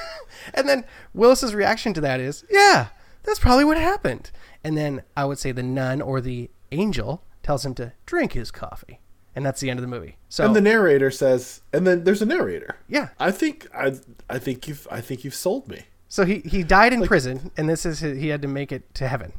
And 0.55 0.69
then 0.69 0.85
Willis's 1.15 1.53
reaction 1.53 1.95
to 1.95 2.01
that 2.03 2.21
is, 2.21 2.45
yeah, 2.49 2.89
that's 3.25 3.41
probably 3.41 3.65
what 3.65 3.77
happened. 3.77 4.31
And 4.63 4.77
then 4.77 5.03
I 5.17 5.25
would 5.25 5.39
say 5.39 5.51
the 5.51 5.65
nun 5.65 6.01
or 6.01 6.21
the 6.21 6.49
angel 6.71 7.25
tells 7.45 7.65
him 7.65 7.75
to 7.77 7.93
drink 8.07 8.33
his 8.33 8.51
coffee. 8.51 8.99
And 9.37 9.45
that's 9.45 9.61
the 9.61 9.69
end 9.71 9.79
of 9.79 9.83
the 9.83 9.89
movie. 9.89 10.17
So 10.29 10.45
and 10.45 10.55
the 10.55 10.61
narrator 10.61 11.11
says, 11.11 11.61
and 11.73 11.85
then 11.87 12.05
there's 12.05 12.23
a 12.23 12.27
narrator. 12.27 12.77
yeah. 12.89 13.09
I 13.19 13.31
think 13.31 13.69
I 13.75 13.95
I 14.29 14.39
think 14.39 14.67
you've 14.69 14.87
I 14.91 15.01
think 15.01 15.25
you've 15.25 15.35
sold 15.35 15.69
me. 15.69 15.83
So 16.09 16.25
he, 16.25 16.39
he 16.41 16.63
died 16.63 16.93
in 16.93 17.03
prison 17.05 17.51
and 17.57 17.69
this 17.69 17.85
is 17.85 17.99
his, 18.01 18.21
he 18.21 18.29
had 18.29 18.43
to 18.43 18.49
make 18.49 18.71
it 18.73 18.95
to 18.95 19.09
heaven. 19.09 19.33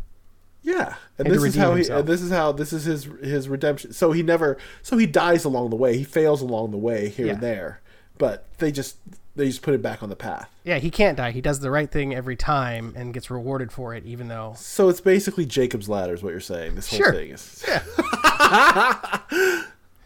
Yeah, 0.61 0.95
and 1.19 1.29
this 1.29 1.43
is 1.43 1.55
how 1.55 1.71
he. 1.71 1.77
himself. 1.77 1.99
And 1.99 2.09
this 2.09 2.21
is 2.21 2.31
how 2.31 2.51
this 2.51 2.73
is 2.73 2.85
his 2.85 3.03
his 3.21 3.47
redemption. 3.47 3.93
So 3.93 4.11
he 4.11 4.23
never. 4.23 4.57
So 4.81 4.97
he 4.97 5.05
dies 5.05 5.45
along 5.45 5.69
the 5.69 5.75
way. 5.75 5.95
He 5.95 6.03
fails 6.03 6.41
along 6.41 6.71
the 6.71 6.77
way 6.77 7.09
here 7.09 7.27
Yeah. 7.27 7.33
and 7.33 7.41
there. 7.41 7.81
But 8.17 8.47
they 8.57 8.71
just 8.71 8.97
they 9.35 9.47
just 9.47 9.61
put 9.61 9.73
it 9.73 9.81
back 9.81 10.01
on 10.01 10.09
the 10.09 10.15
path. 10.15 10.49
Yeah, 10.63 10.77
he 10.79 10.89
can't 10.89 11.17
die. 11.17 11.31
He 11.31 11.41
does 11.41 11.59
the 11.59 11.69
right 11.71 11.91
thing 11.91 12.13
every 12.15 12.35
time 12.35 12.93
and 12.95 13.13
gets 13.13 13.29
rewarded 13.29 13.71
for 13.71 13.93
it, 13.93 14.05
even 14.05 14.27
though 14.29 14.53
So 14.57 14.89
it's 14.89 15.01
basically 15.01 15.45
Jacob's 15.45 15.89
ladder, 15.89 16.13
is 16.13 16.23
what 16.23 16.31
you're 16.31 16.39
saying. 16.39 16.75
This 16.75 16.89
whole 16.89 16.97
Sure. 16.99 17.11
thing 17.13 17.31
is. 17.31 17.65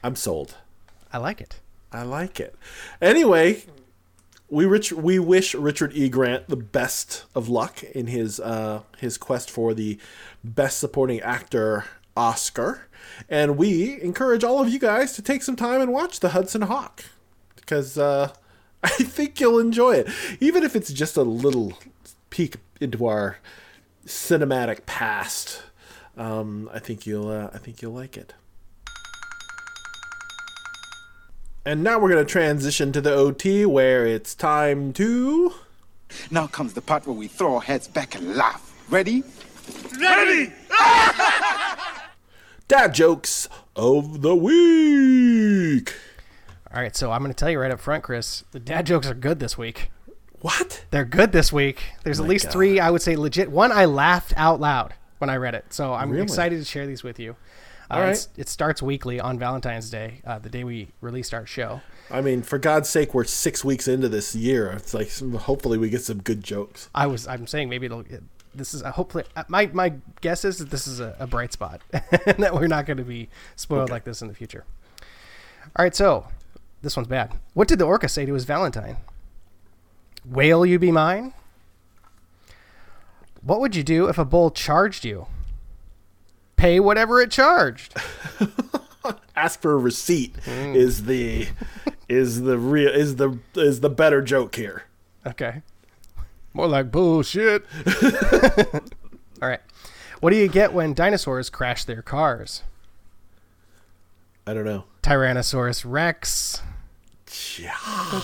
I'm 0.03 0.15
sold. 0.15 0.55
I 1.11 1.17
like 1.17 1.41
it. 1.41 1.59
I 1.91 2.03
like 2.03 2.39
it. 2.39 2.55
Anyway, 3.01 3.63
we 4.49 4.65
rich 4.65 4.91
we 4.93 5.19
wish 5.19 5.53
Richard 5.55 5.91
E. 5.93 6.07
Grant 6.09 6.47
the 6.47 6.55
best 6.55 7.25
of 7.35 7.49
luck 7.49 7.83
in 7.83 8.07
his 8.07 8.39
uh, 8.39 8.81
his 8.99 9.17
quest 9.17 9.49
for 9.49 9.73
the 9.73 9.99
best 10.43 10.77
supporting 10.79 11.19
actor 11.21 11.85
Oscar, 12.15 12.87
and 13.27 13.57
we 13.57 13.99
encourage 14.01 14.43
all 14.43 14.61
of 14.61 14.69
you 14.69 14.79
guys 14.79 15.13
to 15.13 15.21
take 15.21 15.41
some 15.43 15.55
time 15.55 15.81
and 15.81 15.91
watch 15.91 16.19
the 16.19 16.29
Hudson 16.29 16.61
Hawk 16.63 17.03
because 17.55 17.97
uh, 17.97 18.31
I 18.83 18.89
think 18.89 19.39
you'll 19.39 19.59
enjoy 19.59 19.95
it, 19.95 20.09
even 20.39 20.63
if 20.63 20.75
it's 20.75 20.91
just 20.93 21.17
a 21.17 21.23
little 21.23 21.73
peek 22.29 22.55
into 22.79 23.05
our 23.05 23.37
cinematic 24.05 24.85
past. 24.85 25.63
Um, 26.15 26.69
I 26.73 26.79
think 26.79 27.05
you'll 27.05 27.29
uh, 27.29 27.49
I 27.53 27.57
think 27.57 27.81
you'll 27.81 27.93
like 27.93 28.17
it. 28.17 28.33
And 31.65 31.83
now 31.83 31.99
we're 31.99 32.09
going 32.09 32.25
to 32.25 32.31
transition 32.31 32.91
to 32.93 33.01
the 33.01 33.13
OT 33.13 33.65
where 33.65 34.05
it's 34.05 34.33
time 34.33 34.93
to. 34.93 35.53
Now 36.31 36.47
comes 36.47 36.73
the 36.73 36.81
part 36.81 37.05
where 37.05 37.15
we 37.15 37.27
throw 37.27 37.55
our 37.55 37.61
heads 37.61 37.87
back 37.87 38.15
and 38.15 38.35
laugh. 38.35 38.73
Ready? 38.89 39.23
Ready! 39.99 40.51
Dad 42.67 42.93
jokes 42.93 43.49
of 43.75 44.21
the 44.21 44.35
week. 44.35 45.93
All 46.73 46.81
right, 46.81 46.95
so 46.95 47.11
I'm 47.11 47.21
going 47.21 47.31
to 47.33 47.35
tell 47.37 47.49
you 47.49 47.59
right 47.59 47.71
up 47.71 47.79
front, 47.79 48.03
Chris, 48.03 48.43
the 48.51 48.59
dad 48.59 48.85
jokes 48.85 49.07
are 49.09 49.15
good 49.15 49.39
this 49.39 49.57
week. 49.57 49.89
What? 50.41 50.85
They're 50.91 51.03
good 51.05 51.31
this 51.31 51.51
week. 51.51 51.81
There's 52.03 52.19
at 52.19 52.27
least 52.27 52.45
God. 52.45 52.51
three, 52.53 52.79
I 52.79 52.91
would 52.91 53.01
say, 53.01 53.15
legit. 53.15 53.49
One 53.51 53.71
I 53.71 53.85
laughed 53.85 54.33
out 54.37 54.59
loud 54.59 54.93
when 55.17 55.29
I 55.29 55.35
read 55.37 55.55
it, 55.55 55.65
so 55.69 55.93
I'm 55.93 56.11
Really? 56.11 56.23
excited 56.23 56.59
to 56.59 56.65
share 56.65 56.85
these 56.87 57.03
with 57.03 57.19
you. 57.19 57.35
Uh, 57.91 57.95
All 57.95 58.01
right. 58.01 58.27
It 58.37 58.47
starts 58.47 58.83
weekly 58.83 59.19
on 59.19 59.39
Valentine's 59.39 59.89
Day, 59.89 60.21
uh, 60.25 60.37
the 60.37 60.47
day 60.49 60.63
we 60.63 60.89
released 61.01 61.33
our 61.33 61.45
show. 61.47 61.81
I 62.11 62.21
mean, 62.21 62.43
for 62.43 62.59
God's 62.59 62.87
sake, 62.87 63.13
we're 63.15 63.23
six 63.23 63.65
weeks 63.65 63.87
into 63.87 64.07
this 64.07 64.35
year. 64.35 64.71
It's 64.73 64.93
like 64.93 65.11
hopefully 65.41 65.77
we 65.79 65.89
get 65.89 66.03
some 66.03 66.21
good 66.21 66.43
jokes. 66.43 66.89
I 66.93 67.07
was, 67.07 67.27
I'm 67.27 67.47
saying 67.47 67.67
maybe 67.69 67.87
it'll. 67.87 68.03
This 68.55 68.73
is 68.73 68.81
a 68.81 68.91
hopefully 68.91 69.25
uh, 69.35 69.43
my 69.47 69.69
my 69.73 69.93
guess 70.21 70.43
is 70.45 70.57
that 70.57 70.69
this 70.71 70.87
is 70.87 70.99
a, 70.99 71.15
a 71.19 71.27
bright 71.27 71.51
spot, 71.53 71.81
and 71.93 72.37
that 72.43 72.53
we're 72.53 72.67
not 72.67 72.85
going 72.87 72.97
to 72.97 73.03
be 73.03 73.29
spoiled 73.55 73.83
Okay. 73.83 73.93
like 73.93 74.03
this 74.05 74.21
in 74.23 74.27
the 74.27 74.33
future. 74.33 74.65
All 75.75 75.83
right, 75.85 75.95
so 75.95 76.25
this 76.81 76.95
one's 76.95 77.07
bad. 77.07 77.33
What 77.53 77.67
did 77.67 77.79
the 77.79 77.85
orca 77.85 78.07
say 78.07 78.25
to 78.25 78.33
his 78.33 78.45
Valentine? 78.45 78.97
Will 80.25 80.65
you 80.65 80.79
be 80.79 80.91
mine? 80.91 81.33
What 83.41 83.59
would 83.61 83.75
you 83.75 83.83
do 83.83 84.07
if 84.07 84.17
a 84.17 84.25
bull 84.25 84.51
charged 84.51 85.05
you? 85.05 85.27
Pay 86.55 86.79
whatever 86.79 87.21
it 87.21 87.31
charged. 87.31 87.93
Ask 89.35 89.61
for 89.61 89.73
a 89.73 89.77
receipt 89.77 90.35
Hmm. 90.43 90.75
is 90.75 91.05
the 91.05 91.47
is 92.09 92.41
the 92.41 92.57
real 92.57 92.89
is 92.89 93.15
the 93.15 93.39
is 93.55 93.79
the 93.79 93.89
better 93.89 94.21
joke 94.21 94.55
here. 94.55 94.83
Okay. 95.25 95.61
More 96.53 96.67
like 96.67 96.91
bullshit. 96.91 97.65
All 99.41 99.47
right. 99.47 99.61
What 100.19 100.31
do 100.31 100.35
you 100.35 100.49
get 100.49 100.73
when 100.73 100.93
dinosaurs 100.93 101.49
crash 101.49 101.85
their 101.85 102.01
cars? 102.01 102.63
I 104.45 104.53
don't 104.53 104.65
know. 104.65 104.83
Tyrannosaurus 105.01 105.85
Rex. 105.87 106.61
Yeah. 107.59 108.21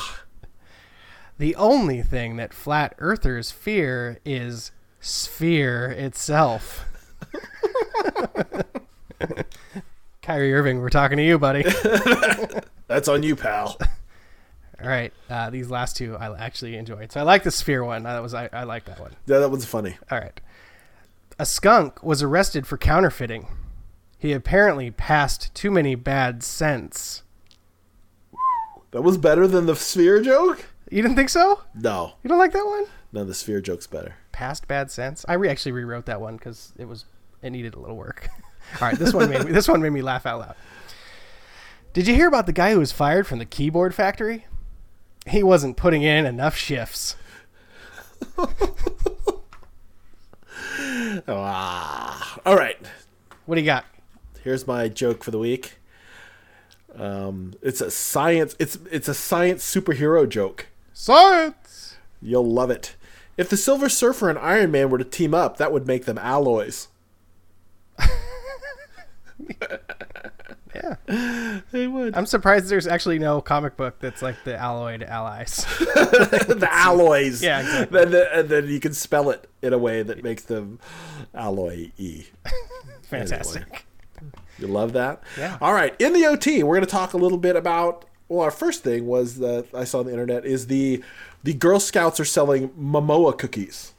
The 1.38 1.56
only 1.56 2.02
thing 2.02 2.38
that 2.38 2.54
flat 2.54 2.96
earthers 2.98 3.52
fear 3.52 4.20
is 4.24 4.72
sphere 5.00 5.92
itself. 5.92 6.86
Kyrie 10.22 10.54
Irving, 10.54 10.80
we're 10.80 10.90
talking 10.90 11.18
to 11.18 11.24
you, 11.24 11.38
buddy. 11.38 11.64
That's 12.88 13.08
on 13.08 13.22
you, 13.22 13.36
pal. 13.36 13.78
All 14.82 14.90
right, 14.90 15.14
uh, 15.30 15.50
these 15.50 15.70
last 15.70 15.96
two 15.96 16.16
I 16.18 16.36
actually 16.38 16.76
enjoyed. 16.76 17.12
So 17.12 17.20
I 17.20 17.24
like 17.24 17.44
the 17.44 17.52
sphere 17.52 17.84
one. 17.84 18.04
That 18.04 18.22
was 18.22 18.34
I, 18.34 18.50
I 18.52 18.64
like 18.64 18.86
that 18.86 19.00
one. 19.00 19.16
Yeah, 19.26 19.40
that 19.40 19.50
one's 19.50 19.66
funny. 19.66 19.98
All 20.12 20.20
right, 20.20 20.40
a 21.38 21.46
skunk 21.46 22.04
was 22.04 22.24
arrested 22.24 22.66
for 22.68 22.78
counterfeiting. 22.78 23.48
He 24.18 24.32
apparently 24.34 24.92
passed 24.92 25.54
too 25.54 25.70
many 25.70 25.96
bad 25.96 26.44
scents. 26.44 27.24
That 28.96 29.02
was 29.02 29.18
better 29.18 29.46
than 29.46 29.66
the 29.66 29.76
sphere 29.76 30.22
joke? 30.22 30.68
You 30.90 31.02
didn't 31.02 31.18
think 31.18 31.28
so? 31.28 31.60
No. 31.74 32.14
You 32.24 32.30
don't 32.30 32.38
like 32.40 32.54
that 32.54 32.66
one? 32.66 32.86
No, 33.12 33.26
the 33.26 33.34
sphere 33.34 33.60
joke's 33.60 33.88
better. 33.88 34.16
Past 34.32 34.70
bad 34.70 34.90
sense. 34.90 35.26
I 35.28 35.34
re- 35.34 35.50
actually 35.50 35.74
rewrote 35.74 36.06
that 36.06 36.22
one 36.22 36.38
because 36.38 36.72
it 36.78 36.86
was 36.86 37.04
it 37.42 37.50
needed 37.50 37.74
a 37.74 37.80
little 37.80 37.98
work. 37.98 38.30
All 38.82 38.88
right, 38.88 38.98
this 38.98 39.14
one 39.14 39.30
made 39.30 39.44
me 39.44 39.52
this 39.52 39.68
one 39.68 39.82
made 39.82 39.90
me 39.90 40.02
laugh 40.02 40.26
out 40.26 40.40
loud. 40.40 40.56
Did 41.92 42.08
you 42.08 42.16
hear 42.16 42.30
about 42.30 42.46
the 42.46 42.54
guy 42.54 42.72
who 42.72 42.80
was 42.80 42.94
fired 42.94 43.28
from 43.28 43.40
the 43.40 43.46
keyboard 43.46 43.94
factory? 43.94 44.46
He 45.28 45.44
wasn't 45.44 45.76
putting 45.76 46.02
in 46.04 46.26
enough 46.26 46.56
shifts. 46.56 47.18
Ah. 51.28 52.40
All 52.46 52.56
right. 52.56 52.78
What 53.46 53.56
do 53.56 53.62
you 53.62 53.66
got? 53.66 53.86
Here's 54.42 54.68
my 54.68 54.88
joke 54.88 55.24
for 55.24 55.32
the 55.32 55.40
week. 55.40 55.80
Um, 56.98 57.54
it's 57.62 57.82
a 57.82 57.92
science. 57.92 58.56
It's 58.60 58.78
it's 58.92 59.08
a 59.08 59.14
science 59.14 59.64
superhero 59.64 60.28
joke. 60.28 60.68
Science. 60.94 61.98
You'll 62.22 62.50
love 62.50 62.70
it. 62.72 62.96
If 63.38 63.50
the 63.50 63.58
Silver 63.58 63.90
Surfer 63.90 64.30
and 64.30 64.40
Iron 64.40 64.72
Man 64.72 64.90
were 64.90 64.98
to 64.98 65.04
team 65.04 65.34
up, 65.34 65.58
that 65.58 65.72
would 65.74 65.86
make 65.86 66.06
them 66.06 66.18
alloys. 66.18 66.88
Yeah, 70.76 71.62
They 71.72 71.88
would. 71.88 72.16
I'm 72.16 72.26
surprised 72.26 72.68
there's 72.68 72.88
actually 72.88 73.20
no 73.20 73.42
comic 73.42 73.78
book 73.78 74.00
that's 74.00 74.22
like 74.22 74.36
the 74.44 74.58
alloyed 74.58 75.04
allies. 75.04 75.66
the 75.80 76.68
alloys. 76.70 77.42
Yeah, 77.42 77.62
exactly. 77.62 78.00
Then, 78.00 78.12
the, 78.12 78.40
and 78.40 78.50
then 78.50 78.68
you 78.68 78.80
can 78.80 78.94
spell 78.94 79.30
it 79.30 79.50
in 79.62 79.74
a 79.74 79.78
way 79.78 80.04
that 80.04 80.24
makes 80.24 80.44
them 80.44 80.80
alloy 81.34 81.92
e. 81.98 82.26
Fantastic. 83.04 83.86
You 84.60 84.68
love 84.68 84.94
that? 84.94 85.22
Yeah. 85.38 85.58
All 85.62 85.74
right. 85.74 85.96
In 86.00 86.14
the 86.14 86.26
OT, 86.26 86.64
we're 86.64 86.76
going 86.76 86.86
to 86.86 86.92
talk 86.92 87.14
a 87.14 87.18
little 87.18 87.38
bit 87.38 87.56
about. 87.56 88.06
Well, 88.28 88.42
our 88.42 88.52
first 88.52 88.84
thing 88.84 89.06
was 89.06 89.38
that 89.40 89.68
I 89.74 89.84
saw 89.84 90.00
on 90.00 90.06
the 90.06 90.12
internet 90.12 90.46
is 90.46 90.68
the 90.68 91.04
the 91.44 91.54
Girl 91.54 91.80
Scouts 91.80 92.20
are 92.20 92.26
selling 92.26 92.70
Momoa 92.70 93.38
cookies. 93.38 93.94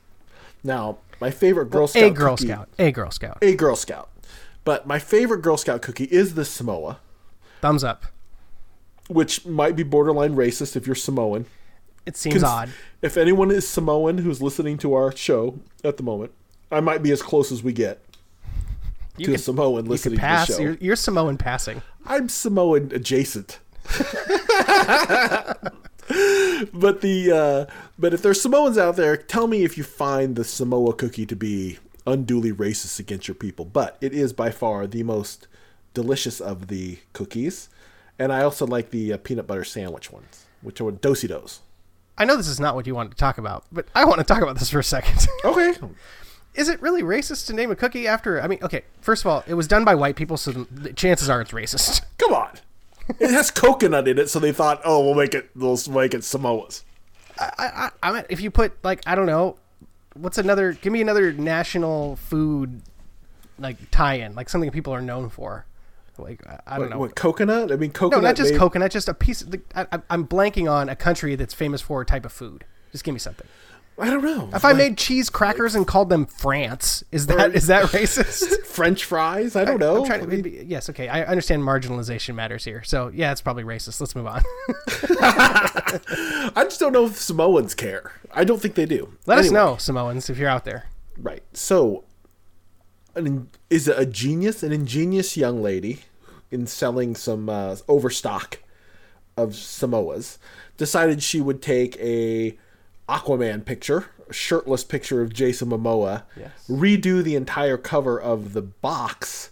Now, 0.64 0.98
my 1.20 1.30
favorite 1.30 1.70
Girl 1.70 1.86
Scout 1.86 2.02
a 2.02 2.11
Girl 2.11 2.36
cookie- 2.36 2.48
Scout. 2.48 2.68
A 2.78 2.90
Girl 2.90 3.11
Scout. 3.12 3.38
a 3.42 3.54
Girl 3.54 3.76
Scout, 3.76 4.09
but 4.64 4.86
my 4.86 4.98
favorite 4.98 5.42
Girl 5.42 5.57
Scout 5.57 5.80
cookie 5.82 6.04
is 6.07 6.34
the 6.34 6.44
Samoa, 6.44 6.98
Thumbs 7.61 7.84
up. 7.84 8.07
which 9.09 9.46
might 9.46 9.76
be 9.76 9.82
borderline 9.84 10.34
racist 10.34 10.74
if 10.74 10.86
you're 10.86 10.96
Samoan. 10.96 11.46
It 12.04 12.16
seems 12.16 12.42
odd. 12.42 12.70
If 13.02 13.16
anyone 13.16 13.50
is 13.52 13.68
Samoan 13.68 14.18
who's 14.18 14.42
listening 14.42 14.78
to 14.78 14.94
our 14.94 15.14
show 15.14 15.59
at 15.84 15.96
the 15.98 16.02
moment, 16.02 16.32
I 16.72 16.80
might 16.80 17.02
be 17.02 17.12
as 17.12 17.22
close 17.22 17.52
as 17.52 17.62
we 17.62 17.72
get 17.72 18.00
You 19.19 19.27
to 19.27 19.33
a 19.33 19.35
could, 19.35 19.45
Samoan 19.45 19.87
listening 19.87 20.14
to 20.14 20.17
the 20.17 20.21
pass. 20.21 20.49
show. 20.49 20.59
You're, 20.59 20.79
you're 20.81 20.97
Samoan 20.97 21.39
passing. 21.39 21.83
I'm 22.05 22.29
Samoan 22.29 22.93
adjacent. 22.93 23.59
but 26.73 27.01
the 27.01 27.33
uh, 27.69 27.73
but 27.99 28.14
if 28.14 28.23
there's 28.23 28.41
Samoans 28.41 28.79
out 28.79 28.97
there, 28.97 29.17
tell 29.17 29.47
me 29.47 29.64
if 29.64 29.79
you 29.79 29.85
find 29.85 30.37
the 30.37 30.45
Samoa 30.45 30.93
cookie 30.95 31.27
to 31.27 31.37
be 31.37 31.79
unduly 32.07 32.53
racist 32.53 32.99
against 32.99 33.29
your 33.29 33.35
people. 33.35 33.64
But 33.64 33.97
it 34.01 34.12
is 34.12 34.33
by 34.33 34.51
far 34.51 34.87
the 34.87 35.03
most 35.03 35.47
delicious 35.95 36.41
of 36.41 36.69
the 36.69 36.99
cookies, 37.12 37.69
and 38.19 38.33
I 38.33 38.43
also 38.43 38.67
like 38.67 38.91
the 38.91 39.12
uh, 39.12 39.17
peanut 39.19 39.47
butter 39.47 39.64
sandwich 39.64 40.11
ones, 40.12 40.47
which 40.62 40.81
are 40.81 40.91
Do-si-dos. 40.91 41.61
I 42.19 42.25
know 42.25 42.37
this 42.37 42.49
is 42.49 42.61
not 42.61 42.75
what 42.75 42.87
you 42.87 42.95
wanted 42.95 43.11
to 43.11 43.17
talk 43.17 43.39
about, 43.39 43.64
but 43.71 43.87
I 43.95 44.05
want 44.05 44.19
to 44.19 44.25
talk 44.25 44.43
about 44.43 44.59
this 44.59 44.71
for 44.71 44.79
a 44.79 44.85
second. 44.85 45.27
Okay. 45.45 45.75
is 46.57 46.68
it 46.68 46.80
really 46.82 47.02
racist 47.02 47.46
to 47.46 47.52
name 47.52 47.70
a 47.70 47.76
cookie 47.76 48.07
after? 48.07 48.40
I 48.42 48.46
mean, 48.48 48.59
okay, 48.62 48.82
first 49.00 49.22
of 49.24 49.28
all, 49.28 49.44
it 49.46 49.54
was 49.54 49.66
done 49.68 49.84
by 49.84 49.94
white 49.94 50.16
people, 50.16 50.36
so 50.36 50.52
the 50.52 50.92
chances 50.92 51.28
are 51.28 51.40
it's 51.40 51.52
racist. 51.52 52.02
Come 52.18 52.32
on. 52.34 52.50
It 53.20 53.30
has 53.30 53.50
coconut 53.52 54.09
in 54.09 54.18
it, 54.18 54.28
so 54.30 54.38
they 54.40 54.52
thought, 54.52 54.80
oh, 54.84 55.04
we'll 55.04 55.14
make 55.14 55.34
it, 55.34 55.50
we'll 55.54 55.78
make 55.90 56.12
it 56.14 56.22
Samoas. 56.22 56.82
I, 57.38 57.50
I, 57.59 57.90
I 58.02 58.12
mean, 58.12 58.24
if 58.28 58.40
you 58.40 58.50
put 58.50 58.72
like 58.82 59.02
I 59.07 59.14
don't 59.14 59.26
know, 59.26 59.57
what's 60.14 60.38
another? 60.38 60.72
Give 60.72 60.92
me 60.92 61.00
another 61.02 61.32
national 61.32 62.16
food 62.16 62.80
like 63.59 63.76
tie-in, 63.90 64.34
like 64.34 64.48
something 64.48 64.70
people 64.70 64.92
are 64.92 65.00
known 65.02 65.28
for. 65.28 65.66
Like 66.18 66.40
I, 66.66 66.78
don't 66.78 66.80
What, 66.86 66.90
know. 66.90 66.98
what, 66.98 67.14
coconut? 67.14 67.70
I 67.70 67.76
mean, 67.76 67.90
coconut. 67.90 68.22
no, 68.22 68.28
not 68.28 68.36
just 68.36 68.52
made- 68.52 68.59
coconut, 68.59 68.90
just 68.90 69.09
a 69.09 69.14
piece. 69.14 69.42
Of 69.42 69.50
the, 69.50 69.61
I- 69.74 70.00
I'm 70.09 70.26
blanking 70.26 70.70
on 70.70 70.88
a 70.88 70.96
country 70.96 71.36
that's 71.36 71.52
famous 71.54 71.82
for 71.82 72.00
a 72.00 72.07
type 72.07 72.24
of 72.24 72.32
food. 72.32 72.64
Just 72.92 73.04
give 73.04 73.12
me 73.12 73.18
something. 73.20 73.46
I 73.99 74.11
don't 74.11 74.22
know. 74.22 74.51
If 74.53 74.64
I 74.64 74.74
made 74.74 74.99
cheese 74.99 75.30
crackers 75.30 75.74
and 75.74 75.86
called 75.86 76.11
them 76.11 76.26
France, 76.26 77.03
is 77.11 77.26
that 77.28 77.55
is 77.55 77.68
that 77.68 77.86
racist? 77.86 78.64
French 78.66 79.05
fries? 79.05 79.57
I 79.57 79.64
don't 79.64 79.80
know. 79.80 80.01
I'm 80.01 80.07
trying 80.07 80.20
to, 80.20 80.26
I 80.26 80.28
maybe, 80.28 80.64
yes, 80.66 80.90
okay. 80.90 81.09
I 81.09 81.24
understand 81.24 81.62
marginalization 81.62 82.34
matters 82.34 82.64
here. 82.64 82.82
So 82.82 83.11
yeah, 83.14 83.32
it's 83.32 83.40
probably 83.40 83.64
racist. 83.64 83.99
Let's 84.01 84.14
move 84.14 84.26
on. 84.26 84.42
I 85.20 86.64
just 86.64 86.78
don't 86.78 86.92
know 86.92 87.07
if 87.07 87.16
Samoans 87.16 87.74
care. 87.74 88.12
I 88.32 88.44
don't 88.44 88.61
think 88.61 88.74
they 88.74 88.86
do. 88.86 89.14
Let 89.24 89.38
us 89.38 89.51
know, 89.51 89.76
Samoans, 89.76 90.28
if 90.28 90.36
you're 90.36 90.51
out 90.51 90.66
there. 90.66 90.86
Right. 91.16 91.42
So, 91.55 92.05
an, 93.14 93.49
is 93.70 93.88
a 93.88 94.05
genius, 94.05 94.62
an 94.62 94.72
ingenious 94.72 95.38
young 95.38 95.62
lady, 95.62 96.01
in 96.51 96.66
selling 96.66 97.14
some 97.14 97.49
uh, 97.49 97.76
overstock 97.88 98.62
of 99.36 99.51
Samoas, 99.51 100.38
decided 100.76 101.22
she 101.22 101.40
would 101.40 101.62
take 101.62 101.97
a 101.97 102.59
Aquaman 103.09 103.64
picture, 103.64 104.07
shirtless 104.30 104.84
picture 104.84 105.22
of 105.22 105.32
Jason 105.32 105.68
Momoa, 105.70 106.24
Yes. 106.36 106.50
redo 106.68 107.22
the 107.22 107.36
entire 107.36 107.76
cover 107.76 108.20
of 108.20 108.52
the 108.52 108.62
box, 108.62 109.50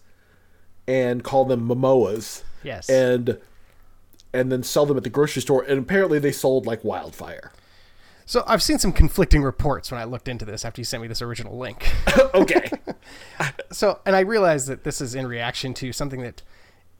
and 0.88 1.22
call 1.22 1.44
them 1.44 1.68
Momoas. 1.68 2.42
Yes. 2.62 2.88
And 2.88 3.38
and 4.32 4.50
then 4.50 4.64
sell 4.64 4.84
them 4.84 4.96
at 4.96 5.05
the 5.05 5.11
grocery 5.11 5.42
store. 5.42 5.62
And 5.62 5.78
apparently, 5.78 6.18
they 6.18 6.32
sold 6.32 6.66
like 6.66 6.82
wildfire. 6.82 7.52
So 8.26 8.42
I've 8.46 8.62
seen 8.62 8.78
some 8.78 8.92
conflicting 8.92 9.42
reports 9.42 9.92
when 9.92 10.00
I 10.00 10.05
looked 10.05 10.26
into 10.28 10.44
this 10.44 10.64
after 10.64 10.80
you 10.80 10.84
sent 10.84 11.02
me 11.02 11.09
this 11.09 11.22
original 11.22 11.57
link. 11.57 11.92
okay. 12.34 12.68
so, 13.70 14.00
and 14.07 14.16
I 14.16 14.20
realized 14.20 14.66
that 14.68 14.82
this 14.82 15.00
is 15.00 15.14
in 15.14 15.26
reaction 15.26 15.72
to 15.74 15.92
something 15.92 16.22
that 16.22 16.42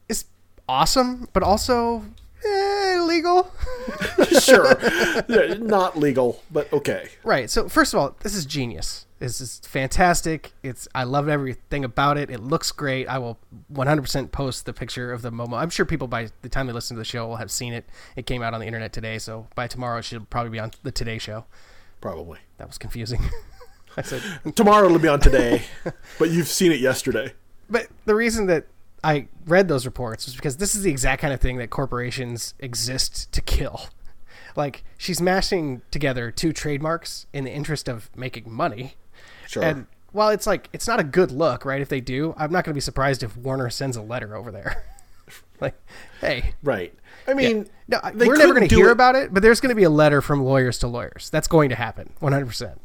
is 0.09 0.27
awesome, 0.69 1.27
but 1.33 1.43
also 1.43 2.05
eh, 2.47 2.97
illegal. 2.99 3.51
sure. 4.41 4.77
Not 5.59 5.99
legal, 5.99 6.43
but 6.51 6.73
okay. 6.73 7.09
Right. 7.23 7.49
So 7.51 7.69
first 7.69 7.95
of 7.95 8.01
all, 8.01 8.17
this 8.21 8.35
is 8.35 8.47
genius. 8.47 9.07
This 9.19 9.41
is 9.41 9.61
fantastic. 9.61 10.53
It's 10.63 10.87
I 10.95 11.05
love 11.05 11.29
everything 11.29 11.85
about 11.85 12.19
it. 12.19 12.31
It 12.31 12.41
looks 12.41 12.73
great. 12.73 13.07
I 13.09 13.19
will 13.19 13.39
100% 13.73 14.33
post 14.33 14.67
the 14.67 14.73
picture 14.73 15.13
of 15.13 15.23
the 15.23 15.31
Momo. 15.31 15.55
I'm 15.57 15.71
sure 15.71 15.87
people 15.87 16.09
by 16.09 16.29
the 16.43 16.49
time 16.49 16.67
they 16.67 16.73
listen 16.73 16.97
to 16.97 17.01
the 17.01 17.05
show 17.05 17.27
will 17.27 17.37
have 17.37 17.51
seen 17.51 17.73
it. 17.73 17.87
It 18.17 18.27
came 18.27 18.43
out 18.43 18.53
on 18.53 18.61
the 18.61 18.67
internet 18.67 18.93
today, 18.93 19.19
so 19.19 19.47
by 19.55 19.67
tomorrow 19.67 19.99
it 19.99 20.05
should 20.05 20.29
probably 20.29 20.51
be 20.51 20.59
on 20.59 20.73
the 20.83 20.93
Today 20.93 21.19
Show. 21.19 21.45
Probably. 22.01 22.41
That 22.59 22.67
was 22.67 22.77
confusing. 22.77 23.23
I 23.97 24.03
said, 24.03 24.21
Tomorrow 24.57 24.87
it'll 24.87 24.99
be 24.99 25.09
on 25.09 25.21
today, 25.21 25.63
but 26.19 26.31
you've 26.31 26.49
seen 26.49 26.73
it 26.73 26.81
yesterday. 26.81 27.33
but 27.71 27.87
the 28.05 28.15
reason 28.15 28.47
that 28.47 28.67
I 29.05 29.29
read 29.47 29.69
those 29.69 29.85
reports 29.87 30.27
was 30.27 30.35
because 30.35 30.57
this 30.57 30.75
is 30.75 30.83
the 30.83 30.91
exact 30.91 31.21
kind 31.21 31.33
of 31.35 31.41
thing 31.41 31.59
that 31.59 31.71
corporations 31.71 32.55
exist 32.59 33.31
to 33.33 33.41
kill. 33.41 33.83
Like 34.57 34.85
she's 34.97 35.21
mashing 35.21 35.83
together 35.91 36.31
two 36.31 36.53
trademarks 36.53 37.27
in 37.33 37.43
the 37.43 37.51
interest 37.51 37.89
of 37.89 38.09
making 38.17 38.53
money. 38.53 38.95
Sure. 39.49 39.65
And 39.65 39.87
while 40.13 40.29
it's 40.29 40.47
like 40.47 40.69
it's 40.73 40.87
not 40.87 41.01
a 41.01 41.03
good 41.03 41.33
look, 41.33 41.65
right? 41.65 41.83
If 41.83 41.89
they 41.89 42.01
do, 42.01 42.35
I'm 42.37 42.53
not 42.53 42.65
going 42.65 42.71
to 42.71 42.75
be 42.75 42.81
surprised 42.81 43.25
if 43.25 43.37
Warner 43.37 43.69
sends 43.69 43.97
a 43.97 44.03
letter 44.03 44.37
over 44.37 44.53
there. 44.53 44.85
like, 45.61 45.75
hey, 46.21 46.55
right. 46.63 46.95
I 47.27 47.35
mean, 47.35 47.67
no, 47.89 47.99
we're 48.15 48.37
never 48.37 48.55
going 48.55 48.69
to 48.69 48.73
hear 48.73 48.91
it- 48.91 48.93
about 48.93 49.17
it, 49.17 49.35
but 49.35 49.43
there's 49.43 49.59
going 49.59 49.71
to 49.71 49.75
be 49.75 49.83
a 49.83 49.91
letter 49.91 50.23
from 50.23 50.45
lawyers 50.45 50.79
to 50.79 50.87
lawyers. 50.87 51.31
That's 51.31 51.49
going 51.49 51.71
to 51.71 51.75
happen, 51.75 52.13
100. 52.21 52.47
percent 52.47 52.81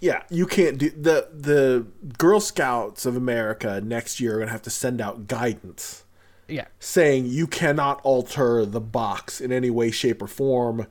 Yeah, 0.00 0.22
you 0.30 0.46
can't 0.46 0.76
do 0.78 0.90
the 0.90 1.28
the 1.32 1.86
Girl 2.18 2.40
Scouts 2.40 3.06
of 3.06 3.16
America 3.16 3.80
next 3.82 4.20
year 4.20 4.32
are 4.34 4.36
going 4.36 4.48
to 4.48 4.52
have 4.52 4.62
to 4.62 4.70
send 4.70 5.00
out 5.00 5.26
guidance 5.28 6.04
Yeah, 6.48 6.66
saying 6.78 7.26
you 7.26 7.46
cannot 7.46 8.00
alter 8.02 8.66
the 8.66 8.80
box 8.80 9.40
in 9.40 9.50
any 9.52 9.70
way 9.70 9.90
shape 9.90 10.20
or 10.22 10.26
form 10.26 10.86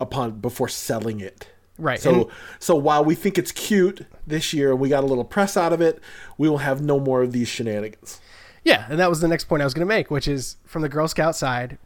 upon 0.00 0.40
before 0.40 0.68
selling 0.68 1.20
it. 1.20 1.48
Right, 1.76 2.00
So 2.00 2.14
and- 2.14 2.26
so 2.60 2.76
while 2.76 3.04
we 3.04 3.14
think 3.16 3.36
it's 3.36 3.50
cute 3.52 4.06
this 4.26 4.52
year 4.54 4.70
and 4.70 4.80
we 4.80 4.88
got 4.88 5.02
a 5.04 5.06
little 5.06 5.24
press 5.24 5.56
out 5.56 5.72
of 5.72 5.80
it, 5.80 6.00
we 6.38 6.48
will 6.48 6.58
have 6.58 6.80
no 6.80 6.98
more 7.00 7.22
of 7.22 7.32
these 7.32 7.48
shenanigans. 7.48 8.20
yeah, 8.62 8.86
and 8.88 8.98
that 9.00 9.10
was 9.10 9.20
the 9.20 9.28
next 9.28 9.44
point 9.44 9.60
I 9.60 9.64
was 9.66 9.74
going 9.74 9.86
to 9.86 9.92
make, 9.94 10.10
which 10.10 10.26
is 10.28 10.56
from 10.64 10.82
the 10.82 10.88
Girl 10.88 11.06
Scout 11.08 11.34
side. 11.36 11.76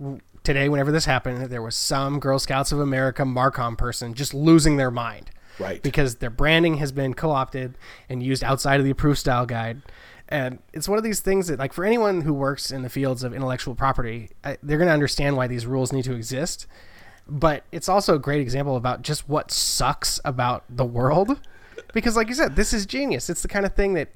Today, 0.44 0.68
whenever 0.68 0.92
this 0.92 1.06
happened, 1.06 1.46
there 1.50 1.62
was 1.62 1.74
some 1.74 2.20
Girl 2.20 2.38
Scouts 2.38 2.70
of 2.70 2.78
America 2.80 3.22
Marcom 3.24 3.76
person 3.76 4.14
just 4.14 4.32
losing 4.34 4.76
their 4.76 4.90
mind. 4.90 5.30
Right. 5.58 5.82
because 5.82 6.16
their 6.16 6.30
branding 6.30 6.76
has 6.76 6.92
been 6.92 7.14
co-opted 7.14 7.76
and 8.08 8.22
used 8.22 8.44
outside 8.44 8.78
of 8.78 8.84
the 8.84 8.90
approved 8.90 9.18
style 9.18 9.46
guide. 9.46 9.82
And 10.28 10.58
it's 10.72 10.88
one 10.88 10.98
of 10.98 11.04
these 11.04 11.20
things 11.20 11.46
that 11.48 11.58
like 11.58 11.72
for 11.72 11.84
anyone 11.84 12.20
who 12.20 12.34
works 12.34 12.70
in 12.70 12.82
the 12.82 12.90
fields 12.90 13.24
of 13.24 13.32
intellectual 13.34 13.74
property 13.74 14.30
they're 14.42 14.78
going 14.78 14.88
to 14.88 14.92
understand 14.92 15.36
why 15.36 15.46
these 15.46 15.66
rules 15.66 15.92
need 15.92 16.04
to 16.04 16.14
exist. 16.14 16.66
But 17.26 17.64
it's 17.72 17.88
also 17.88 18.14
a 18.14 18.18
great 18.18 18.40
example 18.40 18.76
about 18.76 19.02
just 19.02 19.28
what 19.28 19.50
sucks 19.50 20.20
about 20.24 20.64
the 20.68 20.84
world. 20.84 21.40
Because 21.94 22.14
like 22.16 22.28
you 22.28 22.34
said 22.34 22.56
this 22.56 22.72
is 22.72 22.84
genius. 22.86 23.30
It's 23.30 23.42
the 23.42 23.48
kind 23.48 23.64
of 23.64 23.74
thing 23.74 23.94
that 23.94 24.10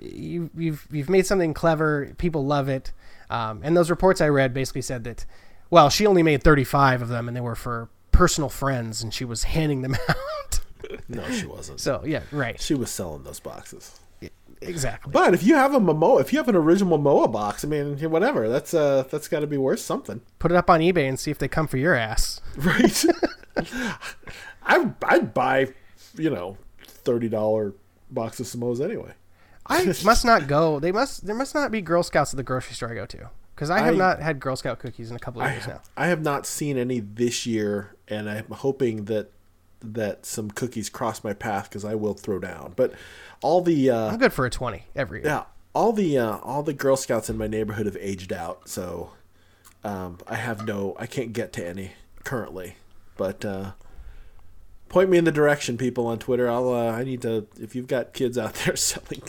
you, 0.00 0.50
you've 0.56 0.86
you've 0.90 1.08
made 1.08 1.26
something 1.26 1.54
clever. 1.54 2.14
People 2.18 2.44
love 2.44 2.68
it. 2.68 2.92
Um, 3.30 3.60
and 3.62 3.76
those 3.76 3.90
reports 3.90 4.20
i 4.22 4.28
read 4.28 4.54
basically 4.54 4.80
said 4.80 5.04
that 5.04 5.26
well 5.68 5.90
she 5.90 6.06
only 6.06 6.22
made 6.22 6.42
35 6.42 7.02
of 7.02 7.08
them 7.08 7.28
and 7.28 7.36
they 7.36 7.42
were 7.42 7.54
for 7.54 7.90
personal 8.10 8.48
friends 8.48 9.02
and 9.02 9.12
she 9.12 9.22
was 9.24 9.44
handing 9.44 9.82
them 9.82 9.94
out 10.08 10.16
No, 11.08 11.28
she 11.30 11.46
wasn't. 11.46 11.80
so 11.80 12.02
yeah, 12.04 12.22
right, 12.32 12.60
she 12.60 12.74
was 12.74 12.90
selling 12.90 13.22
those 13.24 13.40
boxes. 13.40 14.00
exactly. 14.60 15.10
But 15.12 15.34
if 15.34 15.42
you 15.42 15.54
have 15.54 15.74
a 15.74 15.80
Momoa, 15.80 16.20
if 16.20 16.32
you 16.32 16.38
have 16.38 16.48
an 16.48 16.56
original 16.56 16.98
Momoa 16.98 17.30
box, 17.30 17.64
I 17.64 17.68
mean, 17.68 17.98
whatever, 18.10 18.48
that's 18.48 18.74
uh, 18.74 19.04
that's 19.10 19.28
got 19.28 19.40
to 19.40 19.46
be 19.46 19.56
worth 19.58 19.80
something, 19.80 20.20
Put 20.38 20.50
it 20.52 20.56
up 20.56 20.68
on 20.70 20.80
eBay 20.80 21.08
and 21.08 21.18
see 21.18 21.30
if 21.30 21.38
they 21.38 21.48
come 21.48 21.66
for 21.66 21.76
your 21.78 21.94
ass. 21.94 22.40
right? 22.56 23.04
I 24.62 24.90
I'd 25.04 25.34
buy, 25.34 25.68
you 26.16 26.30
know, 26.30 26.56
thirty 26.82 27.28
dollar 27.28 27.74
box 28.10 28.40
of 28.40 28.46
Samoas 28.46 28.80
anyway. 28.84 29.12
I 29.66 29.84
must 29.84 30.24
not 30.24 30.46
go. 30.46 30.80
They 30.80 30.92
must. 30.92 31.26
There 31.26 31.34
must 31.34 31.54
not 31.54 31.70
be 31.70 31.80
Girl 31.82 32.02
Scouts 32.02 32.32
at 32.32 32.36
the 32.36 32.42
grocery 32.42 32.74
store 32.74 32.90
I 32.90 32.94
go 32.94 33.06
to 33.06 33.28
because 33.54 33.70
I 33.70 33.80
have 33.80 33.94
I- 33.94 33.98
not 33.98 34.20
had 34.22 34.40
Girl 34.40 34.56
Scout 34.56 34.78
cookies 34.78 35.10
in 35.10 35.16
a 35.16 35.20
couple 35.20 35.42
of 35.42 35.50
years 35.50 35.66
now. 35.66 35.82
I 35.96 36.06
have 36.06 36.22
not 36.22 36.46
seen 36.46 36.78
any 36.78 37.00
this 37.00 37.46
year, 37.46 37.94
and 38.08 38.30
I'm 38.30 38.46
hoping 38.50 39.04
that 39.06 39.30
that 39.80 40.26
some 40.26 40.50
cookies 40.50 40.88
cross 40.90 41.22
my 41.22 41.32
path 41.32 41.68
because 41.68 41.84
I 41.84 41.94
will 41.94 42.14
throw 42.14 42.38
down. 42.38 42.72
But 42.76 42.92
all 43.42 43.60
the 43.60 43.90
uh, 43.90 44.10
I'm 44.10 44.18
good 44.18 44.32
for 44.32 44.46
a 44.46 44.50
twenty 44.50 44.84
every 44.96 45.20
year. 45.20 45.28
yeah, 45.28 45.44
all 45.74 45.92
the 45.92 46.18
uh, 46.18 46.38
all 46.38 46.62
the 46.62 46.72
Girl 46.72 46.96
Scouts 46.96 47.30
in 47.30 47.38
my 47.38 47.46
neighborhood 47.46 47.86
have 47.86 47.96
aged 48.00 48.32
out, 48.32 48.68
so 48.68 49.10
um, 49.84 50.18
I 50.26 50.34
have 50.36 50.66
no, 50.66 50.96
I 50.98 51.06
can't 51.06 51.32
get 51.32 51.52
to 51.54 51.66
any 51.66 51.92
currently. 52.24 52.76
But 53.16 53.44
uh, 53.44 53.72
point 54.88 55.10
me 55.10 55.18
in 55.18 55.24
the 55.24 55.32
direction, 55.32 55.76
people 55.76 56.06
on 56.06 56.18
Twitter. 56.18 56.48
I'll, 56.48 56.72
uh, 56.72 56.90
I 56.92 57.04
need 57.04 57.22
to. 57.22 57.46
If 57.60 57.74
you've 57.74 57.86
got 57.88 58.12
kids 58.12 58.36
out 58.38 58.54
there 58.66 58.76
selling 58.76 59.22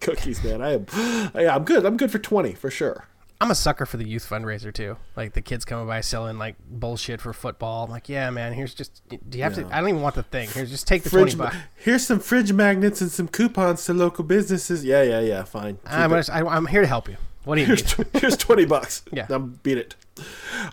cookies, 0.00 0.42
man. 0.44 0.62
I 0.62 0.72
am. 0.74 0.86
Yeah, 1.34 1.54
I'm 1.54 1.64
good. 1.64 1.84
I'm 1.84 1.96
good 1.96 2.10
for 2.10 2.18
twenty 2.18 2.52
for 2.52 2.70
sure. 2.70 3.06
I'm 3.40 3.50
a 3.50 3.54
sucker 3.54 3.84
for 3.84 3.98
the 3.98 4.08
youth 4.08 4.26
fundraiser 4.28 4.72
too. 4.72 4.96
Like 5.14 5.34
the 5.34 5.42
kids 5.42 5.64
coming 5.66 5.86
by 5.86 6.00
selling 6.00 6.38
like 6.38 6.56
bullshit 6.70 7.20
for 7.20 7.32
football. 7.34 7.84
I'm 7.84 7.90
like, 7.90 8.08
yeah, 8.08 8.30
man. 8.30 8.54
Here's 8.54 8.72
just. 8.74 9.02
Do 9.08 9.36
you 9.36 9.44
have 9.44 9.54
to? 9.56 9.66
I 9.70 9.80
don't 9.80 9.90
even 9.90 10.00
want 10.02 10.14
the 10.14 10.22
thing. 10.22 10.48
Here's 10.48 10.70
just 10.70 10.86
take 10.86 11.02
the 11.02 11.10
Fridge. 11.10 11.34
twenty 11.34 11.50
bucks. 11.50 11.56
Here's 11.74 12.06
some 12.06 12.18
fridge 12.20 12.52
magnets 12.52 13.00
and 13.02 13.10
some 13.10 13.28
coupons 13.28 13.84
to 13.84 13.92
local 13.94 14.24
businesses. 14.24 14.84
Yeah, 14.84 15.02
yeah, 15.02 15.20
yeah. 15.20 15.42
Fine. 15.44 15.78
I'm, 15.84 16.08
gonna, 16.10 16.24
I, 16.32 16.42
I'm 16.44 16.66
here 16.66 16.80
to 16.80 16.86
help 16.86 17.08
you. 17.08 17.16
What 17.44 17.56
do 17.56 17.60
you 17.60 17.66
Here's, 17.68 17.98
need? 17.98 18.06
tw- 18.12 18.16
here's 18.20 18.36
20 18.36 18.64
bucks. 18.64 19.02
Yeah. 19.12 19.26
Now 19.30 19.38
beat 19.38 19.78
it. 19.78 19.94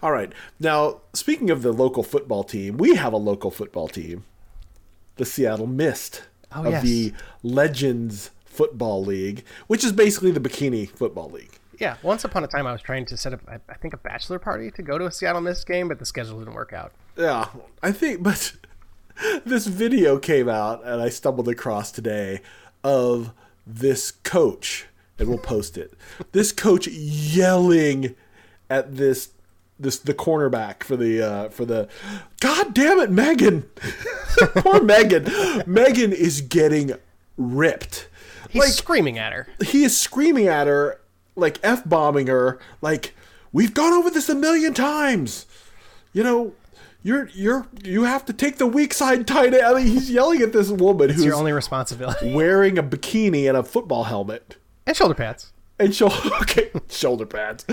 All 0.02 0.12
right. 0.12 0.32
Now, 0.60 1.02
speaking 1.14 1.52
of 1.52 1.62
the 1.62 1.72
local 1.72 2.02
football 2.02 2.44
team, 2.44 2.78
we 2.78 2.96
have 2.96 3.14
a 3.14 3.18
local 3.18 3.52
football 3.52 3.88
team, 3.88 4.24
the 5.18 5.26
Seattle 5.26 5.68
Mist 5.68 6.24
Oh, 6.56 6.64
of 6.66 6.72
yes. 6.72 6.84
the 6.84 7.14
Legends 7.44 8.32
Football 8.46 9.04
League, 9.04 9.44
which 9.68 9.84
is 9.84 9.92
basically 9.92 10.32
the 10.32 10.40
Bikini 10.40 10.90
Football 10.90 11.30
League. 11.30 11.60
Yeah. 11.84 11.98
Once 12.02 12.24
upon 12.24 12.44
a 12.44 12.48
time, 12.48 12.66
I 12.66 12.72
was 12.72 12.82
trying 12.82 13.06
to 13.08 13.18
set 13.18 13.34
up, 13.34 13.42
I, 13.48 13.74
think, 13.76 13.94
a 13.94 13.98
bachelor 13.98 14.40
party 14.40 14.72
to 14.72 14.82
go 14.82 14.98
to 14.98 15.06
a 15.06 15.12
Seattle 15.12 15.42
Mist 15.42 15.68
game, 15.68 15.88
but 15.90 16.00
the 16.00 16.06
schedule 16.06 16.40
didn't 16.40 16.54
work 16.54 16.72
out. 16.72 16.94
Yeah, 17.18 17.48
I 17.82 17.92
think, 17.92 18.24
but 18.24 18.54
this 19.46 19.68
video 19.68 20.18
came 20.18 20.48
out 20.48 20.84
and 20.86 21.02
I 21.02 21.10
stumbled 21.10 21.50
across 21.50 21.92
today 21.92 22.40
of 22.84 23.34
this 23.68 24.12
coach, 24.12 24.86
and 25.20 25.28
we'll 25.28 25.38
post 25.38 25.78
it. 25.78 25.94
This 26.32 26.52
coach 26.52 26.88
yelling 26.88 28.16
at 28.70 28.96
this 28.96 29.30
this 29.80 29.98
the 30.00 30.14
cornerback 30.14 30.84
for 30.84 30.96
the 30.96 31.22
uh, 31.22 31.50
for 31.50 31.66
the 31.66 31.88
God 32.40 32.74
damn 32.74 33.00
it, 33.00 33.12
Megan! 33.12 33.64
Poor 34.56 34.82
Megan. 34.82 35.28
Megan 35.68 36.14
is 36.14 36.42
getting 36.42 36.94
ripped. 37.38 38.08
He's 38.50 38.62
Like 38.64 38.72
screaming 38.72 39.18
at 39.18 39.34
her. 39.34 39.48
he 39.66 39.84
is 39.84 39.98
screaming 39.98 40.48
at 40.48 40.68
her, 40.68 41.00
like 41.36 41.60
f 41.64 41.84
bombing 41.88 42.28
her, 42.28 42.60
like 42.82 43.16
we've 43.52 43.74
gone 43.74 43.94
over 43.94 44.10
this 44.10 44.30
a 44.30 44.36
million 44.36 44.74
times. 44.74 45.46
You 46.14 46.24
know, 46.24 46.54
you're 47.02 47.30
you're 47.34 47.68
you 47.84 48.04
have 48.04 48.26
to 48.26 48.34
take 48.34 48.58
the 48.58 48.68
weak 48.68 48.94
side 48.94 49.26
tight 49.36 49.54
end. 49.54 49.64
I 49.66 49.74
mean, 49.76 49.88
he's 49.88 50.10
yelling 50.12 50.42
at 50.42 50.54
this 50.54 50.70
woman 50.70 51.10
It's 51.10 51.18
who's 51.18 51.26
your 51.26 51.36
only 51.36 51.52
responsibility. 51.52 52.34
wearing 52.36 52.78
a 52.78 52.84
bikini 52.84 53.48
and 53.48 53.58
a 53.58 53.64
football 53.64 54.06
helmet 54.06 54.58
and 54.86 54.96
shoulder 54.96 55.16
pads. 55.16 55.52
and 55.80 55.94
shoulder 55.96 56.18
okay 56.42 56.70
shoulder 56.90 57.26
pads, 57.26 57.66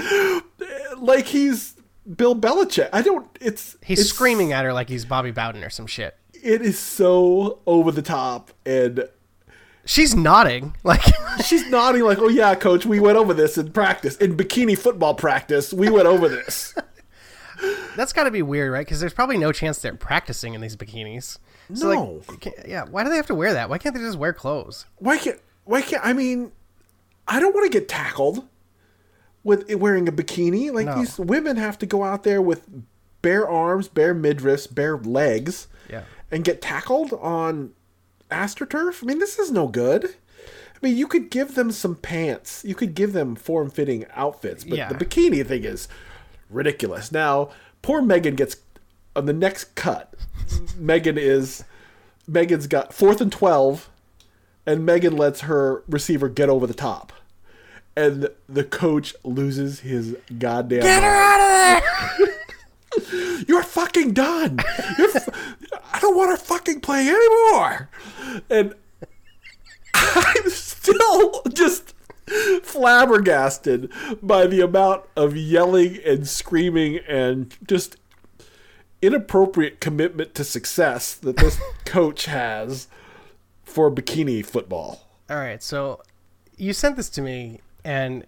like 0.98 1.26
he's 1.26 1.74
Bill 2.16 2.34
Belichick. 2.34 2.88
I 2.92 3.02
don't. 3.02 3.26
It's 3.40 3.76
He's 3.84 4.00
it's, 4.00 4.08
screaming 4.10 4.52
at 4.52 4.64
her 4.64 4.72
like 4.72 4.88
he's 4.88 5.04
Bobby 5.04 5.30
Bowden 5.30 5.62
or 5.62 5.70
some 5.70 5.86
shit. 5.86 6.16
It 6.42 6.62
is 6.62 6.78
so 6.78 7.60
over 7.66 7.92
the 7.92 8.02
top 8.02 8.50
and. 8.64 9.08
She's 9.84 10.14
nodding 10.14 10.76
like 10.84 11.02
She's 11.44 11.68
nodding 11.70 12.02
like, 12.02 12.18
"Oh 12.18 12.28
yeah, 12.28 12.54
coach, 12.54 12.84
we 12.86 13.00
went 13.00 13.16
over 13.16 13.32
this 13.34 13.56
in 13.58 13.72
practice 13.72 14.16
in 14.16 14.36
bikini 14.36 14.76
football 14.78 15.14
practice. 15.14 15.72
We 15.72 15.88
went 15.90 16.06
over 16.06 16.28
this." 16.28 16.74
that's 17.96 18.12
got 18.12 18.24
to 18.24 18.30
be 18.30 18.42
weird, 18.42 18.72
right? 18.72 18.86
Because 18.86 19.00
there's 19.00 19.12
probably 19.12 19.36
no 19.38 19.52
chance 19.52 19.80
they're 19.80 19.94
practicing 19.94 20.54
in 20.54 20.60
these 20.60 20.76
bikinis. 20.76 21.38
So, 21.74 21.92
No. 21.92 22.22
like, 22.28 22.48
yeah. 22.66 22.84
Why 22.84 23.04
do 23.04 23.10
they 23.10 23.16
have 23.16 23.26
to 23.26 23.34
wear 23.34 23.52
that? 23.52 23.68
Why 23.68 23.78
can't 23.78 23.94
they 23.94 24.00
just 24.00 24.18
wear 24.18 24.32
clothes? 24.32 24.86
Why 24.96 25.18
can't? 25.18 25.38
Why 25.64 25.82
can't? 25.82 26.04
I 26.04 26.12
mean, 26.12 26.52
I 27.28 27.38
don't 27.40 27.54
want 27.54 27.70
to 27.70 27.78
get 27.78 27.88
tackled 27.88 28.46
with 29.44 29.72
wearing 29.74 30.08
a 30.08 30.12
bikini. 30.12 30.72
Like 30.72 30.86
No. 30.86 30.98
these 30.98 31.18
women 31.18 31.56
have 31.56 31.78
to 31.78 31.86
go 31.86 32.02
out 32.04 32.22
there 32.22 32.40
with 32.42 32.66
bare 33.22 33.48
arms, 33.48 33.88
bare 33.88 34.14
midriffs, 34.14 34.72
bare 34.72 34.96
legs, 34.96 35.68
Yeah. 35.90 36.02
and 36.30 36.44
get 36.44 36.60
tackled 36.62 37.12
on 37.14 37.72
astroturf. 38.30 39.02
I 39.02 39.06
mean, 39.06 39.18
this 39.18 39.38
is 39.38 39.50
no 39.50 39.66
good. 39.66 40.04
I 40.06 40.78
mean, 40.86 40.96
you 40.96 41.06
could 41.06 41.30
give 41.30 41.54
them 41.54 41.70
some 41.72 41.94
pants. 41.96 42.62
You 42.66 42.74
could 42.74 42.94
give 42.94 43.12
them 43.12 43.36
form-fitting 43.36 44.06
outfits, 44.14 44.64
but 44.64 44.78
Yeah. 44.78 44.88
the 44.88 44.94
bikini 45.04 45.46
thing 45.46 45.64
is 45.64 45.88
ridiculous. 46.48 47.12
Now, 47.12 47.50
poor 47.82 48.00
Megan 48.00 48.34
gets 48.34 48.56
on 49.14 49.26
the 49.26 49.32
next 49.32 49.74
cut. 49.74 50.14
Megan 50.78 51.18
is 51.18 51.64
Megan's 52.26 52.66
got 52.66 52.94
fourth 52.94 53.20
and 53.20 53.30
twelve, 53.30 53.90
and 54.64 54.86
Megan 54.86 55.16
lets 55.16 55.40
her 55.42 55.82
receiver 55.88 56.28
get 56.28 56.48
over 56.48 56.66
the 56.66 56.74
top, 56.74 57.12
and 57.96 58.28
the 58.48 58.64
coach 58.64 59.14
loses 59.24 59.80
his 59.80 60.16
goddamn. 60.38 60.80
Get 60.80 61.02
her 61.02 61.10
mind. 61.10 61.82
out 61.82 62.20
of 62.20 62.26
there! 62.26 63.44
You're 63.48 63.62
fucking 63.62 64.12
done. 64.14 64.58
You're 64.98 65.16
f- 65.16 65.28
I 65.92 65.98
don't 66.00 66.16
want 66.16 66.38
to 66.38 66.44
fucking 66.44 66.80
play 66.80 67.08
anymore. 67.08 67.90
And 68.48 68.74
I'm 69.94 70.50
still 70.50 71.42
just 71.52 71.94
flabbergasted 72.62 73.92
by 74.22 74.46
the 74.46 74.60
amount 74.60 75.04
of 75.16 75.36
yelling 75.36 75.98
and 76.06 76.28
screaming 76.28 77.00
and 77.08 77.56
just 77.66 77.96
inappropriate 79.02 79.80
commitment 79.80 80.34
to 80.34 80.44
success 80.44 81.14
that 81.14 81.36
this 81.36 81.58
coach 81.84 82.26
has 82.26 82.86
for 83.64 83.90
bikini 83.90 84.44
football. 84.44 85.08
All 85.28 85.36
right, 85.36 85.62
so 85.62 86.02
you 86.56 86.72
sent 86.72 86.96
this 86.96 87.08
to 87.10 87.22
me, 87.22 87.60
and 87.84 88.26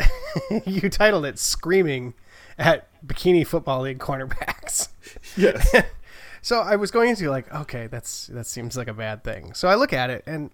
you 0.66 0.88
titled 0.90 1.24
it 1.24 1.38
"Screaming 1.38 2.14
at 2.58 2.88
Bikini 3.06 3.46
Football 3.46 3.82
League 3.82 3.98
Cornerbacks." 3.98 4.88
Yes. 5.36 5.74
So 6.42 6.60
I 6.60 6.76
was 6.76 6.90
going 6.90 7.10
into 7.10 7.30
like, 7.30 7.52
okay, 7.52 7.86
that's 7.86 8.26
that 8.28 8.46
seems 8.46 8.76
like 8.76 8.88
a 8.88 8.94
bad 8.94 9.24
thing. 9.24 9.54
So 9.54 9.68
I 9.68 9.74
look 9.74 9.92
at 9.92 10.10
it, 10.10 10.22
and 10.26 10.50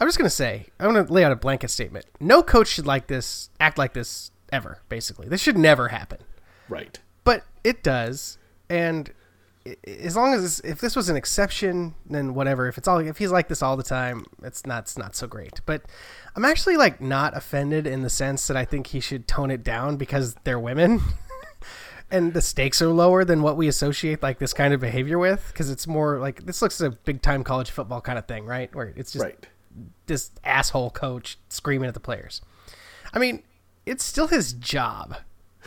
I'm 0.00 0.06
just 0.06 0.18
gonna 0.18 0.30
say, 0.30 0.66
I'm 0.78 0.92
gonna 0.92 1.10
lay 1.10 1.24
out 1.24 1.32
a 1.32 1.36
blanket 1.36 1.70
statement. 1.70 2.04
No 2.20 2.42
coach 2.42 2.68
should 2.68 2.86
like 2.86 3.06
this, 3.06 3.50
act 3.60 3.78
like 3.78 3.94
this 3.94 4.30
ever. 4.52 4.78
Basically, 4.88 5.28
this 5.28 5.40
should 5.40 5.58
never 5.58 5.88
happen. 5.88 6.18
right. 6.68 6.98
but 7.24 7.44
it 7.64 7.82
does 7.82 8.38
and 8.70 9.12
as 9.86 10.14
long 10.14 10.32
as 10.32 10.42
this, 10.42 10.60
if 10.60 10.80
this 10.80 10.94
was 10.94 11.08
an 11.08 11.16
exception 11.16 11.94
then 12.08 12.34
whatever 12.34 12.68
if 12.68 12.78
it's 12.78 12.86
all 12.86 12.98
if 12.98 13.18
he's 13.18 13.32
like 13.32 13.48
this 13.48 13.62
all 13.62 13.76
the 13.76 13.82
time 13.82 14.24
it's 14.44 14.64
not 14.64 14.84
it's 14.84 14.96
not 14.96 15.16
so 15.16 15.26
great 15.26 15.60
but 15.66 15.82
i'm 16.36 16.44
actually 16.44 16.76
like 16.76 17.00
not 17.00 17.36
offended 17.36 17.84
in 17.86 18.02
the 18.02 18.10
sense 18.10 18.46
that 18.46 18.56
i 18.56 18.64
think 18.64 18.88
he 18.88 19.00
should 19.00 19.26
tone 19.26 19.50
it 19.50 19.64
down 19.64 19.96
because 19.96 20.36
they're 20.44 20.60
women 20.60 21.00
and 22.10 22.34
the 22.34 22.40
stakes 22.42 22.80
are 22.80 22.88
lower 22.88 23.24
than 23.24 23.42
what 23.42 23.56
we 23.56 23.66
associate 23.68 24.22
like 24.22 24.38
this 24.38 24.52
kind 24.52 24.72
of 24.72 24.80
behavior 24.80 25.18
with 25.18 25.48
because 25.48 25.70
it's 25.70 25.86
more 25.86 26.18
like 26.18 26.44
this 26.46 26.62
looks 26.62 26.80
like 26.80 26.92
a 26.92 26.96
big 27.04 27.20
time 27.22 27.42
college 27.42 27.70
football 27.70 28.00
kind 28.00 28.18
of 28.18 28.26
thing 28.26 28.46
right 28.46 28.74
where 28.74 28.92
it's 28.96 29.12
just 29.12 29.24
Right. 29.24 29.46
this 30.06 30.30
asshole 30.44 30.90
coach 30.90 31.38
screaming 31.48 31.88
at 31.88 31.94
the 31.94 32.00
players. 32.00 32.40
I 33.12 33.18
mean, 33.18 33.42
it's 33.84 34.04
still 34.04 34.28
his 34.28 34.52
job, 34.52 35.16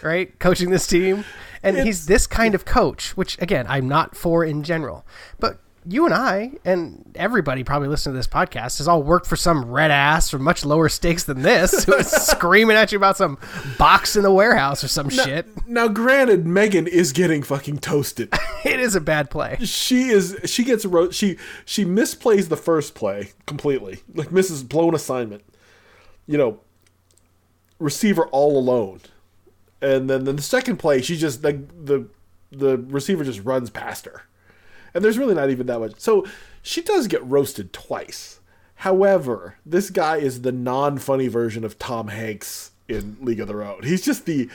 right? 0.02 0.38
Coaching 0.40 0.70
this 0.70 0.88
team. 0.88 1.26
And 1.64 1.78
he's 1.78 2.06
this 2.06 2.26
kind 2.28 2.56
of 2.56 2.64
coach, 2.66 3.16
which 3.18 3.38
again, 3.42 3.66
I'm 3.68 3.88
not 3.88 4.16
for 4.16 4.44
in 4.46 4.64
general. 4.64 5.06
But 5.40 5.60
you 5.88 6.06
and 6.06 6.14
I 6.14 6.52
and 6.66 7.12
everybody 7.16 7.64
probably 7.64 7.88
listening 7.88 8.14
to 8.14 8.20
this 8.20 8.28
podcast 8.28 8.80
has 8.80 8.88
all 8.88 9.02
worked 9.02 9.28
for 9.28 9.36
some 9.36 9.66
red 9.72 9.92
ass 9.92 10.30
for 10.30 10.38
much 10.40 10.66
lower 10.66 10.90
stakes 10.90 11.24
than 11.24 11.42
this 11.42 11.86
who 11.86 11.94
is 11.96 12.08
screaming 12.12 12.76
at 12.78 12.92
you 12.92 12.98
about 12.98 13.18
some 13.18 13.38
box 13.78 14.16
in 14.16 14.24
the 14.24 14.32
warehouse 14.32 14.84
or 14.84 14.88
some 14.88 15.10
shit. 15.10 15.48
Now, 15.68 15.88
granted, 15.88 16.46
Megan 16.46 16.86
is 16.88 17.12
getting 17.14 17.44
fucking 17.44 17.80
toasted. 17.80 18.34
It 18.66 18.82
is 18.82 18.94
a 18.94 19.00
bad 19.00 19.30
play. 19.30 19.58
she 19.64 20.10
is 20.10 20.38
she 20.44 20.66
gets 20.66 20.84
ro- 20.86 21.12
she 21.12 21.38
she 21.64 21.86
misplays 21.86 22.50
the 22.50 22.58
first 22.58 22.94
play 22.94 23.32
completely 23.46 24.02
like 24.14 24.34
misses 24.34 24.64
blown 24.64 24.94
assignment 24.94 25.44
you 26.28 26.38
know 26.38 26.60
receiver 27.80 28.28
all 28.28 28.58
alone 28.60 29.00
and 29.82 30.10
then, 30.10 30.26
then 30.26 30.36
the 30.36 30.42
second 30.42 30.76
play 30.76 31.02
she 31.02 31.16
just 31.16 31.42
the 31.42 31.54
the 31.82 32.06
the 32.52 32.78
receiver 32.80 33.24
just 33.24 33.46
runs 33.46 33.70
past 33.70 34.04
her 34.04 34.24
and 34.94 35.04
there's 35.04 35.18
really 35.18 35.36
not 35.36 35.50
even 35.50 35.68
that 35.68 35.80
much 35.80 35.94
so 35.98 36.26
she 36.62 36.82
does 36.82 37.08
get 37.08 37.24
roasted 37.26 37.72
twice 37.74 38.40
however 38.76 39.56
this 39.66 39.90
guy 39.90 40.18
is 40.18 40.42
the 40.42 40.52
non-funny 40.52 41.28
version 41.28 41.64
of 41.64 41.78
tom 41.80 42.08
hanks 42.10 42.72
in 42.88 43.18
league 43.22 43.40
of 43.40 43.48
their 43.48 43.64
own 43.64 43.82
he's 43.84 44.02
just 44.04 44.26
the 44.26 44.50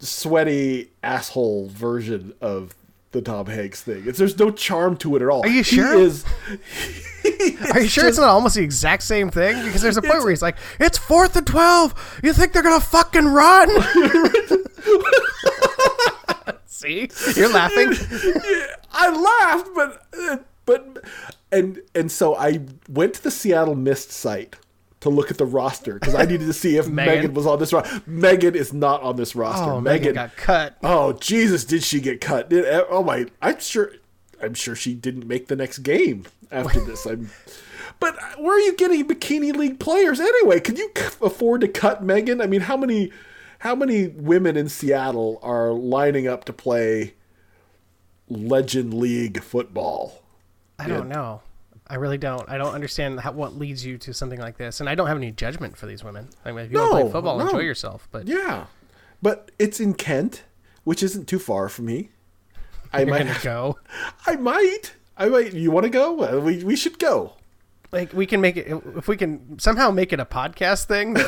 sweaty 0.00 0.90
asshole 1.02 1.68
version 1.68 2.32
of 2.40 2.74
the 3.12 3.22
Tom 3.22 3.46
Hanks 3.46 3.82
thing. 3.82 4.04
It's 4.06 4.18
there's 4.18 4.38
no 4.38 4.50
charm 4.50 4.96
to 4.98 5.16
it 5.16 5.22
at 5.22 5.28
all. 5.28 5.40
Are 5.40 5.48
you 5.48 5.62
He 5.62 5.76
sure? 5.76 5.96
is. 5.96 6.26
Are 7.72 7.80
you 7.80 7.88
sure 7.88 8.06
it's 8.06 8.18
not 8.18 8.28
almost 8.28 8.56
the 8.56 8.62
exact 8.62 9.02
same 9.02 9.30
thing? 9.30 9.64
Because 9.64 9.80
there's 9.80 9.96
a 9.96 10.02
point 10.02 10.20
where 10.20 10.28
he's 10.28 10.42
like, 10.42 10.58
"It's 10.78 10.98
fourth 10.98 11.34
and 11.34 11.46
twelve. 11.46 11.94
You 12.22 12.34
think 12.34 12.52
they're 12.52 12.62
gonna 12.62 12.80
fucking 12.80 13.24
run?" 13.24 13.70
See, 16.78 17.10
you're 17.34 17.52
laughing. 17.52 17.92
I 18.92 19.10
laughed, 19.10 19.68
but 19.74 20.44
but 20.64 21.04
and 21.50 21.80
and 21.92 22.12
so 22.12 22.36
I 22.36 22.60
went 22.88 23.14
to 23.14 23.22
the 23.24 23.32
Seattle 23.32 23.74
Mist 23.74 24.12
site 24.12 24.54
to 25.00 25.08
look 25.08 25.32
at 25.32 25.38
the 25.38 25.44
roster 25.44 25.94
because 25.94 26.14
I 26.14 26.24
needed 26.24 26.46
to 26.46 26.52
see 26.52 26.76
if 26.76 26.88
Megan? 26.88 27.14
Megan 27.14 27.34
was 27.34 27.46
on 27.48 27.58
this 27.58 27.72
roster. 27.72 28.00
Megan 28.06 28.54
is 28.54 28.72
not 28.72 29.02
on 29.02 29.16
this 29.16 29.34
roster. 29.34 29.72
Oh, 29.72 29.80
Megan 29.80 30.14
got 30.14 30.36
cut. 30.36 30.76
Oh 30.84 31.14
Jesus, 31.14 31.64
did 31.64 31.82
she 31.82 32.00
get 32.00 32.20
cut? 32.20 32.48
Did, 32.48 32.64
eh, 32.64 32.84
oh 32.88 33.02
my, 33.02 33.26
I'm 33.42 33.58
sure. 33.58 33.92
I'm 34.40 34.54
sure 34.54 34.76
she 34.76 34.94
didn't 34.94 35.26
make 35.26 35.48
the 35.48 35.56
next 35.56 35.78
game 35.78 36.26
after 36.52 36.78
this. 36.78 37.06
I'm. 37.06 37.30
But 37.98 38.16
where 38.38 38.56
are 38.56 38.60
you 38.60 38.76
getting 38.76 39.04
bikini 39.04 39.52
league 39.52 39.80
players 39.80 40.20
anyway? 40.20 40.60
Can 40.60 40.76
you 40.76 40.92
afford 41.20 41.62
to 41.62 41.68
cut 41.68 42.04
Megan? 42.04 42.40
I 42.40 42.46
mean, 42.46 42.60
how 42.60 42.76
many 42.76 43.10
how 43.58 43.74
many 43.74 44.08
women 44.08 44.56
in 44.56 44.68
Seattle 44.68 45.38
are 45.42 45.72
lining 45.72 46.28
up 46.28 46.44
to 46.46 46.52
play 46.52 47.14
Legend 48.28 48.94
League 48.94 49.42
football? 49.42 50.22
I 50.78 50.86
don't 50.86 51.08
know. 51.08 51.42
I 51.90 51.94
really 51.96 52.18
don't. 52.18 52.48
I 52.48 52.58
don't 52.58 52.74
understand 52.74 53.20
how, 53.20 53.32
what 53.32 53.56
leads 53.56 53.84
you 53.84 53.96
to 53.98 54.12
something 54.12 54.38
like 54.38 54.58
this, 54.58 54.80
and 54.80 54.88
I 54.88 54.94
don't 54.94 55.06
have 55.06 55.16
any 55.16 55.32
judgment 55.32 55.76
for 55.76 55.86
these 55.86 56.04
women. 56.04 56.28
I 56.44 56.52
mean, 56.52 56.66
if 56.66 56.72
you 56.72 56.78
want 56.78 56.90
to 56.92 57.02
play 57.02 57.12
football, 57.12 57.38
no. 57.38 57.46
enjoy 57.46 57.60
yourself. 57.60 58.08
But 58.12 58.28
Yeah, 58.28 58.66
but 59.22 59.50
it's 59.58 59.80
in 59.80 59.94
Kent, 59.94 60.44
which 60.84 61.02
isn't 61.02 61.26
too 61.26 61.38
far 61.38 61.68
from 61.68 61.86
me. 61.86 62.10
I 62.92 63.00
you're 63.00 63.08
might. 63.08 63.26
gonna 63.26 63.38
go. 63.42 63.78
I 64.26 64.36
might. 64.36 64.94
I 65.16 65.28
might. 65.28 65.54
You 65.54 65.70
want 65.70 65.84
to 65.84 65.90
go? 65.90 66.40
We 66.40 66.62
we 66.62 66.76
should 66.76 66.98
go. 66.98 67.34
Like 67.90 68.12
we 68.12 68.26
can 68.26 68.42
make 68.42 68.58
it 68.58 68.66
if 68.96 69.08
we 69.08 69.16
can 69.16 69.58
somehow 69.58 69.90
make 69.90 70.12
it 70.12 70.20
a 70.20 70.26
podcast 70.26 70.84
thing. 70.84 71.16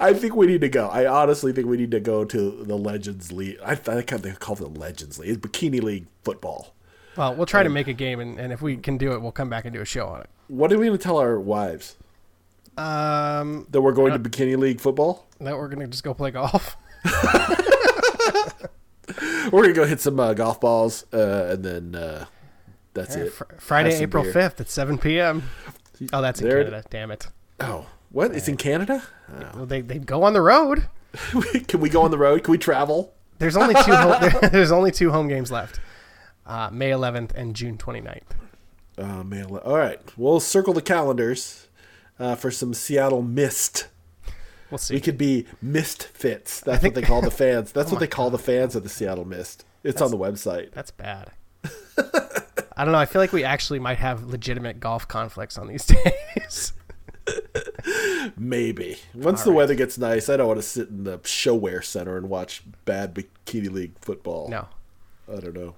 I- 0.00 0.12
think 0.14 0.34
we 0.34 0.46
need 0.46 0.60
to 0.62 0.68
go. 0.68 0.88
I 0.88 1.06
honestly 1.06 1.52
think 1.52 1.68
we 1.68 1.76
need 1.76 1.92
to 1.92 2.00
go 2.00 2.24
to 2.24 2.64
the 2.64 2.76
Legends 2.76 3.30
League. 3.30 3.58
I 3.64 3.76
think 3.76 4.08
they 4.08 4.32
call 4.32 4.56
it 4.56 4.58
the 4.58 4.68
Legends 4.80 5.18
League. 5.18 5.30
It's 5.30 5.38
Bikini 5.38 5.80
League 5.82 6.06
football. 6.24 6.74
well, 7.16 7.34
we'll 7.36 7.46
try 7.46 7.62
to 7.62 7.68
make 7.68 7.86
a 7.86 7.92
game, 7.92 8.18
and, 8.20 8.38
and 8.40 8.52
if 8.52 8.60
we 8.60 8.76
can 8.76 8.98
do 8.98 9.12
it, 9.12 9.22
we'll 9.22 9.30
come 9.32 9.48
back 9.48 9.64
and 9.66 9.74
do 9.74 9.80
a 9.80 9.84
show 9.84 10.06
on 10.08 10.22
it. 10.22 10.30
What 10.48 10.72
are 10.72 10.78
we 10.78 10.86
going 10.86 10.98
to 10.98 11.02
tell 11.02 11.18
our 11.18 11.38
wives? 11.38 11.96
Um, 12.76 13.66
That 13.70 13.82
we're 13.82 13.92
going 13.92 14.12
to 14.12 14.18
Bikini 14.18 14.56
League 14.58 14.80
football? 14.80 15.26
that 15.40 15.56
we're 15.56 15.68
gonna 15.68 15.86
just 15.86 16.02
go 16.04 16.12
play 16.12 16.30
golf. 16.32 16.76
We're 19.52 19.62
going 19.62 19.74
to 19.74 19.80
go 19.80 19.86
hit 19.86 20.00
some 20.00 20.20
uh, 20.20 20.34
golf 20.34 20.60
balls, 20.60 21.04
uh, 21.12 21.48
and 21.52 21.64
then 21.64 21.94
uh, 21.96 22.26
that's 22.94 23.16
it. 23.16 23.32
Fr- 23.32 23.44
Friday, 23.58 23.94
April 24.02 24.24
fifth 24.24 24.60
at 24.60 24.68
seven 24.68 24.98
p.m. 24.98 25.42
Oh, 26.12 26.22
that's 26.22 26.40
in 26.40 26.48
There 26.48 26.60
it- 26.60 26.64
Canada. 26.64 26.84
Damn 26.90 27.10
it. 27.10 27.26
Oh, 27.60 27.86
what? 28.10 28.34
It's 28.34 28.48
in 28.48 28.56
Canada? 28.56 29.02
Well, 29.54 29.66
they 29.66 29.80
they 29.80 29.98
go 29.98 30.22
on 30.24 30.32
the 30.32 30.40
road. 30.40 30.88
Can 31.68 31.80
we 31.80 31.88
go 31.88 32.02
on 32.02 32.10
the 32.10 32.18
road? 32.18 32.42
Can 32.44 32.52
we 32.52 32.58
travel? 32.58 33.12
There's 33.38 33.56
only 33.56 33.74
two. 33.74 33.92
home, 33.94 34.32
there's 34.52 34.70
only 34.72 34.90
two 34.92 35.10
home 35.10 35.28
games 35.28 35.50
left. 35.50 35.80
Uh, 36.46 36.68
May 36.72 36.90
11th 36.90 37.32
and 37.34 37.54
June 37.54 37.78
29th. 37.78 38.22
Uh, 38.98 39.22
man, 39.24 39.46
all 39.46 39.78
right. 39.78 40.00
We'll 40.16 40.40
circle 40.40 40.72
the 40.74 40.82
calendars 40.82 41.68
uh, 42.18 42.34
for 42.34 42.50
some 42.50 42.74
Seattle 42.74 43.22
Mist. 43.22 43.88
We'll 44.70 44.78
see. 44.78 44.94
We 44.94 45.00
could 45.00 45.16
be 45.18 45.46
Mist 45.62 46.04
Fits. 46.08 46.60
That's 46.60 46.82
think- 46.82 46.94
what 46.96 47.00
they 47.00 47.06
call 47.06 47.22
the 47.22 47.30
fans. 47.30 47.72
That's 47.72 47.90
what 47.90 48.00
they 48.00 48.06
call 48.06 48.30
the 48.30 48.38
fans 48.38 48.74
of 48.76 48.82
the 48.82 48.88
Seattle 48.88 49.24
Mist. 49.24 49.64
It's 49.84 50.02
on 50.02 50.10
the 50.10 50.18
website. 50.18 50.72
That's 50.72 50.90
bad. 50.90 51.30
I 52.80 52.84
don't 52.84 52.92
know. 52.92 52.98
I 52.98 53.04
feel 53.04 53.20
like 53.20 53.32
we 53.34 53.44
actually 53.44 53.78
might 53.78 53.98
have 53.98 54.24
legitimate 54.24 54.80
golf 54.80 55.06
conflicts 55.06 55.58
on 55.58 55.66
these 55.68 55.84
days. 56.46 56.72
Maybe. 58.38 58.96
Once 59.14 59.42
the 59.42 59.52
weather 59.52 59.74
gets 59.74 59.98
nice, 59.98 60.30
I 60.30 60.36
don't 60.38 60.46
want 60.48 60.58
to 60.60 60.66
sit 60.66 60.88
in 60.88 61.04
the 61.04 61.18
ShoWare 61.18 61.84
center 61.84 62.16
and 62.16 62.30
watch 62.30 62.62
bad 62.86 63.14
bikini 63.14 63.70
league 63.70 63.92
football. 64.00 64.48
no. 64.48 64.66
I 65.30 65.40
don't 65.40 65.54
know. 65.54 65.74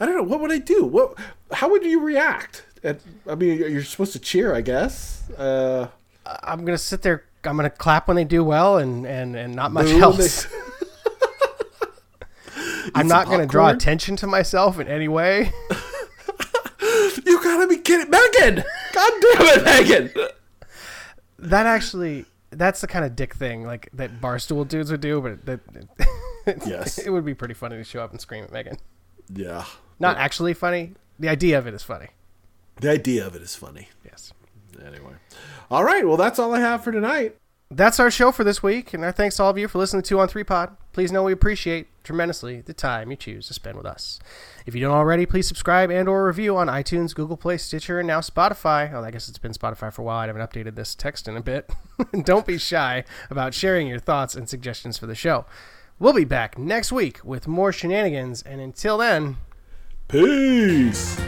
I 0.00 0.06
don't 0.06 0.16
know. 0.16 0.22
What 0.22 0.40
would 0.40 0.52
I 0.52 0.58
do? 0.58 0.84
What? 0.84 1.14
How 1.52 1.68
would 1.68 1.84
you 1.84 2.00
react? 2.00 2.64
At, 2.84 3.00
I 3.28 3.34
mean, 3.34 3.58
you're 3.58 3.82
supposed 3.82 4.12
to 4.12 4.18
cheer, 4.20 4.54
I 4.54 4.60
guess. 4.60 5.28
Uh, 5.36 5.88
I'm 6.24 6.64
gonna 6.64 6.78
sit 6.78 7.02
there. 7.02 7.24
I'm 7.44 7.56
gonna 7.56 7.68
clap 7.68 8.06
when 8.08 8.16
they 8.16 8.24
do 8.24 8.42
well, 8.44 8.78
and 8.78 9.04
and 9.06 9.34
and 9.36 9.54
not 9.56 9.72
much 9.72 9.88
else. 9.88 10.44
they- 10.44 10.50
I'm 12.94 13.08
not 13.08 13.26
gonna 13.26 13.46
draw 13.46 13.68
attention 13.70 14.14
to 14.16 14.26
myself 14.28 14.78
in 14.78 14.86
any 14.88 15.08
way. 15.08 15.52
you 17.26 17.42
gotta 17.42 17.66
be 17.66 17.78
kidding, 17.78 18.10
Megan! 18.10 18.64
God 18.92 19.12
damn 19.20 19.58
it, 19.58 19.64
Megan! 19.64 20.28
That 21.38 21.66
actually, 21.66 22.24
that's 22.50 22.80
the 22.80 22.86
kind 22.86 23.04
of 23.04 23.14
dick 23.14 23.34
thing 23.34 23.64
like 23.64 23.88
that 23.92 24.20
barstool 24.20 24.66
dudes 24.66 24.90
would 24.90 25.00
do, 25.00 25.20
but 25.20 25.46
that. 25.46 25.60
Yes. 26.66 26.96
it 26.96 27.10
would 27.10 27.26
be 27.26 27.34
pretty 27.34 27.52
funny 27.52 27.76
to 27.76 27.84
show 27.84 28.00
up 28.00 28.10
and 28.10 28.18
scream 28.18 28.42
at 28.42 28.50
Megan. 28.50 28.78
Yeah. 29.28 29.66
Not 29.98 30.16
actually 30.16 30.54
funny. 30.54 30.94
The 31.18 31.28
idea 31.28 31.58
of 31.58 31.66
it 31.66 31.74
is 31.74 31.82
funny. 31.82 32.08
The 32.80 32.90
idea 32.90 33.26
of 33.26 33.36
it 33.36 33.42
is 33.42 33.54
funny. 33.54 33.88
Yes. 34.02 34.32
Anyway. 34.82 35.12
All 35.70 35.84
right. 35.84 36.06
Well, 36.06 36.16
that's 36.16 36.38
all 36.38 36.54
I 36.54 36.60
have 36.60 36.82
for 36.82 36.90
tonight. 36.90 37.36
That's 37.70 38.00
our 38.00 38.10
show 38.10 38.32
for 38.32 38.44
this 38.44 38.62
week, 38.62 38.94
and 38.94 39.04
our 39.04 39.12
thanks 39.12 39.36
to 39.36 39.42
all 39.42 39.50
of 39.50 39.58
you 39.58 39.68
for 39.68 39.76
listening 39.76 40.02
to 40.02 40.08
Two 40.08 40.20
on 40.20 40.28
Three 40.28 40.42
Pod. 40.42 40.74
Please 40.94 41.12
know 41.12 41.22
we 41.22 41.32
appreciate 41.32 41.88
tremendously 42.02 42.62
the 42.62 42.72
time 42.72 43.10
you 43.10 43.16
choose 43.16 43.46
to 43.48 43.54
spend 43.54 43.76
with 43.76 43.84
us. 43.84 44.18
If 44.64 44.74
you 44.74 44.80
don't 44.80 44.94
already, 44.94 45.26
please 45.26 45.46
subscribe 45.46 45.90
and 45.90 46.08
or 46.08 46.24
review 46.24 46.56
on 46.56 46.68
iTunes, 46.68 47.14
Google 47.14 47.36
Play, 47.36 47.58
Stitcher, 47.58 47.98
and 47.98 48.06
now 48.06 48.20
Spotify. 48.20 48.90
Oh, 48.94 49.04
I 49.04 49.10
guess 49.10 49.28
it's 49.28 49.36
been 49.36 49.52
Spotify 49.52 49.92
for 49.92 50.00
a 50.00 50.04
while. 50.06 50.20
I 50.20 50.28
haven't 50.28 50.40
updated 50.40 50.76
this 50.76 50.94
text 50.94 51.28
in 51.28 51.36
a 51.36 51.42
bit. 51.42 51.70
Don't 52.24 52.46
be 52.46 52.56
shy 52.56 53.04
about 53.28 53.52
sharing 53.52 53.86
your 53.86 53.98
thoughts 53.98 54.34
and 54.34 54.48
suggestions 54.48 54.96
for 54.96 55.06
the 55.06 55.14
show. 55.14 55.44
We'll 55.98 56.14
be 56.14 56.24
back 56.24 56.56
next 56.56 56.90
week 56.90 57.22
with 57.22 57.46
more 57.46 57.70
shenanigans, 57.70 58.40
and 58.40 58.62
until 58.62 58.96
then, 58.96 59.36
Peace. 60.08 61.20